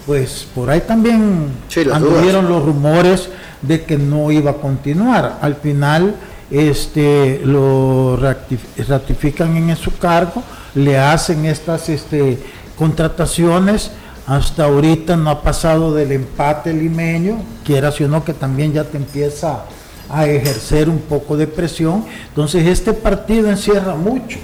pues 0.06 0.46
por 0.54 0.68
ahí 0.70 0.80
también 0.80 1.46
Sí, 1.68 1.82
anduvieron 1.92 2.48
los 2.48 2.64
rumores 2.64 3.28
de 3.62 3.84
que 3.84 3.96
no 3.96 4.30
iba 4.32 4.50
a 4.50 4.54
continuar. 4.54 5.38
Al 5.40 5.54
final 5.56 6.16
este, 6.50 7.40
lo 7.44 8.18
ratifi- 8.18 8.84
ratifican 8.86 9.56
en 9.56 9.76
su 9.76 9.96
cargo, 9.96 10.42
le 10.74 10.98
hacen 10.98 11.44
estas 11.46 11.88
este, 11.88 12.38
contrataciones. 12.78 13.90
Hasta 14.26 14.64
ahorita 14.64 15.16
no 15.16 15.30
ha 15.30 15.42
pasado 15.42 15.92
del 15.94 16.12
empate 16.12 16.72
limeño, 16.72 17.42
quiera 17.64 17.90
o 17.90 18.08
no, 18.08 18.24
que 18.24 18.32
también 18.32 18.72
ya 18.72 18.84
te 18.84 18.96
empieza 18.96 19.64
a 20.08 20.26
ejercer 20.26 20.88
un 20.88 20.98
poco 20.98 21.36
de 21.36 21.46
presión. 21.46 22.04
Entonces 22.28 22.66
este 22.66 22.92
partido 22.92 23.50
encierra 23.50 23.94
mucho 23.96 24.38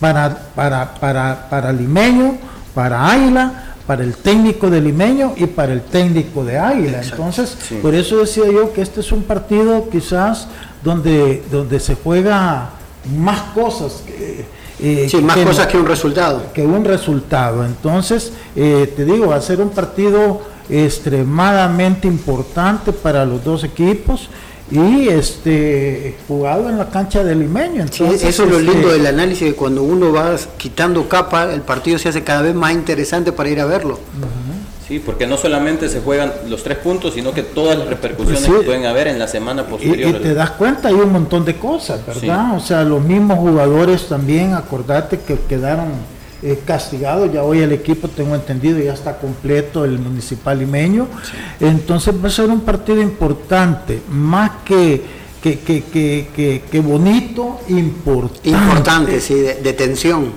para, 0.00 0.36
para, 0.54 0.94
para, 0.94 1.48
para 1.48 1.72
Limeño, 1.72 2.36
para 2.74 3.10
Águila, 3.10 3.74
para 3.86 4.04
el 4.04 4.14
técnico 4.16 4.68
de 4.68 4.80
Limeño 4.80 5.32
y 5.36 5.46
para 5.46 5.72
el 5.72 5.82
técnico 5.82 6.44
de 6.44 6.58
Águila. 6.58 7.00
Entonces, 7.02 7.56
Sí. 7.68 7.78
por 7.80 7.94
eso 7.94 8.18
decía 8.18 8.44
yo 8.52 8.72
que 8.72 8.82
este 8.82 9.00
es 9.00 9.12
un 9.12 9.22
partido 9.22 9.88
quizás 9.90 10.48
donde, 10.84 11.42
donde 11.50 11.80
se 11.80 11.94
juega 11.94 12.70
más 13.18 13.40
cosas. 13.54 14.02
Que, 14.06 14.44
eh, 14.82 15.06
Sí, 15.08 15.22
más 15.22 15.36
que 15.36 15.42
no- 15.44 15.48
cosas 15.50 15.66
que 15.68 15.76
un 15.78 15.86
resultado. 15.86 16.42
que 16.52 16.62
un 16.66 16.84
resultado. 16.84 17.64
Entonces, 17.64 18.32
eh, 18.56 18.92
te 18.96 19.04
digo, 19.04 19.28
va 19.28 19.36
a 19.36 19.40
ser 19.40 19.60
un 19.60 19.70
partido 19.70 20.40
extremadamente 20.68 22.08
importante 22.08 22.92
para 22.92 23.24
los 23.24 23.44
dos 23.44 23.64
equipos 23.64 24.28
y 24.70 25.08
este 25.08 26.16
jugado 26.26 26.68
en 26.70 26.78
la 26.78 26.88
cancha 26.88 27.22
de 27.22 27.34
Limeño. 27.34 27.86
Sí, 27.90 28.02
Entonces, 28.04 28.22
eso 28.28 28.44
es 28.44 28.50
lo 28.50 28.58
este, 28.58 28.72
lindo 28.72 28.88
del 28.88 29.06
análisis, 29.06 29.48
que 29.48 29.54
cuando 29.54 29.82
uno 29.82 30.12
va 30.12 30.34
quitando 30.56 31.08
capa, 31.08 31.52
el 31.52 31.60
partido 31.60 31.98
se 31.98 32.08
hace 32.08 32.22
cada 32.22 32.42
vez 32.42 32.54
más 32.54 32.72
interesante 32.72 33.32
para 33.32 33.50
ir 33.50 33.60
a 33.60 33.66
verlo. 33.66 33.98
Sí, 34.92 34.98
porque 34.98 35.26
no 35.26 35.38
solamente 35.38 35.88
se 35.88 36.00
juegan 36.00 36.30
los 36.50 36.62
tres 36.62 36.76
puntos, 36.76 37.14
sino 37.14 37.32
que 37.32 37.42
todas 37.42 37.78
las 37.78 37.88
repercusiones 37.88 38.42
Pues 38.42 38.52
sí. 38.52 38.60
que 38.60 38.66
pueden 38.66 38.84
haber 38.84 39.06
en 39.08 39.18
la 39.18 39.26
semana 39.26 39.64
posterior. 39.64 40.16
y 40.16 40.22
te 40.22 40.34
das 40.34 40.50
cuenta, 40.50 40.88
hay 40.88 40.94
un 40.96 41.10
montón 41.10 41.46
de 41.46 41.56
cosas, 41.56 42.04
¿verdad? 42.06 42.54
O 42.56 42.60
sea, 42.60 42.82
los 42.84 43.02
mismos 43.02 43.38
jugadores 43.38 44.06
también, 44.06 44.52
acordate 44.52 45.18
que 45.20 45.38
quedaron 45.48 45.86
eh, 46.42 46.60
castigados, 46.66 47.32
ya 47.32 47.42
hoy 47.42 47.60
el 47.60 47.72
equipo, 47.72 48.06
tengo 48.06 48.34
entendido, 48.34 48.78
ya 48.80 48.92
está 48.92 49.16
completo 49.16 49.86
el 49.86 49.98
municipal 49.98 50.58
limeño. 50.58 51.06
Entonces 51.58 52.14
va 52.22 52.28
a 52.28 52.30
ser 52.30 52.50
un 52.50 52.60
partido 52.60 53.00
importante, 53.00 54.02
más 54.10 54.50
que, 54.66 55.00
que, 55.42 55.58
que, 55.60 55.84
que, 55.84 56.28
que- 56.36 56.62
que 56.70 56.80
bonito, 56.80 57.60
importante. 57.68 58.50
Importante, 58.50 59.20
sí, 59.22 59.36
de, 59.36 59.54
de 59.54 59.72
tensión. 59.72 60.32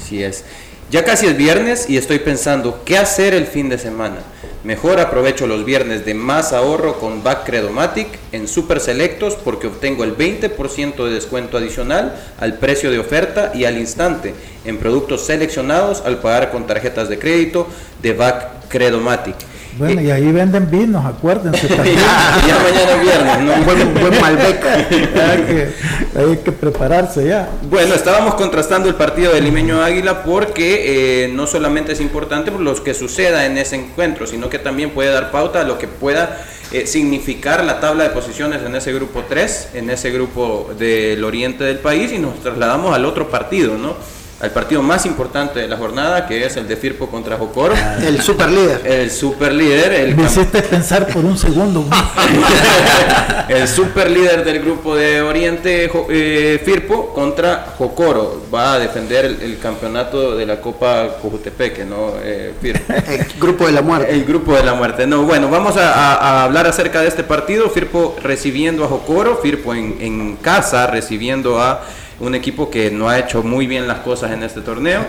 Así 0.00 0.22
es. 0.22 0.44
Ya 0.88 1.04
casi 1.04 1.26
es 1.26 1.36
viernes 1.36 1.90
y 1.90 1.96
estoy 1.96 2.20
pensando 2.20 2.82
qué 2.84 2.96
hacer 2.96 3.34
el 3.34 3.48
fin 3.48 3.68
de 3.68 3.76
semana. 3.76 4.18
Mejor 4.62 5.00
aprovecho 5.00 5.48
los 5.48 5.64
viernes 5.64 6.04
de 6.04 6.14
más 6.14 6.52
ahorro 6.52 7.00
con 7.00 7.24
Back 7.24 7.44
Credomatic 7.44 8.06
en 8.30 8.46
Super 8.46 8.78
Selectos 8.78 9.34
porque 9.34 9.66
obtengo 9.66 10.04
el 10.04 10.16
20% 10.16 11.04
de 11.04 11.10
descuento 11.10 11.56
adicional 11.56 12.14
al 12.38 12.58
precio 12.58 12.92
de 12.92 13.00
oferta 13.00 13.50
y 13.52 13.64
al 13.64 13.78
instante 13.78 14.32
en 14.64 14.78
productos 14.78 15.26
seleccionados 15.26 16.02
al 16.06 16.20
pagar 16.20 16.52
con 16.52 16.68
tarjetas 16.68 17.08
de 17.08 17.18
crédito 17.18 17.66
de 18.00 18.12
Back 18.12 18.68
Credomatic. 18.68 19.34
Bueno, 19.78 20.00
y 20.00 20.10
ahí 20.10 20.32
venden 20.32 20.70
vinos, 20.70 21.04
acuérdense 21.04 21.68
también. 21.76 21.96
ya, 21.96 22.58
mañana 22.62 22.92
es 22.92 23.02
viernes, 23.02 23.38
¿no? 23.40 23.64
Buen, 23.64 23.94
buen 23.94 24.20
Malbec. 24.20 24.64
hay, 24.64 25.42
que, 25.42 25.68
hay 26.18 26.36
que 26.38 26.52
prepararse 26.52 27.26
ya. 27.26 27.48
Bueno, 27.68 27.94
estábamos 27.94 28.34
contrastando 28.36 28.88
el 28.88 28.94
partido 28.94 29.34
de 29.34 29.40
Limeño 29.40 29.82
Águila 29.82 30.22
porque 30.22 31.24
eh, 31.24 31.28
no 31.28 31.46
solamente 31.46 31.92
es 31.92 32.00
importante 32.00 32.50
por 32.50 32.60
lo 32.60 32.82
que 32.82 32.94
suceda 32.94 33.44
en 33.44 33.58
ese 33.58 33.76
encuentro, 33.76 34.26
sino 34.26 34.48
que 34.48 34.58
también 34.58 34.90
puede 34.90 35.10
dar 35.10 35.30
pauta 35.30 35.60
a 35.60 35.64
lo 35.64 35.78
que 35.78 35.88
pueda 35.88 36.38
eh, 36.72 36.86
significar 36.86 37.62
la 37.64 37.78
tabla 37.78 38.04
de 38.04 38.10
posiciones 38.10 38.62
en 38.62 38.74
ese 38.74 38.92
grupo 38.92 39.24
3, 39.28 39.70
en 39.74 39.90
ese 39.90 40.10
grupo 40.10 40.70
del 40.78 41.22
oriente 41.22 41.64
del 41.64 41.78
país 41.78 42.12
y 42.12 42.18
nos 42.18 42.40
trasladamos 42.40 42.94
al 42.94 43.04
otro 43.04 43.28
partido, 43.28 43.76
¿no? 43.76 43.94
Al 44.38 44.50
partido 44.50 44.82
más 44.82 45.06
importante 45.06 45.60
de 45.60 45.66
la 45.66 45.78
jornada, 45.78 46.26
que 46.26 46.44
es 46.44 46.58
el 46.58 46.68
de 46.68 46.76
Firpo 46.76 47.06
contra 47.08 47.38
Jocoro. 47.38 47.74
El 48.06 48.20
super 48.20 48.50
líder. 48.50 48.82
El 48.84 49.10
super 49.10 49.50
líder, 49.50 49.94
el 49.94 50.14
Me 50.14 50.24
hiciste 50.24 50.60
pensar 50.60 51.06
por 51.06 51.24
un 51.24 51.38
segundo. 51.38 51.86
el 53.48 53.66
super 53.66 54.10
líder 54.10 54.44
del 54.44 54.60
grupo 54.60 54.94
de 54.94 55.22
Oriente 55.22 55.90
eh, 56.10 56.60
Firpo 56.62 57.14
contra 57.14 57.66
Jocoro 57.78 58.42
va 58.54 58.74
a 58.74 58.78
defender 58.78 59.24
el, 59.24 59.40
el 59.40 59.58
campeonato 59.58 60.36
de 60.36 60.44
la 60.44 60.60
Copa 60.60 61.16
Cojutepeque, 61.22 61.86
¿no? 61.86 62.12
Eh, 62.22 62.52
Firpo. 62.60 62.92
El 63.08 63.26
grupo 63.40 63.64
de 63.66 63.72
la 63.72 63.80
muerte. 63.80 64.12
El 64.12 64.24
grupo 64.26 64.54
de 64.54 64.64
la 64.64 64.74
muerte. 64.74 65.06
No, 65.06 65.22
bueno, 65.22 65.48
vamos 65.48 65.78
a, 65.78 65.92
a- 65.94 66.14
a 66.40 66.44
hablar 66.44 66.66
acerca 66.66 67.00
de 67.00 67.08
este 67.08 67.24
partido. 67.24 67.70
Firpo 67.70 68.16
recibiendo 68.22 68.84
a 68.84 68.88
Jocoro, 68.88 69.38
Firpo 69.42 69.74
en, 69.74 69.96
en 70.00 70.36
casa 70.36 70.86
recibiendo 70.88 71.58
a 71.60 71.82
un 72.20 72.34
equipo 72.34 72.70
que 72.70 72.90
no 72.90 73.08
ha 73.08 73.18
hecho 73.18 73.42
muy 73.42 73.66
bien 73.66 73.86
las 73.88 73.98
cosas 74.00 74.32
en 74.32 74.42
este 74.42 74.60
torneo. 74.60 75.04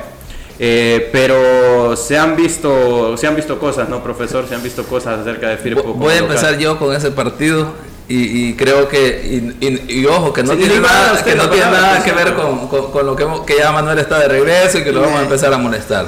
Eh, 0.60 1.10
pero 1.12 1.95
se 1.95 2.18
han 2.18 2.36
visto 2.36 3.16
se 3.16 3.28
han 3.28 3.36
visto 3.36 3.60
cosas, 3.60 3.89
¿no, 3.89 4.01
profesor? 4.01 4.47
Se 4.49 4.55
han 4.55 4.64
visto 4.64 4.84
cosas 4.86 5.20
acerca 5.20 5.49
de 5.49 5.58
Firpo. 5.58 5.93
Voy 5.93 6.14
a 6.14 6.22
local. 6.22 6.36
empezar 6.36 6.58
yo 6.58 6.80
con 6.80 6.95
ese 6.95 7.12
partido 7.12 7.74
y, 8.10 8.49
y 8.49 8.53
creo 8.55 8.88
que, 8.88 9.55
y, 9.62 9.66
y- 9.66 9.99
y 10.01 10.05
ojo, 10.08 10.34
que 10.34 10.41
no 10.41 10.53
Sí, 10.53 10.60
tiene, 10.60 10.80
nada, 10.80 11.14
usted 11.14 11.32
que 11.34 11.36
no 11.38 11.49
tiene 11.49 11.66
nada 11.70 12.03
que 12.03 12.12
ver 12.12 12.34
con, 12.34 12.68
con- 12.70 12.91
con 12.91 13.05
lo 13.05 13.16
que, 13.16 13.24
hemos- 13.24 13.41
que 13.45 13.58
ya 13.58 13.72
Manuel 13.72 13.99
está 13.99 14.18
de 14.20 14.30
regreso 14.30 14.80
y 14.80 14.84
que 14.84 14.91
lo 14.91 15.01
vamos 15.01 15.20
a 15.20 15.24
empezar 15.24 15.53
a 15.53 15.58
molestar. 15.60 16.08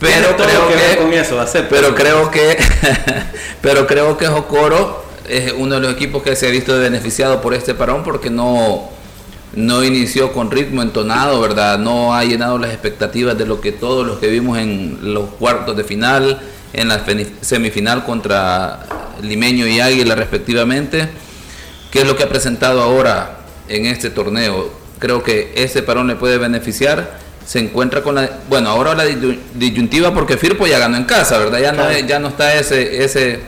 Pero 0.00 0.34
creo 0.36 0.68
que 0.68 0.74
que, 0.74 0.96
con 1.02 1.12
eso, 1.12 1.38
acepto. 1.40 1.74
pero 1.74 1.94
creo 1.94 2.30
que, 2.30 2.56
pero 3.60 3.86
creo 3.86 4.16
que 4.16 4.26
Jocoro 4.28 5.04
es 5.28 5.52
uno 5.56 5.74
de 5.76 5.80
los 5.82 5.92
equipos 5.92 6.22
que 6.22 6.36
se 6.36 6.46
ha 6.46 6.50
visto 6.50 6.78
beneficiado 6.78 7.40
por 7.42 7.52
este 7.54 7.74
parón 7.74 8.02
porque 8.02 8.30
no, 8.30 8.88
no 9.56 9.84
inició 9.84 10.32
con 10.32 10.50
ritmo 10.50 10.82
entonado, 10.82 11.40
¿verdad? 11.40 11.78
No 11.78 12.14
ha 12.14 12.24
llenado 12.24 12.58
las 12.58 12.70
expectativas 12.70 13.36
de 13.38 13.46
lo 13.46 13.60
que 13.60 13.72
todos 13.72 14.06
los 14.06 14.18
que 14.18 14.28
vimos 14.28 14.58
en 14.58 14.98
los 15.14 15.30
cuartos 15.30 15.76
de 15.76 15.84
final, 15.84 16.40
en 16.72 16.88
la 16.88 17.04
semifinal 17.40 18.04
contra 18.04 18.80
Limeño 19.22 19.66
y 19.66 19.80
Águila 19.80 20.14
respectivamente. 20.14 21.08
¿Qué 21.90 22.00
es 22.00 22.06
lo 22.06 22.16
que 22.16 22.24
ha 22.24 22.28
presentado 22.28 22.82
ahora 22.82 23.38
en 23.68 23.86
este 23.86 24.10
torneo? 24.10 24.70
Creo 24.98 25.22
que 25.22 25.52
ese 25.56 25.82
parón 25.82 26.08
le 26.08 26.16
puede 26.16 26.38
beneficiar. 26.38 27.18
Se 27.46 27.58
encuentra 27.58 28.02
con 28.02 28.14
la, 28.16 28.28
bueno, 28.48 28.70
ahora 28.70 28.94
la 28.94 29.04
disyun- 29.04 29.38
disyuntiva 29.54 30.12
porque 30.14 30.36
Firpo 30.38 30.66
ya 30.66 30.78
ganó 30.78 30.96
en 30.96 31.04
casa, 31.04 31.38
¿verdad? 31.38 31.60
Ya 31.60 31.72
no, 31.72 31.90
ya 31.92 32.18
no 32.18 32.28
está 32.28 32.54
ese, 32.54 33.04
ese, 33.04 33.40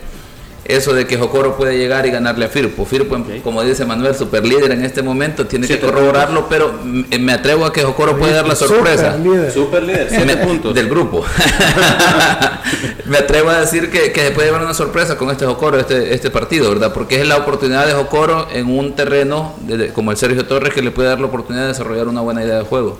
eso 0.68 0.92
de 0.94 1.06
que 1.06 1.16
Jocoro 1.16 1.56
puede 1.56 1.76
llegar 1.78 2.06
y 2.06 2.10
ganarle 2.10 2.44
a 2.44 2.48
Firpo. 2.48 2.84
Firpo, 2.84 3.16
como 3.42 3.62
dice 3.62 3.84
Manuel, 3.84 4.14
super 4.14 4.44
líder 4.44 4.72
en 4.72 4.84
este 4.84 5.02
momento, 5.02 5.46
tiene 5.46 5.66
que 5.66 5.78
corroborarlo, 5.80 6.48
pero 6.48 6.72
me 6.84 7.32
atrevo 7.32 7.64
a 7.64 7.72
que 7.72 7.82
Jocoro 7.82 8.16
puede 8.18 8.32
dar 8.32 8.46
la 8.46 8.56
sorpresa. 8.56 9.12
Super 9.16 9.20
líder. 9.32 9.52
Super 9.52 9.82
líder, 9.82 10.06
7 10.10 10.24
Me- 10.26 10.36
puntos. 10.36 10.74
del 10.74 10.88
grupo. 10.88 11.24
Me 13.06 13.18
atrevo 13.18 13.50
a 13.50 13.60
decir 13.60 13.90
que, 13.90 14.12
que 14.12 14.20
se 14.26 14.30
puede 14.32 14.48
llevar 14.48 14.62
una 14.62 14.74
sorpresa 14.74 15.16
con 15.16 15.30
este 15.30 15.46
Jocoro, 15.46 15.78
este, 15.78 16.12
este 16.14 16.30
partido, 16.30 16.68
¿verdad? 16.68 16.92
Porque 16.92 17.20
es 17.20 17.26
la 17.28 17.36
oportunidad 17.36 17.86
de 17.86 17.92
Jocoro 17.92 18.48
en 18.52 18.66
un 18.66 18.94
terreno 18.96 19.54
de- 19.60 19.76
de- 19.76 19.88
como 19.92 20.10
el 20.10 20.16
Sergio 20.16 20.44
Torres 20.46 20.74
que 20.74 20.82
le 20.82 20.90
puede 20.90 21.08
dar 21.08 21.20
la 21.20 21.26
oportunidad 21.26 21.62
de 21.64 21.68
desarrollar 21.68 22.08
una 22.08 22.20
buena 22.20 22.42
idea 22.44 22.58
de 22.58 22.64
juego. 22.64 22.98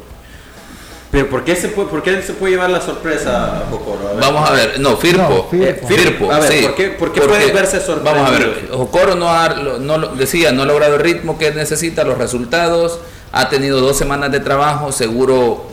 Pero 1.17 1.31
¿por 1.31 1.45
qué 1.45 1.57
se 1.57 1.69
puede, 1.69 1.89
por 1.89 2.03
qué 2.03 2.21
se 2.21 2.35
puede 2.35 2.53
llevar 2.53 2.69
la 2.69 2.83
sorpresa 2.83 3.63
Jocoro? 3.71 4.07
A 4.07 4.13
ver. 4.13 4.21
Vamos 4.21 4.51
a 4.51 4.53
ver, 4.53 4.79
no, 4.81 4.99
Firpo. 4.99 5.23
No, 5.23 5.45
Firpo. 5.45 5.65
eh, 5.65 5.81
Firpo, 5.97 6.31
A 6.31 6.41
ver, 6.41 6.53
sí. 6.53 6.61
¿por 6.63 6.75
qué- 6.75 6.89
por 6.91 7.11
qué 7.11 7.21
Porque- 7.23 7.37
puede 7.39 7.53
verse 7.55 7.79
Vamos 8.05 8.29
a 8.29 8.31
ver, 8.33 8.43
sorprendido? 8.43 8.77
Jocoro 8.77 9.15
no 9.15 9.31
ha, 9.31 9.49
no 9.49 9.97
lo- 9.97 10.09
decía, 10.09 10.53
no 10.53 10.65
ha 10.65 10.67
logrado 10.67 10.97
el 10.97 11.01
ritmo 11.01 11.39
que 11.39 11.53
necesita, 11.53 12.05
los 12.05 12.19
resultados, 12.19 12.99
ha 13.33 13.49
tenido 13.49 13.81
dos 13.81 13.97
semanas 13.97 14.31
de 14.31 14.41
trabajo, 14.41 14.93
seguro 14.93 15.69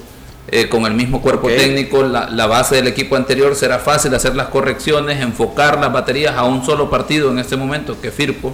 eh, 0.48 0.70
con 0.70 0.86
el 0.86 0.94
mismo 0.94 1.22
cuerpo 1.22 1.50
técnico, 1.50 2.04
la, 2.04 2.30
la 2.30 2.48
base 2.48 2.76
del 2.76 2.88
equipo 2.88 3.18
anterior 3.18 3.54
será 3.58 3.80
fácil 3.80 4.16
hacer 4.16 4.38
las 4.38 4.48
correcciones, 4.48 5.20
enfocar 5.22 5.78
las 5.78 5.92
baterías 5.92 6.36
a 6.38 6.46
un 6.46 6.66
solo 6.66 6.90
partido 6.90 7.32
en 7.32 7.40
este 7.40 7.58
momento, 7.58 7.98
que 8.02 8.12
Firpo, 8.12 8.54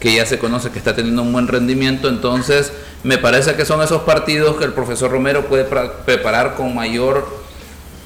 que 0.00 0.14
ya 0.14 0.26
se 0.26 0.38
conoce 0.38 0.70
que 0.70 0.78
está 0.78 0.94
teniendo 0.94 1.22
un 1.22 1.32
buen 1.32 1.48
rendimiento, 1.48 2.08
entonces 2.08 2.72
me 3.02 3.18
parece 3.18 3.54
que 3.54 3.64
son 3.64 3.80
esos 3.82 4.02
partidos 4.02 4.56
que 4.56 4.64
el 4.64 4.72
profesor 4.72 5.10
Romero 5.10 5.46
puede 5.46 5.64
preparar 5.64 6.54
con 6.54 6.74
mayor 6.74 7.26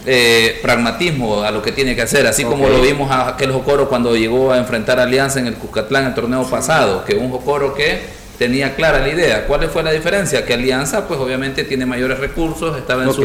eh, 0.06 0.58
pragmatismo 0.62 1.42
a 1.42 1.50
lo 1.50 1.62
que 1.62 1.72
tiene 1.72 1.94
que 1.94 2.02
hacer, 2.02 2.26
así 2.26 2.44
como 2.44 2.68
lo 2.68 2.80
vimos 2.80 3.10
a 3.10 3.28
aquel 3.28 3.52
Jocoro 3.52 3.88
cuando 3.88 4.16
llegó 4.16 4.52
a 4.52 4.58
enfrentar 4.58 4.98
a 4.98 5.02
Alianza 5.02 5.40
en 5.40 5.46
el 5.46 5.54
Cuscatlán 5.54 6.06
el 6.06 6.14
torneo 6.14 6.44
pasado, 6.48 7.04
que 7.04 7.16
un 7.16 7.30
Jocoro 7.30 7.74
que 7.74 8.00
tenía 8.38 8.74
clara 8.74 9.00
la 9.00 9.08
idea. 9.10 9.46
¿Cuál 9.46 9.68
fue 9.68 9.82
la 9.82 9.92
diferencia? 9.92 10.46
Que 10.46 10.54
Alianza, 10.54 11.06
pues 11.06 11.20
obviamente 11.20 11.64
tiene 11.64 11.84
mayores 11.84 12.18
recursos, 12.18 12.78
estaba 12.78 13.02
en 13.02 13.12
su 13.12 13.20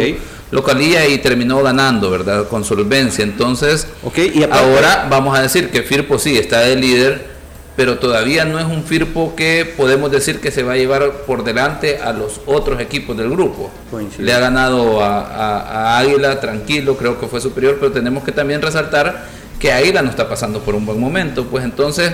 localía 0.52 1.08
y 1.08 1.18
terminó 1.20 1.64
ganando, 1.64 2.12
¿verdad? 2.12 2.50
Con 2.50 2.66
solvencia. 2.66 3.24
Entonces, 3.24 3.88
y 4.34 4.44
aparte- 4.44 4.66
ahora 4.66 5.08
vamos 5.10 5.38
a 5.40 5.42
decir 5.42 5.70
que 5.70 5.84
Firpo 5.84 6.20
sí 6.20 6.38
está 6.38 6.60
de 6.60 6.76
líder, 6.76 7.35
pero 7.76 7.98
todavía 8.00 8.46
no 8.46 8.58
es 8.60 8.66
un 8.66 8.84
Firpo 8.84 9.36
que 9.36 9.66
podemos 9.78 10.10
decir 10.12 10.40
que 10.40 10.52
se 10.52 10.64
va 10.64 10.74
a 10.74 10.78
llevar 10.78 11.12
por 11.28 11.44
delante 11.44 12.00
a 12.00 12.14
los 12.14 12.40
otros 12.46 12.80
equipos 12.80 13.18
del 13.18 13.30
grupo. 13.30 13.70
Coincido. 13.92 14.24
Le 14.24 14.34
ha 14.34 14.40
ganado 14.40 15.02
a, 15.04 15.20
a- 15.22 15.60
a 15.96 15.98
Águila 16.00 16.40
tranquilo, 16.40 16.96
creo 16.96 17.20
que 17.20 17.28
fue 17.28 17.42
superior, 17.42 17.78
pero 17.80 17.92
tenemos 17.92 18.24
que 18.24 18.32
también 18.32 18.62
resaltar 18.62 19.26
que 19.60 19.72
Águila 19.72 20.02
no 20.02 20.10
está 20.10 20.28
pasando 20.30 20.60
por 20.62 20.76
un 20.76 20.86
buen 20.86 21.00
momento, 21.00 21.46
pues 21.46 21.64
entonces 21.66 22.14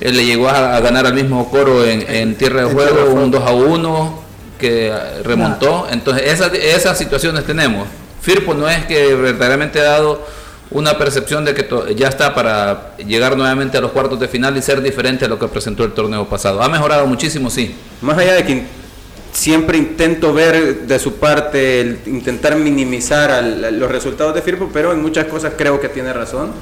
él 0.00 0.16
le 0.16 0.24
llegó 0.24 0.48
a, 0.48 0.76
a 0.76 0.80
ganar 0.80 1.06
al 1.06 1.14
mismo 1.14 1.48
coro 1.50 1.84
en, 1.84 2.02
en 2.08 2.34
tierra 2.36 2.64
de 2.64 2.72
juego, 2.72 3.04
un 3.06 3.30
juego. 3.30 3.30
2 3.30 3.44
a 3.46 3.52
1 3.52 4.22
que 4.58 4.88
eh, 4.88 5.22
remontó. 5.24 5.86
Entonces 5.90 6.24
esas, 6.32 6.52
esas 6.54 6.96
situaciones 6.98 7.44
tenemos. 7.44 7.86
Firpo 8.20 8.52
no 8.54 8.68
es 8.68 8.84
que 8.86 9.14
verdaderamente 9.14 9.80
ha 9.80 9.84
dado 9.84 10.26
una 10.70 10.98
percepción 10.98 11.44
de 11.44 11.54
que 11.54 11.66
ya 11.96 12.08
está 12.08 12.34
para 12.34 12.96
llegar 12.98 13.36
nuevamente 13.36 13.78
a 13.78 13.80
los 13.80 13.92
cuartos 13.92 14.20
de 14.20 14.28
final 14.28 14.56
y 14.56 14.62
ser 14.62 14.82
diferente 14.82 15.24
a 15.24 15.28
lo 15.28 15.38
que 15.38 15.48
presentó 15.48 15.84
el 15.84 15.92
torneo 15.92 16.28
pasado. 16.28 16.62
Ha 16.62 16.68
mejorado 16.68 17.06
muchísimo, 17.06 17.48
sí. 17.50 17.74
Más 18.02 18.18
allá 18.18 18.34
de 18.34 18.44
que 18.44 18.62
siempre 19.32 19.78
intento 19.78 20.32
ver 20.32 20.80
de 20.86 20.98
su 20.98 21.14
parte 21.14 22.00
intentar 22.06 22.56
minimizar 22.56 23.30
al- 23.30 23.78
los 23.78 23.90
resultados 23.90 24.34
de 24.34 24.42
Firpo, 24.42 24.68
pero 24.72 24.92
en 24.92 25.00
muchas 25.00 25.26
cosas 25.26 25.52
creo 25.56 25.80
que 25.80 25.88
tiene 25.88 26.12
razón. 26.12 26.52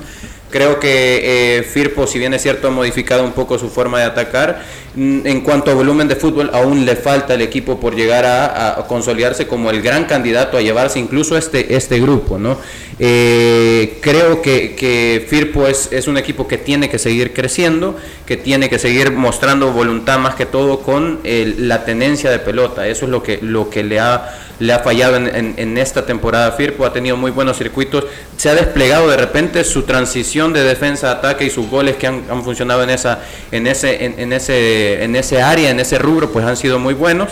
Creo 0.50 0.78
que 0.78 1.58
eh, 1.58 1.62
Firpo, 1.64 2.06
si 2.06 2.18
bien 2.18 2.32
es 2.32 2.42
cierto, 2.42 2.68
ha 2.68 2.70
modificado 2.70 3.24
un 3.24 3.32
poco 3.32 3.58
su 3.58 3.68
forma 3.68 3.98
de 3.98 4.04
atacar. 4.04 4.62
mm, 4.94 5.26
En 5.26 5.40
cuanto 5.40 5.70
a 5.70 5.74
volumen 5.74 6.06
de 6.08 6.14
fútbol, 6.16 6.50
aún 6.54 6.84
le 6.86 6.94
falta 6.96 7.34
al 7.34 7.42
equipo 7.42 7.80
por 7.80 7.94
llegar 7.96 8.24
a, 8.24 8.84
consolidarse 8.88 9.46
como 9.46 9.70
el 9.70 9.82
gran 9.82 10.04
candidato 10.04 10.56
a 10.56 10.62
llevarse 10.62 10.98
incluso 11.00 11.36
este, 11.36 11.74
este 11.74 11.98
grupo. 12.00 12.38
¿no? 12.38 12.58
Eh, 12.98 13.98
creo 14.00 14.40
que, 14.40 14.74
que 14.74 15.26
Firpo 15.28 15.66
es, 15.66 15.88
es 15.92 16.06
un 16.06 16.16
equipo 16.16 16.46
que 16.48 16.58
tiene 16.58 16.88
que 16.88 16.98
seguir 16.98 17.32
creciendo, 17.34 17.96
que 18.24 18.36
tiene 18.36 18.68
que 18.70 18.78
seguir 18.78 19.10
mostrando 19.12 19.72
voluntad 19.72 20.18
más 20.18 20.34
que 20.36 20.46
todo 20.46 20.80
con 20.80 21.20
el- 21.24 21.68
la 21.68 21.84
tenencia 21.84 22.30
de 22.30 22.38
pelota. 22.38 22.86
Eso 22.88 23.04
es 23.06 23.10
lo 23.10 23.22
que, 23.22 23.38
lo 23.42 23.68
que 23.68 23.82
le, 23.82 23.98
ha, 24.00 24.32
le 24.58 24.72
ha 24.72 24.78
fallado 24.80 25.16
en, 25.16 25.54
en- 25.56 25.78
esta 25.78 26.06
temporada. 26.06 26.52
Firpo 26.52 26.86
ha 26.86 26.92
tenido 26.92 27.16
muy 27.16 27.30
buenos 27.30 27.58
circuitos, 27.58 28.04
se 28.36 28.48
ha 28.48 28.54
desplegado 28.54 29.08
de 29.10 29.16
repente 29.16 29.62
su 29.64 29.82
transición 29.82 30.52
de 30.52 30.62
defensa 30.62 31.10
a 31.10 31.12
ataque 31.12 31.44
y 31.44 31.50
sus 31.50 31.68
goles 31.68 31.96
que 31.96 32.06
han, 32.06 32.24
funcionado 32.44 32.82
en, 32.82 32.90
esa, 32.90 33.20
en, 33.52 33.66
ese, 33.66 34.04
en, 34.04 34.18
en 34.18 34.32
ese, 34.32 35.02
en 35.04 35.16
ese 35.16 35.42
área, 35.42 35.70
en 35.70 35.80
ese 35.80 35.98
rubro, 35.98 36.30
pues 36.30 36.44
han 36.46 36.56
sido 36.56 36.78
muy 36.78 36.94
buenos 36.94 37.28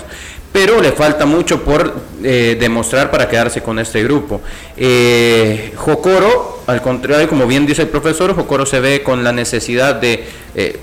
pero 0.53 0.81
le 0.81 0.93
falta 0.93 1.27
mucho 1.27 1.65
por 1.65 1.93
eh, 2.23 2.57
demostrar 2.61 3.11
para 3.11 3.29
quedarse 3.29 3.61
con 3.61 3.81
este 3.81 4.05
grupo. 4.05 4.41
Eh, 4.77 5.73
Jocoro, 5.75 6.63
al 6.69 6.81
contrario, 6.81 7.29
como 7.29 7.49
bien 7.49 7.67
dice 7.67 7.83
el 7.83 7.89
profesor, 7.89 8.37
Jocoro 8.37 8.65
se 8.65 8.79
ve 8.79 9.03
con 9.03 9.25
la 9.25 9.33
necesidad 9.33 9.97
de 9.97 10.25
eh, 10.55 10.79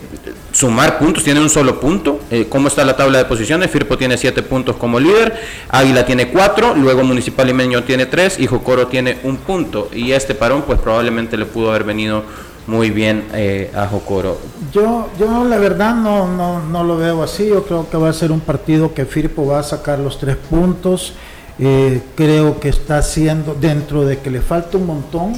sumar 0.52 1.00
puntos, 1.00 1.24
tiene 1.24 1.40
un 1.40 1.50
solo 1.50 1.80
punto. 1.80 2.20
Eh, 2.30 2.48
¿Cómo 2.50 2.68
está 2.68 2.84
la 2.84 2.96
tabla 2.96 3.18
de 3.18 3.26
posiciones? 3.26 3.72
Firpo 3.72 3.98
tiene 3.98 4.18
siete 4.18 4.44
puntos 4.44 4.76
como 4.76 5.00
líder, 5.00 5.40
Águila 5.70 6.06
tiene 6.06 6.30
cuatro, 6.30 6.76
luego 6.76 7.04
Municipal 7.04 7.48
Limeño 7.48 7.84
tiene 7.84 8.06
tres 8.06 8.40
y 8.40 8.48
Jocoro 8.48 8.88
tiene 8.88 9.20
un 9.24 9.38
punto. 9.38 9.90
Y 9.94 10.12
este 10.12 10.36
parón, 10.36 10.64
pues 10.64 10.80
probablemente 10.80 11.38
le 11.38 11.46
pudo 11.46 11.70
haber 11.70 11.84
venido 11.84 12.24
muy 12.68 12.92
bien 12.92 13.26
eh, 13.34 13.72
a 13.76 13.88
Jocoro. 13.88 14.40
Yo, 14.72 15.10
yo 15.20 15.44
la 15.46 15.58
verdad 15.58 15.96
no, 15.96 16.28
no, 16.28 16.62
no 16.62 16.84
lo 16.84 16.98
veo 16.98 17.24
así. 17.24 17.48
Yo 17.48 17.64
creo 17.64 17.90
que 17.90 17.98
va 17.98 18.10
a 18.10 18.14
ser 18.14 18.32
un 18.32 18.40
partido 18.40 18.94
que 18.94 19.06
Firpo 19.06 19.46
va 19.46 19.60
a 19.60 19.64
sacar 19.64 20.00
los 20.00 20.20
tres 20.20 20.36
puntos. 20.36 21.14
Eh, 21.60 22.02
creo 22.16 22.60
que 22.60 22.70
está 22.70 22.98
haciendo 22.98 23.56
dentro 23.60 24.04
de 24.06 24.20
que 24.20 24.32
le 24.32 24.42
falta 24.42 24.78
un 24.78 24.88
montón, 24.88 25.34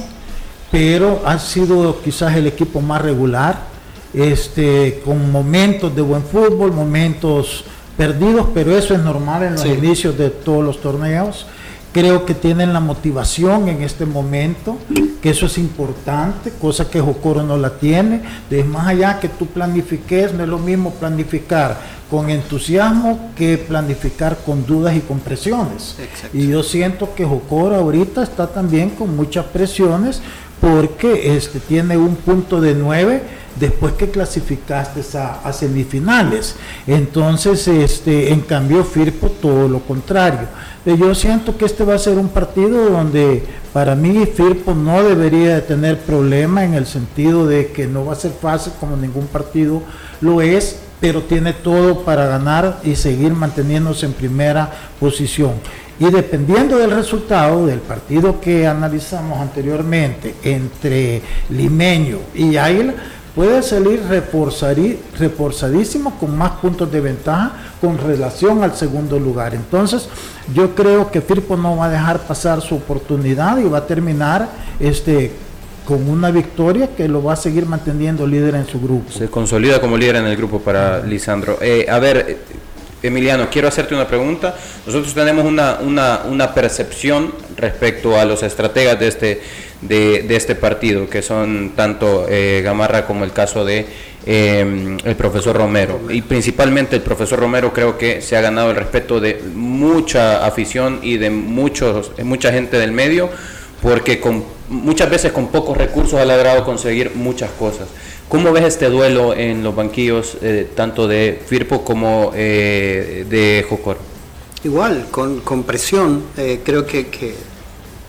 pero 0.70 1.22
ha 1.26 1.38
sido 1.38 2.00
quizás 2.02 2.34
el 2.36 2.46
equipo 2.46 2.80
más 2.80 3.02
regular, 3.02 3.73
este, 4.14 5.00
con 5.04 5.30
momentos 5.30 5.94
de 5.94 6.02
buen 6.02 6.22
fútbol, 6.22 6.72
momentos 6.72 7.64
perdidos, 7.96 8.46
pero 8.54 8.76
eso 8.76 8.94
es 8.94 9.00
normal 9.00 9.42
en 9.44 9.52
los 9.52 9.62
Sí. 9.62 9.68
inicios 9.68 10.16
de 10.16 10.30
todos 10.30 10.64
los 10.64 10.80
torneos. 10.80 11.46
Creo 11.92 12.24
que 12.26 12.34
tienen 12.34 12.72
la 12.72 12.80
motivación 12.80 13.68
en 13.68 13.82
este 13.82 14.04
momento, 14.04 14.76
que 15.22 15.30
eso 15.30 15.46
es 15.46 15.58
importante, 15.58 16.50
cosa 16.60 16.90
que 16.90 17.00
Jocoro 17.00 17.44
no 17.44 17.56
la 17.56 17.70
tiene. 17.78 18.20
De 18.50 18.64
más 18.64 18.88
allá 18.88 19.20
que 19.20 19.28
tú 19.28 19.46
planifiques, 19.46 20.32
no 20.32 20.42
es 20.42 20.48
lo 20.48 20.58
mismo 20.58 20.90
planificar 20.94 21.78
con 22.10 22.30
entusiasmo 22.30 23.30
que 23.36 23.58
planificar 23.58 24.38
con 24.44 24.66
dudas 24.66 24.96
y 24.96 25.00
con 25.00 25.20
presiones. 25.20 25.94
Exacto. 26.00 26.36
Y 26.36 26.48
yo 26.48 26.64
siento 26.64 27.14
que 27.14 27.24
Jocoro 27.24 27.76
ahorita 27.76 28.24
está 28.24 28.48
también 28.48 28.90
con 28.90 29.14
muchas 29.14 29.44
presiones 29.46 30.20
porque 30.60 31.36
este, 31.36 31.60
tiene 31.60 31.96
un 31.96 32.16
punto 32.16 32.60
de 32.60 32.74
9 32.74 33.22
después 33.56 33.94
que 33.94 34.10
clasificaste 34.10 35.02
a, 35.18 35.52
semifinales. 35.52 36.56
Entonces, 36.86 37.66
este, 37.68 38.32
en 38.32 38.40
cambio, 38.40 38.84
Firpo 38.84 39.28
todo 39.28 39.68
lo 39.68 39.80
contrario. 39.80 40.48
Eh, 40.84 40.96
Yo 40.98 41.14
siento 41.14 41.56
que 41.56 41.64
este 41.64 41.84
va 41.84 41.94
a 41.94 41.98
ser 41.98 42.18
un 42.18 42.28
partido 42.28 42.90
donde 42.90 43.42
para 43.72 43.94
mí 43.94 44.26
Firpo 44.26 44.74
no 44.74 45.02
debería 45.02 45.56
de 45.56 45.62
tener 45.62 45.98
problema 46.00 46.64
en 46.64 46.74
el 46.74 46.86
sentido 46.86 47.46
de 47.46 47.68
que 47.68 47.86
no 47.86 48.04
va 48.04 48.12
a 48.12 48.16
ser 48.16 48.32
fácil 48.32 48.72
como 48.78 48.96
ningún 48.96 49.26
partido 49.26 49.82
lo 50.20 50.40
es, 50.40 50.78
pero 51.00 51.22
tiene 51.22 51.52
todo 51.52 52.04
para 52.04 52.26
ganar 52.26 52.80
y 52.82 52.96
seguir 52.96 53.32
manteniéndose 53.32 54.06
en 54.06 54.12
primera 54.12 54.70
posición. 54.98 55.52
Y 55.98 56.10
dependiendo 56.10 56.78
del 56.78 56.90
resultado 56.90 57.66
del 57.66 57.78
partido 57.78 58.40
que 58.40 58.66
analizamos 58.66 59.38
anteriormente 59.38 60.34
entre 60.42 61.22
Limeño 61.50 62.18
y 62.34 62.56
Águila, 62.56 62.94
puede 63.34 63.62
salir 63.62 64.00
reforzadísimo 65.18 66.18
con 66.18 66.36
más 66.36 66.52
puntos 66.52 66.90
de 66.90 67.00
ventaja 67.00 67.52
con 67.80 67.98
relación 67.98 68.62
al 68.62 68.76
segundo 68.76 69.18
lugar. 69.18 69.54
Entonces, 69.54 70.08
yo 70.54 70.74
creo 70.74 71.10
que 71.10 71.20
Firpo 71.20 71.56
no 71.56 71.76
va 71.76 71.86
a 71.86 71.90
dejar 71.90 72.20
pasar 72.20 72.60
su 72.62 72.76
oportunidad 72.76 73.58
y 73.58 73.64
va 73.64 73.78
a 73.78 73.86
terminar 73.86 74.48
este 74.78 75.32
con 75.84 76.08
una 76.08 76.30
victoria 76.30 76.88
que 76.96 77.08
lo 77.08 77.22
va 77.22 77.34
a 77.34 77.36
seguir 77.36 77.66
manteniendo 77.66 78.26
líder 78.26 78.54
en 78.54 78.66
su 78.66 78.80
grupo. 78.80 79.12
Se 79.12 79.28
consolida 79.28 79.82
como 79.82 79.98
líder 79.98 80.16
en 80.16 80.26
el 80.26 80.36
grupo 80.36 80.60
para 80.60 81.00
Lisandro. 81.00 81.58
Eh, 81.60 81.86
a 81.90 81.98
ver, 81.98 82.38
Emiliano, 83.02 83.50
quiero 83.50 83.68
hacerte 83.68 83.94
una 83.94 84.08
pregunta. 84.08 84.54
Nosotros 84.86 85.12
tenemos 85.12 85.44
una, 85.44 85.80
una 85.80 86.54
percepción 86.54 87.34
respecto 87.56 88.18
a 88.18 88.24
los 88.24 88.42
estrategas 88.42 88.98
de 88.98 89.08
este, 89.08 89.42
de, 89.88 90.36
este 90.36 90.54
partido, 90.54 91.08
que 91.08 91.22
son 91.22 91.72
tanto 91.76 92.26
eh, 92.28 92.62
Gamarra 92.64 93.06
como 93.06 93.24
el 93.24 93.32
caso 93.32 93.64
de 93.64 93.86
eh, 94.26 94.96
el 95.04 95.16
profesor 95.16 95.56
Romero. 95.56 96.00
Y 96.08 96.22
principalmente 96.22 96.96
el 96.96 97.02
profesor 97.02 97.38
Romero 97.38 97.72
creo 97.72 97.98
que 97.98 98.22
se 98.22 98.36
ha 98.36 98.40
ganado 98.40 98.70
el 98.70 98.76
respeto 98.76 99.20
de 99.20 99.42
mucha 99.54 100.46
afición 100.46 101.00
y 101.02 101.18
de 101.18 101.30
muchos, 101.30 102.12
mucha 102.22 102.50
gente 102.50 102.78
del 102.78 102.92
medio, 102.92 103.28
porque 103.82 104.20
con, 104.20 104.44
muchas 104.68 105.10
veces 105.10 105.32
con 105.32 105.48
pocos 105.48 105.76
recursos 105.76 106.18
ha 106.18 106.24
logrado 106.24 106.64
conseguir 106.64 107.12
muchas 107.14 107.50
cosas. 107.50 107.88
¿Cómo 108.28 108.50
ves 108.52 108.64
este 108.64 108.88
duelo 108.88 109.34
en 109.34 109.62
los 109.62 109.76
banquillos, 109.76 110.38
eh, 110.40 110.68
tanto 110.74 111.06
de 111.06 111.38
Firpo 111.46 111.84
como 111.84 112.32
eh, 112.34 113.26
de 113.28 113.66
Jocor? 113.68 113.98
Igual, 114.64 115.08
con, 115.10 115.40
con 115.40 115.64
presión, 115.64 116.24
creo 116.64 116.86
que 116.86 117.10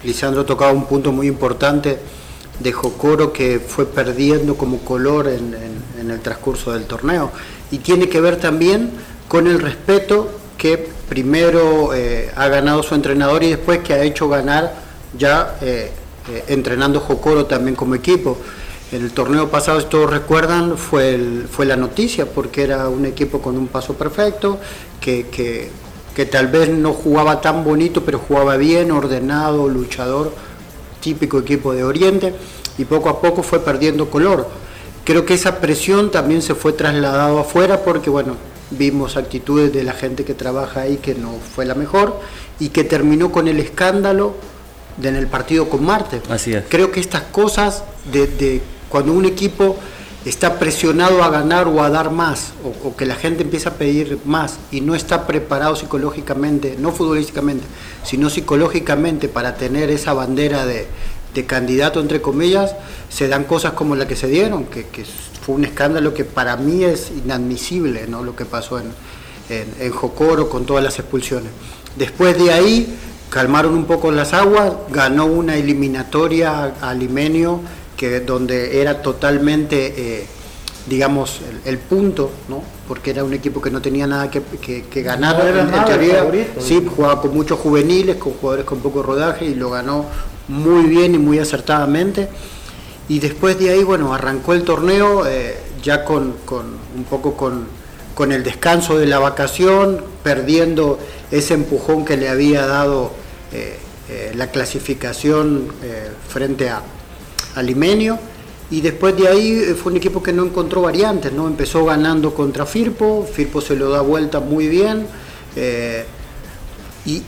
Lisandro 0.06 0.45
tocaba 0.45 0.72
un 0.72 0.86
punto 0.86 1.12
muy 1.12 1.28
importante 1.28 1.97
de 2.60 2.72
Jocoro 2.72 3.34
que 3.34 3.60
fue 3.60 3.86
perdiendo 3.86 4.56
como 4.56 4.80
color 4.80 5.28
en, 5.28 5.53
en- 5.53 5.86
en 6.01 6.12
el 6.12 6.20
transcurso 6.22 6.72
del 6.74 6.86
torneo. 6.86 7.32
Y 7.72 7.80
tiene 7.80 8.08
que 8.10 8.22
ver 8.22 8.38
también 8.38 8.91
con 9.28 9.47
el 9.47 9.60
respeto 9.60 10.30
que 10.58 10.89
primero 11.10 11.93
eh, 11.93 12.30
ha 12.36 12.47
ganado 12.47 12.82
su 12.84 12.95
entrenador 12.95 13.43
y 13.43 13.49
después 13.49 13.80
que 13.80 13.93
ha 13.93 14.03
hecho 14.03 14.30
ganar 14.30 14.74
ya 15.18 15.58
eh, 15.62 15.91
eh, 16.32 16.43
entrenando 16.47 16.99
Jocoro 16.99 17.45
también 17.45 17.76
como 17.76 17.95
equipo. 17.95 18.38
El 18.91 19.12
torneo 19.12 19.49
pasado, 19.49 19.82
si 19.82 19.88
todos 19.88 20.10
recuerdan, 20.10 20.78
fue, 20.78 21.20
fue 21.51 21.66
la 21.66 21.76
noticia 21.76 22.26
porque 22.28 22.64
era 22.64 22.88
un 22.88 23.06
equipo 23.06 23.41
con 23.41 23.58
un 23.58 23.68
paso 23.68 23.95
perfecto, 23.95 24.60
que, 25.01 25.28
que- 25.28 25.70
que 26.16 26.26
tal 26.26 26.47
vez 26.47 26.70
no 26.70 26.93
jugaba 26.93 27.41
tan 27.41 27.63
bonito, 27.63 28.03
pero 28.05 28.20
jugaba 28.20 28.55
bien, 28.55 28.91
ordenado, 28.91 29.68
luchador, 29.68 30.34
típico 31.01 31.39
equipo 31.39 31.74
de 31.74 31.84
Oriente, 31.84 32.34
y 32.78 32.86
poco 32.86 33.09
a 33.09 33.22
poco 33.22 33.43
fue 33.43 33.59
perdiendo 33.59 34.09
color. 34.09 34.47
Creo 35.03 35.26
que 35.26 35.34
esa 35.34 35.59
presión 35.59 36.09
también 36.09 36.41
se 36.41 36.55
fue 36.55 36.74
trasladado 36.74 37.39
afuera 37.39 37.84
porque, 37.84 38.09
bueno, 38.09 38.38
vimos 38.72 39.18
actitudes 39.18 39.72
de 39.74 39.84
la 39.84 39.93
gente 39.93 40.24
que 40.24 40.34
trabaja 40.34 40.82
ahí 40.82 40.97
que 40.97 41.13
no 41.13 41.34
fue 41.53 41.66
la 41.66 41.76
mejor 41.76 42.20
y 42.59 42.70
que 42.70 42.84
terminó 42.84 43.32
con 43.32 43.47
el 43.47 43.59
escándalo 43.59 44.34
de 44.97 45.09
en 45.09 45.16
el 45.18 45.28
partido 45.28 45.70
con 45.70 45.86
Marte. 45.86 46.22
Así 46.30 46.53
es. 46.53 46.63
Creo 46.70 46.91
que 46.91 47.01
estas 47.01 47.24
cosas 47.24 47.84
de, 48.11 48.28
de 48.28 48.61
cuando 48.89 49.11
un 49.11 49.26
equipo 49.26 49.76
está 50.26 50.58
presionado 50.58 51.24
a 51.24 51.30
ganar 51.30 51.68
o 51.68 51.84
a 51.84 51.90
dar 51.90 52.12
más, 52.12 52.54
o, 52.84 52.96
que 52.96 53.06
la 53.06 53.16
gente 53.16 53.44
empieza 53.44 53.70
a 53.70 53.74
pedir 53.74 54.20
más 54.26 54.58
y 54.72 54.82
no 54.82 54.96
está 54.96 55.28
preparado 55.28 55.76
psicológicamente, 55.76 56.76
no 56.80 56.92
futbolísticamente, 56.92 57.64
sino 58.04 58.30
psicológicamente 58.30 59.30
para 59.30 59.56
tener 59.56 59.92
esa 59.92 60.14
bandera 60.14 60.66
de, 60.66 60.88
de 61.34 61.46
candidato, 61.46 62.00
entre 62.00 62.22
comillas, 62.22 62.76
se 63.10 63.28
dan 63.28 63.44
cosas 63.44 63.74
como 63.74 63.96
la 63.96 64.08
que 64.08 64.16
se 64.16 64.28
dieron, 64.28 64.66
que, 64.66 64.88
que 64.88 65.06
fue 65.46 65.54
un 65.54 65.64
escándalo 65.64 66.16
que 66.16 66.26
para 66.26 66.58
mí 66.58 66.84
es 66.84 67.12
inadmisible, 67.12 68.08
¿no? 68.08 68.24
lo 68.24 68.36
que 68.36 68.46
pasó 68.46 68.80
en, 68.80 68.88
en, 69.50 69.68
en 69.80 69.92
Jocoro 69.92 70.50
con 70.50 70.66
todas 70.66 70.84
las 70.84 70.98
expulsiones. 70.98 71.52
Después 71.98 72.36
de 72.38 72.52
ahí 72.52 72.98
calmaron 73.30 73.76
un 73.76 73.86
poco 73.86 74.12
las 74.12 74.34
aguas, 74.34 74.74
ganó 74.90 75.26
una 75.28 75.56
eliminatoria 75.56 76.74
a 76.82 76.94
Limenio 76.96 77.62
que 77.98 78.20
donde 78.22 78.82
era 78.82 79.02
totalmente, 79.02 79.93
eh, 80.22 80.26
digamos, 80.88 81.39
el, 81.66 81.70
el 81.74 81.78
punto, 81.80 82.30
¿no? 82.50 82.62
porque 82.88 83.10
era 83.12 83.24
un 83.24 83.34
equipo 83.34 83.62
que 83.62 83.72
no 83.72 83.82
tenía 83.82 84.06
nada 84.06 84.30
que, 84.30 84.41
que- 84.62 84.84
que 84.84 85.02
ganar, 85.02 85.38
No 85.43 85.60
en, 85.80 85.86
teoría. 85.86 86.16
favorito. 86.20 86.62
sí, 86.62 86.86
jugaba 86.96 87.22
con 87.22 87.34
muchos 87.34 87.58
juveniles, 87.60 88.18
con 88.18 88.34
jugadores 88.34 88.66
con 88.66 88.80
poco 88.80 89.02
rodaje 89.02 89.46
y 89.46 89.56
lo 89.56 89.72
ganó 89.72 90.06
muy 90.48 90.84
bien 90.86 91.16
y 91.16 91.18
muy 91.18 91.39
acertadamente. 91.39 92.28
Y 93.10 93.20
después 93.20 93.58
de 93.58 93.72
ahí, 93.72 93.84
bueno, 93.84 94.14
arrancó 94.14 94.54
el 94.54 94.64
torneo 94.64 95.26
eh, 95.28 95.58
ya 95.82 96.06
con, 96.06 96.34
con 96.46 96.66
un 96.96 97.04
poco 97.06 97.36
con, 97.36 97.66
con 98.14 98.32
el 98.32 98.43
descanso 98.43 98.98
de 99.00 99.08
la 99.08 99.18
vacación, 99.18 100.04
perdiendo 100.24 101.00
ese 101.32 101.56
empujón 101.56 102.06
que 102.06 102.18
le 102.18 102.30
había 102.30 102.68
dado 102.68 103.12
eh, 103.52 103.78
eh, 104.10 104.32
la 104.36 104.52
clasificación 104.52 105.68
frente 106.30 106.70
a, 106.70 106.82
a 107.56 107.62
Limenio. 107.62 108.20
Y 108.72 108.82
después 108.82 109.16
de 109.16 109.28
ahí 109.28 109.51
eh, 109.51 109.76
fue 109.76 109.91
un 109.91 109.97
equipo 109.97 110.24
que 110.24 110.34
no 110.34 110.43
encontró 110.43 110.82
variantes, 110.82 111.32
¿no? 111.32 111.47
Empezó 111.47 111.86
ganando 111.86 112.34
contra 112.34 112.66
Firpo, 112.66 113.28
Firpo 113.32 113.62
se 113.62 113.76
lo 113.76 113.89
da 113.89 114.01
vuelta 114.01 114.39
muy 114.39 114.68
bien. 114.68 115.06
eh, 115.56 116.06
y, 117.08 117.22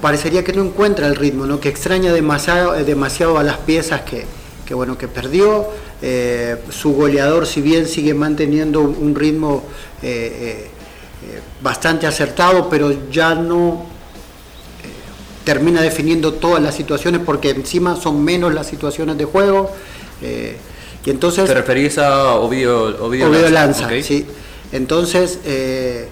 parecería 0.00 0.42
que 0.42 0.52
no 0.52 0.64
encuentra 0.64 1.06
el 1.06 1.14
ritmo, 1.14 1.46
¿no? 1.46 1.60
que 1.60 1.68
extraña 1.68 2.12
demasiado, 2.12 2.74
eh, 2.74 2.82
demasiado 2.82 3.38
a 3.38 3.44
las 3.44 3.58
piezas 3.58 4.00
que, 4.00 4.24
que, 4.66 4.74
bueno, 4.74 4.98
que 4.98 5.06
perdió. 5.06 5.68
Su 6.70 6.94
goleador, 6.94 7.46
si 7.46 7.60
bien 7.60 7.86
sigue 7.86 8.14
manteniendo 8.14 8.80
un 8.80 9.14
ritmo 9.14 9.62
bastante 11.62 12.06
acertado, 12.06 12.70
pero 12.70 13.10
ya 13.10 13.34
no 13.34 13.84
termina 15.44 15.80
definiendo 15.80 16.34
todas 16.34 16.62
las 16.62 16.74
situaciones 16.74 17.20
porque 17.24 17.50
encima 17.50 17.96
son 17.96 18.24
menos 18.24 18.52
las 18.54 18.66
situaciones 18.66 19.18
de 19.18 19.24
juego. 19.24 19.70
eh, 20.22 20.56
y 21.04 21.10
entonces 21.10 21.46
¿Te 21.46 21.54
referís 21.54 21.96
a 21.98 22.34
Ovidio, 22.34 23.04
Ovidio, 23.04 23.28
Oviedo 23.28 23.48
Lanza, 23.48 23.88
sí. 24.02 24.26
Entonces, 24.70 25.38
eh, 25.44 26.08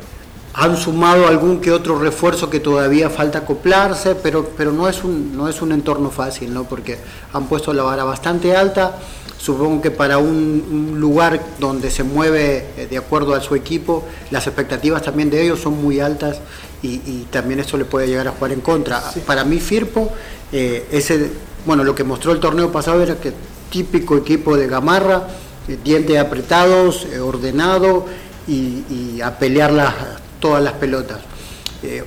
han 0.54 0.76
sumado 0.76 1.28
algún 1.28 1.60
que 1.60 1.70
otro 1.70 1.98
refuerzo 1.98 2.50
que 2.50 2.58
todavía 2.58 3.10
falta 3.10 3.38
acoplarse, 3.38 4.14
pero, 4.16 4.50
pero 4.56 4.72
no, 4.72 4.88
es 4.88 5.04
un, 5.04 5.36
no 5.36 5.48
es 5.48 5.62
un 5.62 5.72
entorno 5.72 6.10
fácil, 6.10 6.52
¿no? 6.52 6.64
Porque 6.64 6.98
han 7.32 7.46
puesto 7.46 7.72
la 7.72 7.82
vara 7.82 8.04
bastante 8.04 8.56
alta. 8.56 8.98
Supongo 9.36 9.80
que 9.80 9.92
para 9.92 10.18
un, 10.18 10.66
un 10.92 11.00
lugar 11.00 11.40
donde 11.60 11.90
se 11.92 12.02
mueve 12.02 12.66
eh, 12.76 12.88
de 12.90 12.98
acuerdo 12.98 13.34
a 13.34 13.40
su 13.40 13.54
equipo, 13.54 14.04
las 14.32 14.46
expectativas 14.48 15.02
también 15.02 15.30
de 15.30 15.44
ellos 15.44 15.60
son 15.60 15.80
muy 15.80 16.00
altas 16.00 16.40
y, 16.82 16.88
y 16.88 17.26
también 17.30 17.60
eso 17.60 17.76
le 17.76 17.84
puede 17.84 18.06
llegar 18.06 18.28
a 18.28 18.32
jugar 18.32 18.52
en 18.52 18.60
contra. 18.60 19.02
Para 19.26 19.44
mí, 19.44 19.58
Firpo, 19.58 20.12
eh, 20.52 20.86
ese, 20.90 21.30
bueno, 21.66 21.84
lo 21.84 21.94
que 21.94 22.04
mostró 22.04 22.32
el 22.32 22.40
torneo 22.40 22.70
pasado 22.72 23.02
era 23.02 23.16
que 23.16 23.32
típico 23.70 24.16
equipo 24.16 24.56
de 24.56 24.66
Gamarra, 24.66 25.28
eh, 25.68 25.78
dientes 25.82 26.18
apretados, 26.18 27.06
eh, 27.12 27.18
ordenado 27.20 28.06
y, 28.46 28.84
y 28.88 29.20
a 29.22 29.38
pelear 29.38 29.72
las, 29.72 29.94
todas 30.40 30.62
las 30.62 30.74
pelotas. 30.74 31.20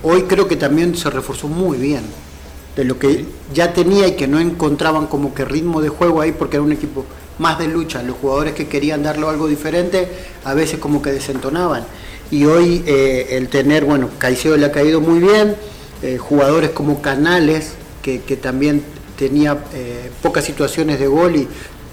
Hoy 0.02 0.24
creo 0.24 0.46
que 0.46 0.56
también 0.56 0.94
se 0.94 1.08
reforzó 1.08 1.48
muy 1.48 1.78
bien 1.78 2.02
de 2.76 2.84
lo 2.84 2.98
que 2.98 3.24
ya 3.54 3.72
tenía 3.72 4.06
y 4.06 4.16
que 4.16 4.28
no 4.28 4.38
encontraban 4.38 5.06
como 5.06 5.32
que 5.32 5.46
ritmo 5.46 5.80
de 5.80 5.88
juego 5.88 6.20
ahí 6.20 6.32
porque 6.32 6.56
era 6.56 6.64
un 6.64 6.72
equipo 6.72 7.06
más 7.38 7.58
de 7.58 7.68
lucha. 7.68 8.02
Los 8.02 8.16
jugadores 8.18 8.54
que 8.54 8.68
querían 8.68 9.02
darle 9.02 9.26
algo 9.26 9.46
diferente 9.48 10.08
a 10.44 10.52
veces 10.52 10.78
como 10.78 11.00
que 11.00 11.10
desentonaban. 11.10 11.84
Y 12.32 12.46
hoy 12.46 12.82
eh, 12.86 13.26
el 13.32 13.48
tener, 13.48 13.84
bueno, 13.84 14.08
Caicedo 14.16 14.56
le 14.56 14.64
ha 14.64 14.72
caído 14.72 15.02
muy 15.02 15.18
bien, 15.20 15.54
eh, 16.02 16.16
jugadores 16.16 16.70
como 16.70 17.02
Canales, 17.02 17.74
que, 18.02 18.22
que 18.22 18.36
también 18.36 18.82
tenía 19.18 19.58
eh, 19.74 20.10
pocas 20.22 20.42
situaciones 20.42 20.98
de 20.98 21.06
gol 21.08 21.36
y 21.36 21.46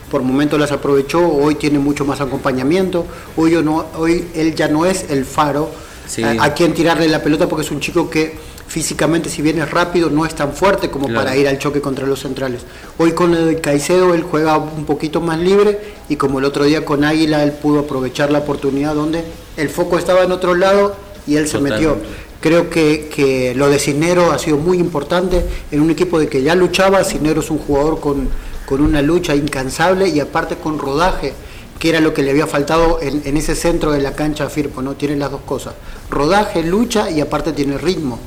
por 0.10 0.22
momentos 0.24 0.58
las 0.58 0.72
aprovechó, 0.72 1.28
hoy 1.28 1.56
tiene 1.56 1.78
mucho 1.78 2.06
más 2.06 2.22
acompañamiento, 2.22 3.06
hoy, 3.36 3.52
no, 3.62 3.86
hoy 3.98 4.30
él 4.34 4.56
ya 4.56 4.70
no 4.70 4.86
es 4.86 5.06
el 5.10 5.26
faro 5.26 5.70
Sí. 6.08 6.24
a, 6.24 6.42
a 6.44 6.54
quien 6.56 6.74
tirarle 6.74 7.08
la 7.08 7.22
pelota 7.22 7.48
porque 7.48 7.64
es 7.64 7.70
un 7.70 7.80
chico 7.82 8.10
que 8.10 8.36
físicamente 8.70 9.30
si 9.30 9.42
bien 9.42 9.60
es 9.60 9.70
rápido 9.72 10.10
no 10.12 10.26
es 10.26 10.36
tan 10.36 10.54
fuerte 10.54 10.90
como 10.92 11.08
Claro. 11.08 11.26
para 11.26 11.36
ir 11.36 11.48
al 11.48 11.58
choque 11.58 11.82
contra 11.82 12.06
los 12.06 12.20
centrales. 12.22 12.62
Hoy 13.00 13.14
con 13.14 13.34
el 13.34 13.60
Caicedo 13.62 14.14
él 14.14 14.24
juega 14.24 14.58
un 14.58 14.86
poquito 14.86 15.22
más 15.22 15.40
libre 15.40 15.80
y 16.08 16.16
como 16.16 16.38
el 16.40 16.46
otro 16.46 16.64
día 16.66 16.86
con 16.86 17.04
Águila 17.04 17.44
él 17.44 17.52
pudo 17.52 17.80
aprovechar 17.80 18.32
la 18.32 18.40
oportunidad 18.40 18.94
donde 18.94 19.24
el 19.58 19.70
foco 19.70 19.98
estaba 19.98 20.24
en 20.24 20.32
otro 20.32 20.54
lado 20.56 20.96
y 21.26 21.36
él 21.36 21.48
se 21.48 21.60
metió. 21.60 21.98
Creo 22.42 22.70
que, 22.70 23.10
que 23.14 23.54
lo 23.56 23.70
de 23.70 23.80
Cisnero 23.80 24.32
ha 24.32 24.40
sido 24.40 24.58
muy 24.58 24.78
importante 24.78 25.44
en 25.72 25.82
un 25.82 25.90
equipo 25.90 26.20
de 26.20 26.28
que 26.30 26.42
ya 26.42 26.56
luchaba. 26.56 27.04
Cisnero 27.04 27.42
es 27.42 27.50
un 27.52 27.58
jugador 27.58 28.00
con, 28.00 28.30
con 28.66 28.82
una 28.82 29.02
lucha 29.02 29.36
incansable 29.36 30.08
y 30.08 30.20
aparte 30.22 30.56
con 30.56 30.80
rodaje, 30.80 31.34
que 31.80 31.90
era 31.90 32.00
lo 32.00 32.14
que 32.14 32.22
le 32.24 32.32
había 32.32 32.48
faltado 32.48 33.00
en, 33.02 33.24
en 33.26 33.36
ese 33.36 33.56
centro 33.56 33.92
de 33.92 34.00
la 34.00 34.14
cancha 34.14 34.46
a 34.46 34.50
Firpo, 34.50 34.82
¿no? 34.82 34.94
Tiene 34.94 35.18
las 35.18 35.32
dos 35.32 35.42
cosas. 35.46 35.74
Rodaje, 36.10 36.64
lucha 36.64 37.10
y 37.12 37.20
aparte 37.20 37.52
tiene 37.52 37.78
ritmo. 37.78 38.20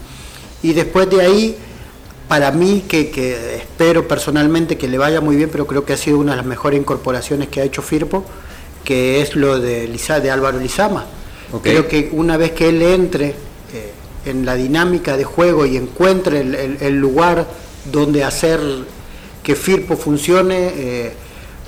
Y 0.63 0.73
después 0.73 1.09
de 1.11 1.21
ahí, 1.23 1.57
para 2.29 2.51
mí, 2.53 2.85
que, 2.89 3.11
que 3.11 3.57
espero 3.57 4.07
personalmente 4.09 4.77
que 4.79 4.89
le 4.89 4.99
vaya 4.99 5.21
muy 5.21 5.37
bien, 5.37 5.49
pero 5.51 5.67
creo 5.67 5.85
que 5.85 5.93
ha 5.93 5.97
sido 5.97 6.19
una 6.19 6.33
de 6.33 6.37
las 6.39 6.47
mejores 6.47 6.79
incorporaciones 6.81 7.49
que 7.49 7.61
ha 7.61 7.65
hecho 7.65 7.83
Firpo, 7.83 8.25
que 8.85 9.21
es 9.23 9.37
lo 9.37 9.59
de, 9.61 9.87
Liza- 9.89 10.21
de 10.21 10.31
Álvaro 10.31 10.59
Lizama. 10.59 11.07
Creo 11.63 11.89
que 11.89 12.09
una 12.13 12.37
vez 12.37 12.53
que 12.53 12.69
él 12.69 12.81
entre 12.83 13.29
eh, 13.29 13.93
en 14.25 14.47
la 14.47 14.55
dinámica 14.55 15.17
de 15.17 15.25
juego 15.25 15.67
y 15.67 15.77
encuentre 15.77 16.41
el, 16.41 16.55
el- 16.55 16.77
el 16.81 16.97
lugar 16.99 17.47
donde 17.93 18.25
hacer 18.25 18.61
que 19.43 19.55
Firpo 19.57 19.97
funcione, 19.97 20.73
eh, 20.77 21.13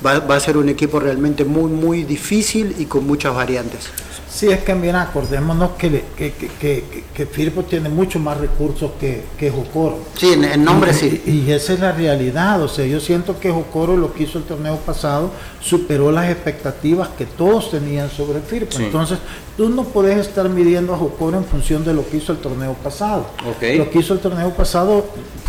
va, 0.04 0.20
va 0.20 0.36
a 0.36 0.40
ser 0.40 0.56
un 0.56 0.68
equipo 0.68 1.00
realmente 1.00 1.44
muy, 1.44 1.70
muy 1.70 2.04
difícil 2.04 2.74
y 2.78 2.86
con 2.86 3.06
muchas 3.06 3.34
variantes. 3.34 3.90
Sí, 4.34 4.48
es 4.48 4.64
que 4.64 4.74
mira, 4.74 5.00
acordémonos 5.00 5.70
que, 5.78 6.02
que, 6.16 6.32
que, 6.32 6.48
que- 6.58 7.04
que 7.14 7.26
Firpo 7.26 7.62
tiene 7.62 7.88
mucho 7.88 8.18
más 8.18 8.36
recursos 8.36 8.90
que, 8.98 9.22
que 9.38 9.48
Jocoro. 9.48 9.98
Sí, 10.16 10.32
en, 10.32 10.42
en 10.44 10.64
nombre 10.64 10.90
y, 10.90 10.94
sí. 10.94 11.22
Y, 11.24 11.30
y 11.48 11.52
esa 11.52 11.74
es 11.74 11.78
la 11.78 11.92
realidad, 11.92 12.60
o 12.60 12.66
sea, 12.66 12.84
yo 12.84 12.98
siento 12.98 13.38
que 13.38 13.52
Jocoro 13.52 13.96
lo 13.96 14.12
que 14.12 14.24
hizo 14.24 14.38
el 14.38 14.44
torneo 14.44 14.76
pasado 14.78 15.30
superó 15.60 16.10
las 16.10 16.28
expectativas 16.30 17.10
que 17.16 17.26
todos 17.26 17.70
tenían 17.70 18.10
sobre 18.10 18.40
Firpo. 18.40 18.76
Sí. 18.76 18.82
Entonces, 18.86 19.18
tú 19.56 19.68
no 19.68 19.84
puedes 19.84 20.18
estar 20.26 20.48
midiendo 20.48 20.94
a 20.94 20.98
Jocoro 20.98 21.36
en 21.38 21.44
función 21.44 21.84
de 21.84 21.94
lo 21.94 22.04
que 22.08 22.16
hizo 22.16 22.32
el 22.32 22.38
torneo 22.38 22.74
pasado. 22.74 23.28
Ok. 23.48 23.62
Lo 23.78 23.88
que 23.88 24.00
hizo 24.00 24.14
el 24.14 24.18
torneo 24.18 24.50
pasado 24.50 25.04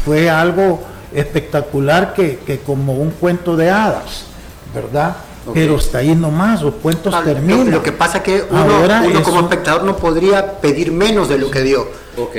fue 0.05 0.29
algo 0.29 0.79
espectacular 1.11 2.13
que, 2.13 2.38
que 2.45 2.59
como 2.59 2.93
un 2.93 3.09
cuento 3.09 3.55
de 3.57 3.71
hadas, 3.71 4.25
¿verdad? 4.75 5.15
Pero 5.54 5.76
hasta 5.76 6.00
ahí 6.00 6.16
nomás, 6.16 6.62
los 6.62 6.76
cuentos 6.76 7.14
Ah, 7.14 7.20
lo- 7.20 7.26
terminan. 7.34 7.72
Lo, 7.72 7.84
que 7.84 7.91
pasa 7.91 8.24
que 8.24 8.43
uno, 8.50 8.60
Ahora 8.78 9.04
uno 9.06 9.20
es 9.20 9.26
como 9.26 9.41
espectador 9.41 9.84
no 9.84 9.96
podría 9.98 10.54
pedir 10.60 10.91
menos 10.91 11.30
de 11.30 11.38
lo 11.38 11.52
que 11.52 11.62
dio. 11.62 11.82
Ok. 12.18 12.36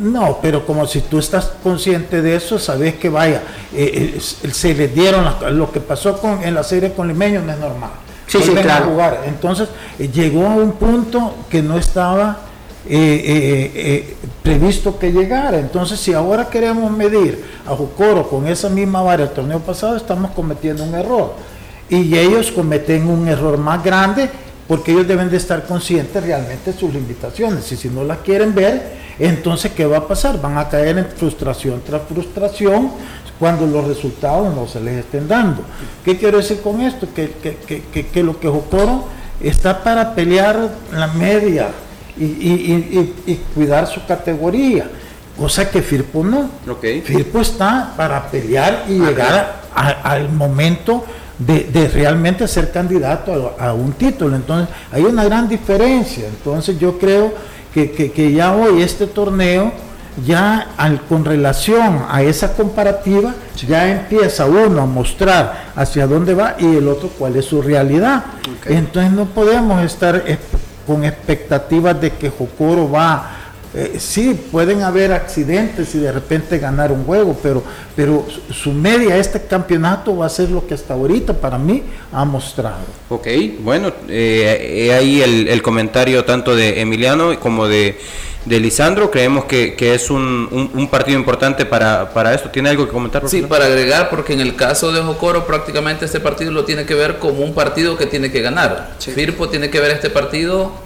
No, 0.00 0.38
pero 0.40 0.64
como 0.66 0.86
si 0.86 1.00
tú 1.00 1.18
estás 1.18 1.52
consciente 1.62 2.22
de 2.22 2.36
eso, 2.36 2.58
sabes 2.58 2.94
que 2.94 3.08
vaya, 3.08 3.42
eh, 3.74 4.14
eh, 4.16 4.50
se 4.52 4.74
les 4.74 4.94
dieron 4.94 5.24
las- 5.24 5.52
lo 5.52 5.72
que 5.72 5.80
pasó 5.80 6.18
con, 6.18 6.42
en 6.44 6.54
la 6.54 6.62
serie 6.62 6.92
con 6.92 7.08
Limeño 7.08 7.42
no 7.42 7.52
es 7.52 7.58
normal. 7.58 7.90
Sí, 8.26 8.38
sí, 8.42 8.56
a 8.56 8.62
claro. 8.62 8.86
jugar. 8.86 9.22
Entonces 9.26 9.68
eh, 9.98 10.08
llegó 10.12 10.46
a 10.46 10.54
un 10.56 10.72
punto 10.72 11.34
que 11.50 11.62
no 11.62 11.76
estaba 11.76 12.38
eh, 12.86 13.22
eh, 13.24 13.72
eh, 13.74 14.16
previsto 14.42 14.98
que 14.98 15.10
llegara. 15.10 15.58
Entonces, 15.58 15.98
si 15.98 16.12
ahora 16.12 16.48
queremos 16.50 16.90
medir 16.90 17.42
a 17.66 17.70
Jocoro 17.74 18.28
con 18.28 18.46
esa 18.46 18.68
misma 18.68 19.00
vara 19.02 19.24
del 19.24 19.34
torneo 19.34 19.58
pasado, 19.60 19.96
estamos 19.96 20.32
cometiendo 20.32 20.84
un 20.84 20.94
error. 20.94 21.32
Y 21.88 22.16
ellos 22.16 22.50
cometen 22.52 23.08
un 23.08 23.28
error 23.28 23.58
más 23.58 23.82
grande 23.84 24.30
porque 24.66 24.92
ellos 24.92 25.06
deben 25.06 25.30
de 25.30 25.36
estar 25.36 25.64
conscientes 25.66 26.22
realmente 26.22 26.72
de 26.72 26.78
sus 26.78 26.92
limitaciones. 26.92 27.70
Y 27.72 27.76
si 27.76 27.88
no 27.88 28.02
las 28.04 28.18
quieren 28.18 28.54
ver, 28.54 29.04
entonces, 29.18 29.72
¿qué 29.72 29.84
va 29.86 29.98
a 29.98 30.08
pasar? 30.08 30.40
Van 30.40 30.56
a 30.58 30.68
caer 30.68 30.96
en 30.98 31.06
frustración 31.06 31.82
tras 31.86 32.02
frustración 32.08 32.90
cuando 33.38 33.66
los 33.66 33.86
resultados 33.86 34.54
no 34.54 34.66
se 34.66 34.80
les 34.80 35.00
estén 35.00 35.28
dando. 35.28 35.62
¿Qué 36.04 36.16
quiero 36.16 36.38
decir 36.38 36.60
con 36.62 36.80
esto? 36.80 37.06
Que, 37.14 37.30
que- 37.42 37.56
que- 37.92 38.06
que- 38.06 38.22
lo 38.22 38.38
que 38.40 38.48
Jocoro 38.48 39.04
está 39.40 39.82
para 39.84 40.14
pelear 40.14 40.70
la 40.92 41.08
media 41.08 41.68
y, 42.16 42.24
y- 42.24 43.12
y- 43.26 43.32
y- 43.32 43.36
cuidar 43.54 43.86
su 43.86 44.04
categoría. 44.06 44.88
cosa 45.36 45.68
que 45.68 45.82
Firpo 45.82 46.22
no. 46.22 46.48
Firpo 47.04 47.40
está 47.40 47.92
para 47.96 48.30
pelear 48.30 48.84
y 48.88 49.00
Ah, 49.02 49.06
llegar 49.08 49.62
a- 49.74 50.12
al 50.12 50.28
momento 50.30 51.04
de, 51.38 51.64
de 51.64 51.88
realmente 51.88 52.46
ser 52.48 52.70
candidato 52.70 53.56
a, 53.58 53.68
a 53.68 53.74
un 53.74 53.92
título. 53.92 54.36
Entonces, 54.36 54.74
hay 54.92 55.02
una 55.04 55.24
gran 55.24 55.48
diferencia. 55.48 56.26
Entonces, 56.28 56.78
yo 56.78 56.98
creo 56.98 57.32
que, 57.72 57.90
que- 57.90 58.12
que 58.12 58.32
ya 58.32 58.54
hoy 58.54 58.82
este 58.82 59.06
torneo, 59.06 59.72
ya 60.24 60.68
al- 60.76 61.00
con 61.02 61.24
relación 61.24 62.02
a 62.08 62.22
esa 62.22 62.52
comparativa, 62.52 63.34
ya 63.66 63.90
empieza 63.90 64.46
uno 64.46 64.82
a 64.82 64.86
mostrar 64.86 65.72
hacia 65.74 66.06
dónde 66.06 66.34
va 66.34 66.54
y 66.58 66.76
el 66.76 66.86
otro 66.86 67.08
cuál 67.18 67.34
es 67.36 67.46
su 67.46 67.60
realidad. 67.62 68.24
Entonces, 68.66 69.10
no 69.12 69.24
podemos 69.26 69.82
estar 69.82 70.22
con 70.86 71.02
expectativas 71.04 72.00
de 72.00 72.10
que 72.12 72.30
Jocoro 72.30 72.88
va 72.90 73.30
eh, 73.74 73.96
sí, 73.98 74.38
pueden 74.52 74.82
haber 74.82 75.12
accidentes 75.12 75.94
y 75.94 75.98
de 75.98 76.12
repente 76.12 76.58
ganar 76.58 76.92
un 76.92 77.04
juego, 77.04 77.36
pero, 77.42 77.62
pero 77.96 78.24
su- 78.52 78.72
media 78.72 79.16
este 79.16 79.42
campeonato 79.42 80.16
va 80.16 80.26
a 80.26 80.28
ser 80.28 80.50
lo 80.50 80.66
que 80.66 80.74
hasta 80.74 80.94
ahorita 80.94 81.32
para 81.34 81.58
mí 81.58 81.82
ha 82.12 82.24
mostrado. 82.24 82.78
Ok, 83.08 83.26
bueno, 83.60 83.92
eh, 84.08 84.86
he 84.88 84.92
ahí 84.94 85.22
el, 85.22 85.48
el 85.48 85.60
comentario 85.62 86.24
tanto 86.24 86.54
de 86.54 86.80
Emiliano 86.80 87.38
como 87.40 87.66
de, 87.66 87.98
de 88.44 88.60
Lisandro. 88.60 89.10
Creemos 89.10 89.46
que, 89.46 89.74
que 89.74 89.94
es 89.94 90.10
un, 90.10 90.22
un- 90.50 90.70
un 90.74 90.88
partido 90.88 91.18
importante 91.18 91.66
para, 91.66 92.12
para 92.12 92.32
esto. 92.34 92.50
¿Tiene 92.50 92.68
algo 92.70 92.86
que 92.86 92.92
comentar? 92.92 93.28
Sí, 93.28 93.42
para 93.42 93.66
agregar, 93.66 94.08
porque 94.10 94.34
en 94.34 94.40
el 94.40 94.54
caso 94.54 94.92
de 94.92 95.00
Jocoro 95.00 95.46
prácticamente 95.46 96.04
este 96.04 96.20
partido 96.20 96.52
lo 96.52 96.64
tiene 96.64 96.84
que 96.86 96.94
ver 96.94 97.18
como 97.18 97.42
un 97.42 97.54
partido 97.54 97.96
que 97.96 98.06
tiene 98.06 98.30
que 98.30 98.40
ganar. 98.40 98.94
Firpo 99.00 99.48
tiene 99.48 99.68
que 99.70 99.80
ver 99.80 99.90
este 99.92 100.10
partido 100.10 100.83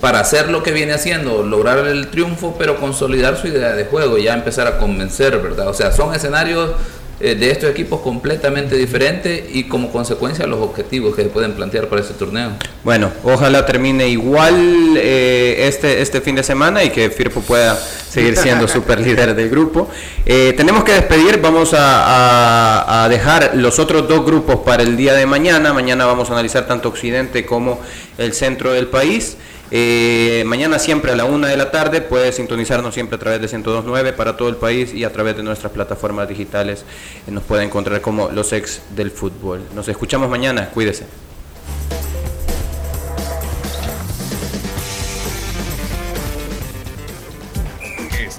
para 0.00 0.20
hacer 0.20 0.48
lo 0.50 0.62
que 0.62 0.72
viene 0.72 0.92
haciendo, 0.92 1.42
lograr 1.42 1.78
el 1.86 2.08
triunfo, 2.08 2.56
pero 2.58 2.78
consolidar 2.80 3.36
su 3.36 3.46
idea 3.48 3.72
de 3.74 3.84
juego, 3.84 4.18
ya 4.18 4.34
empezar 4.34 4.66
a 4.66 4.78
convencer, 4.78 5.38
¿verdad? 5.38 5.68
O 5.68 5.74
sea, 5.74 5.92
son 5.92 6.14
escenarios 6.14 6.72
eh, 7.20 7.36
de 7.36 7.52
estos 7.52 7.70
equipos 7.70 8.00
completamente 8.00 8.74
diferentes 8.74 9.44
y 9.54 9.64
como 9.68 9.92
consecuencia 9.92 10.44
los 10.48 10.58
objetivos 10.60 11.14
que 11.14 11.22
se 11.22 11.28
pueden 11.28 11.52
plantear 11.52 11.86
para 11.86 12.00
este 12.02 12.14
torneo. 12.14 12.50
Bueno, 12.82 13.12
ojalá 13.22 13.64
termine 13.64 14.08
igual 14.08 14.96
eh, 14.96 15.68
este, 15.68 16.02
este 16.02 16.20
fin 16.20 16.34
de 16.34 16.42
semana 16.42 16.82
y 16.82 16.90
que 16.90 17.10
Firpo 17.10 17.40
pueda 17.42 17.76
seguir 17.76 18.36
siendo 18.36 18.66
super 18.68 19.00
líder 19.00 19.36
del 19.36 19.48
grupo. 19.50 19.88
Eh, 20.26 20.52
tenemos 20.56 20.82
que 20.82 20.94
despedir, 20.94 21.40
vamos 21.40 21.74
a, 21.74 22.02
a- 22.06 23.04
a 23.04 23.08
dejar 23.08 23.52
los 23.54 23.78
otros 23.78 24.08
dos 24.08 24.26
grupos 24.26 24.56
para 24.66 24.82
el 24.82 24.96
día 24.96 25.14
de 25.14 25.24
mañana. 25.24 25.72
Mañana 25.72 26.06
vamos 26.06 26.28
a 26.30 26.32
analizar 26.32 26.66
tanto 26.66 26.88
Occidente 26.88 27.46
como 27.46 27.80
el 28.18 28.32
centro 28.32 28.72
del 28.72 28.88
país. 28.88 29.36
Eh, 29.74 30.44
mañana 30.44 30.78
siempre 30.78 31.12
a 31.12 31.16
la 31.16 31.24
una 31.24 31.48
de 31.48 31.56
la 31.56 31.70
tarde 31.70 32.02
puede 32.02 32.30
sintonizarnos 32.32 32.92
siempre 32.92 33.16
a 33.16 33.18
través 33.18 33.40
de 33.40 33.48
102.9 33.48 34.12
para 34.12 34.36
todo 34.36 34.50
el 34.50 34.56
país 34.56 34.92
y 34.92 35.04
a 35.04 35.10
través 35.10 35.34
de 35.34 35.42
nuestras 35.42 35.72
plataformas 35.72 36.28
digitales 36.28 36.84
eh, 37.26 37.30
nos 37.30 37.42
puede 37.44 37.64
encontrar 37.64 38.02
como 38.02 38.28
los 38.28 38.52
ex 38.52 38.82
del 38.94 39.10
fútbol. 39.10 39.62
Nos 39.74 39.88
escuchamos 39.88 40.28
mañana, 40.28 40.68
cuídese. 40.68 41.06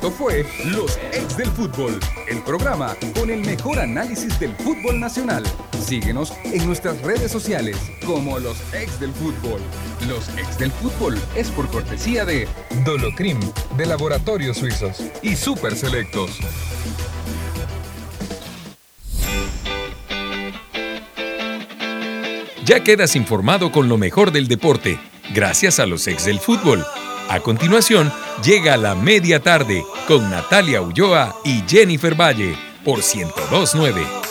Esto 0.04 0.18
fue 0.18 0.46
Los 0.66 1.00
Ex 1.14 1.38
del 1.38 1.48
Fútbol, 1.52 1.98
el 2.28 2.42
programa 2.44 2.94
con 3.18 3.30
el 3.30 3.40
mejor 3.40 3.80
análisis 3.80 4.38
del 4.38 4.54
fútbol 4.58 5.00
nacional. 5.00 5.46
Síguenos 5.82 6.34
en 6.44 6.68
nuestras 6.68 7.02
redes 7.04 7.32
sociales 7.32 7.78
como 8.06 8.38
Los 8.38 8.58
Ex 8.74 9.00
del 9.00 9.14
Fútbol. 9.14 9.62
Los 10.10 10.28
Ex 10.38 10.58
del 10.58 10.72
Fútbol 10.72 11.18
es 11.38 11.50
por 11.52 11.70
cortesía 11.70 12.26
de 12.26 12.50
Dolocrim, 12.84 13.40
de 13.78 13.86
Laboratorios 13.86 14.58
Suizos 14.58 15.02
y 15.22 15.38
Super 15.38 15.74
Selectos. 15.74 16.32
Ya 22.66 22.84
quedas 22.84 23.16
informado 23.16 23.72
con 23.72 23.88
lo 23.88 23.98
mejor 23.98 24.34
del 24.34 24.50
deporte, 24.50 25.00
gracias 25.34 25.80
a 25.80 25.86
los 25.86 26.08
ex 26.08 26.26
del 26.26 26.40
fútbol. 26.40 26.86
A 27.30 27.40
continuación, 27.40 28.12
llega 28.44 28.78
la 28.78 28.96
media 28.96 29.42
tarde 29.42 29.84
con 30.08 30.30
Natalia 30.30 30.82
Ulloa 30.82 31.36
y 31.44 31.64
Jennifer 31.68 32.20
Valle 32.20 32.56
por 32.84 33.00
1029. 33.00 34.23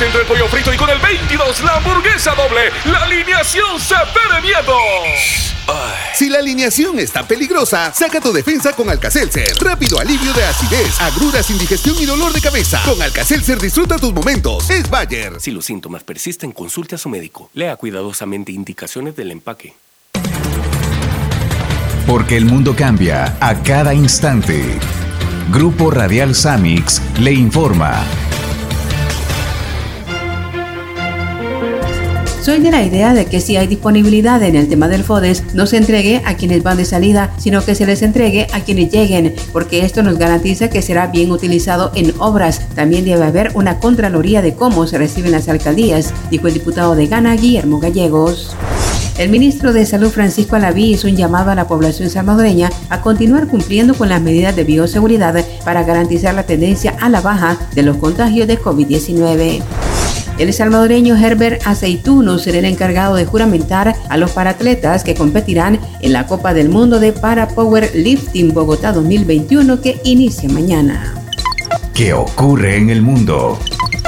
El 0.00 0.02
número 0.02 0.02
10 0.02 0.02
entre 0.02 0.20
el 0.20 0.26
pollo 0.26 0.48
frito 0.48 0.72
y 0.72 0.76
con 0.76 0.90
el 0.90 0.98
22 0.98 1.62
la 1.62 1.76
hamburguesa 1.76 2.34
doble. 2.34 2.70
La 2.86 3.04
alineación 3.04 3.80
se 3.80 3.94
pone 3.94 4.40
miedo. 4.42 4.76
Si 6.14 6.28
la 6.28 6.38
alineación 6.38 6.98
está 6.98 7.26
peligrosa, 7.26 7.92
saca 7.92 8.20
tu 8.20 8.32
defensa 8.32 8.72
con 8.72 8.88
Alcacelser. 8.88 9.48
Rápido 9.60 9.98
alivio 9.98 10.32
de 10.32 10.44
acidez, 10.44 11.00
agruras, 11.00 11.50
indigestión 11.50 11.96
y 11.98 12.04
dolor 12.04 12.32
de 12.32 12.40
cabeza. 12.40 12.80
Con 12.84 13.00
Alcacelser 13.02 13.58
disfruta 13.58 13.96
tus 13.98 14.12
momentos. 14.12 14.70
Es 14.70 14.88
Bayer. 14.88 15.40
Si 15.40 15.50
los 15.50 15.64
síntomas 15.64 16.04
persisten, 16.04 16.52
consulte 16.52 16.94
a 16.94 16.98
su 16.98 17.08
médico. 17.08 17.50
Lea 17.54 17.76
cuidadosamente 17.76 18.52
indicaciones 18.52 19.16
del 19.16 19.32
empaque. 19.32 19.74
Porque 22.06 22.36
el 22.36 22.44
mundo 22.44 22.74
cambia 22.76 23.36
a 23.40 23.62
cada 23.62 23.92
instante. 23.92 24.62
Grupo 25.50 25.90
Radial 25.90 26.34
Samix 26.34 27.02
le 27.18 27.32
informa. 27.32 28.04
Soy 32.46 32.60
de 32.60 32.70
la 32.70 32.84
idea 32.84 33.12
de 33.12 33.26
que 33.26 33.40
si 33.40 33.56
hay 33.56 33.66
disponibilidad 33.66 34.40
en 34.40 34.54
el 34.54 34.68
tema 34.68 34.86
del 34.86 35.02
FODES, 35.02 35.52
no 35.54 35.66
se 35.66 35.78
entregue 35.78 36.22
a 36.24 36.36
quienes 36.36 36.62
van 36.62 36.76
de 36.76 36.84
salida, 36.84 37.32
sino 37.38 37.64
que 37.64 37.74
se 37.74 37.86
les 37.86 38.02
entregue 38.02 38.46
a 38.52 38.60
quienes 38.60 38.92
lleguen, 38.92 39.34
porque 39.52 39.84
esto 39.84 40.04
nos 40.04 40.16
garantiza 40.16 40.70
que 40.70 40.80
será 40.80 41.08
bien 41.08 41.32
utilizado 41.32 41.90
en 41.96 42.14
obras. 42.20 42.68
También 42.76 43.04
debe 43.04 43.24
haber 43.24 43.50
una 43.54 43.80
contraloría 43.80 44.42
de 44.42 44.54
cómo 44.54 44.86
se 44.86 44.96
reciben 44.96 45.32
las 45.32 45.48
alcaldías, 45.48 46.14
dijo 46.30 46.46
el 46.46 46.54
diputado 46.54 46.94
de 46.94 47.08
Gana, 47.08 47.34
Guillermo 47.34 47.80
Gallegos. 47.80 48.54
El 49.18 49.28
ministro 49.28 49.72
de 49.72 49.84
Salud 49.84 50.10
Francisco 50.10 50.54
Alaví 50.54 50.92
hizo 50.92 51.08
un 51.08 51.16
llamado 51.16 51.50
a 51.50 51.56
la 51.56 51.66
población 51.66 52.10
salvadoreña 52.10 52.70
a 52.90 53.00
continuar 53.00 53.48
cumpliendo 53.48 53.94
con 53.94 54.08
las 54.08 54.22
medidas 54.22 54.54
de 54.54 54.62
bioseguridad 54.62 55.44
para 55.64 55.82
garantizar 55.82 56.32
la 56.32 56.44
tendencia 56.44 56.94
a 57.00 57.08
la 57.08 57.20
baja 57.20 57.58
de 57.74 57.82
los 57.82 57.96
contagios 57.96 58.46
de 58.46 58.60
COVID-19. 58.60 59.85
El 60.38 60.52
salvadoreño 60.52 61.16
Herbert 61.16 61.66
Aceituno 61.66 62.38
será 62.38 62.58
el 62.58 62.66
encargado 62.66 63.16
de 63.16 63.24
juramentar 63.24 63.94
a 64.10 64.16
los 64.18 64.32
paratletas 64.32 65.02
que 65.02 65.14
competirán 65.14 65.80
en 66.02 66.12
la 66.12 66.26
Copa 66.26 66.52
del 66.52 66.68
Mundo 66.68 67.00
de 67.00 67.12
Para 67.12 67.48
Power 67.48 67.90
Lifting 67.94 68.52
Bogotá 68.52 68.92
2021 68.92 69.80
que 69.80 69.98
inicia 70.04 70.50
mañana. 70.50 71.14
¿Qué 71.94 72.12
ocurre 72.12 72.76
en 72.76 72.90
el 72.90 73.00
mundo? 73.00 73.58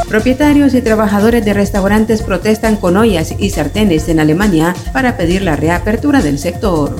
Propietarios 0.07 0.75
y 0.75 0.83
trabajadores 0.83 1.47
de 1.47 1.55
restaurantes 1.55 2.21
protestan 2.21 2.77
con 2.77 2.99
ollas 2.99 3.35
y 3.39 3.49
sartenes 3.49 4.11
en 4.11 4.21
Alemania 4.21 4.75
para 4.93 5.17
pedir 5.17 5.41
la 5.41 5.57
reapertura 5.57 6.21
del 6.21 6.39
sector. 6.39 6.97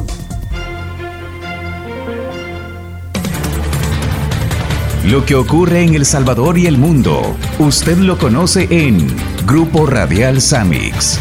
Lo 5.11 5.25
que 5.25 5.35
ocurre 5.35 5.85
en 5.85 5.95
El 5.95 6.05
Salvador 6.05 6.59
y 6.59 6.67
el 6.67 6.77
mundo. 6.77 7.35
Usted 7.59 7.97
lo 7.97 8.19
conoce 8.19 8.69
en 8.71 9.09
Grupo 9.47 9.87
Radial 9.87 10.43
Samix. 10.43 11.19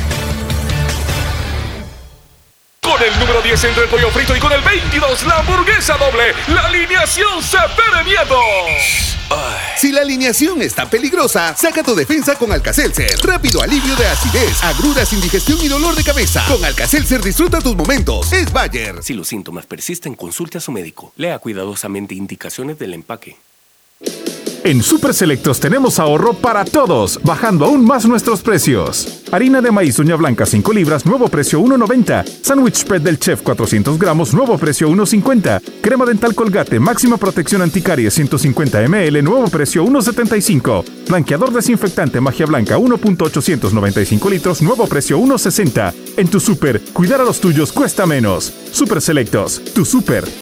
Con 2.81 3.01
el 3.01 3.17
número 3.17 3.41
10 3.41 3.63
entre 3.63 3.83
el 3.83 3.89
pollo 3.89 4.09
frito 4.09 4.35
y 4.35 4.39
con 4.41 4.51
el 4.51 4.59
22 4.61 5.25
la 5.25 5.39
hamburguesa 5.39 5.95
doble. 5.95 6.33
La 6.49 6.63
alineación 6.63 7.41
se 7.41 7.57
pone 7.77 8.03
miedo. 8.03 8.37
Si 9.77 9.93
la 9.93 10.01
alineación 10.01 10.61
está 10.61 10.89
peligrosa, 10.89 11.55
saca 11.55 11.81
tu 11.81 11.95
defensa 11.95 12.35
con 12.35 12.51
Alcacelser. 12.51 13.17
Rápido 13.23 13.61
alivio 13.61 13.95
de 13.95 14.05
acidez, 14.05 14.61
agruras, 14.65 15.13
indigestión 15.13 15.59
y 15.61 15.69
dolor 15.69 15.95
de 15.95 16.03
cabeza. 16.03 16.43
Con 16.49 16.65
Alcacelser 16.65 17.21
disfruta 17.21 17.61
tus 17.61 17.77
momentos. 17.77 18.33
Es 18.33 18.51
Bayer. 18.51 19.01
Si 19.01 19.13
los 19.13 19.29
síntomas 19.29 19.65
persisten, 19.65 20.15
consulte 20.15 20.57
a 20.57 20.61
su 20.61 20.73
médico. 20.73 21.13
Lea 21.15 21.39
cuidadosamente 21.39 22.15
indicaciones 22.15 22.77
del 22.79 22.93
empaque. 22.93 23.37
En 24.63 24.83
Super 24.83 25.13
Selectos 25.13 25.59
tenemos 25.59 25.99
ahorro 25.99 26.33
para 26.33 26.65
todos, 26.65 27.19
bajando 27.23 27.65
aún 27.65 27.85
más 27.85 28.05
nuestros 28.05 28.41
precios. 28.41 29.21
Harina 29.31 29.61
de 29.61 29.71
maíz 29.71 29.97
uña 29.99 30.15
blanca 30.15 30.45
5 30.45 30.73
libras, 30.73 31.05
nuevo 31.05 31.27
precio 31.29 31.61
1.90. 31.61 32.25
Sándwich 32.41 32.75
spread 32.75 33.01
del 33.01 33.19
chef 33.19 33.41
400 33.41 33.97
gramos, 33.97 34.33
nuevo 34.33 34.57
precio 34.57 34.89
1.50. 34.89 35.61
Crema 35.81 36.05
dental 36.05 36.35
colgate, 36.35 36.79
máxima 36.79 37.17
protección 37.17 37.61
anticaries 37.61 38.13
150 38.13 38.87
ml, 38.87 39.23
nuevo 39.23 39.47
precio 39.47 39.85
1.75. 39.85 40.83
Blanqueador 41.07 41.53
desinfectante 41.53 42.19
magia 42.19 42.45
blanca 42.45 42.77
1.895 42.77 44.29
litros, 44.29 44.61
nuevo 44.61 44.85
precio 44.87 45.19
1.60. 45.19 45.93
En 46.17 46.27
tu 46.27 46.39
super, 46.39 46.81
cuidar 46.93 47.21
a 47.21 47.25
los 47.25 47.39
tuyos 47.39 47.71
cuesta 47.71 48.05
menos. 48.05 48.51
Super 48.71 49.01
Selectos, 49.01 49.61
tu 49.73 49.85
super 49.85 50.27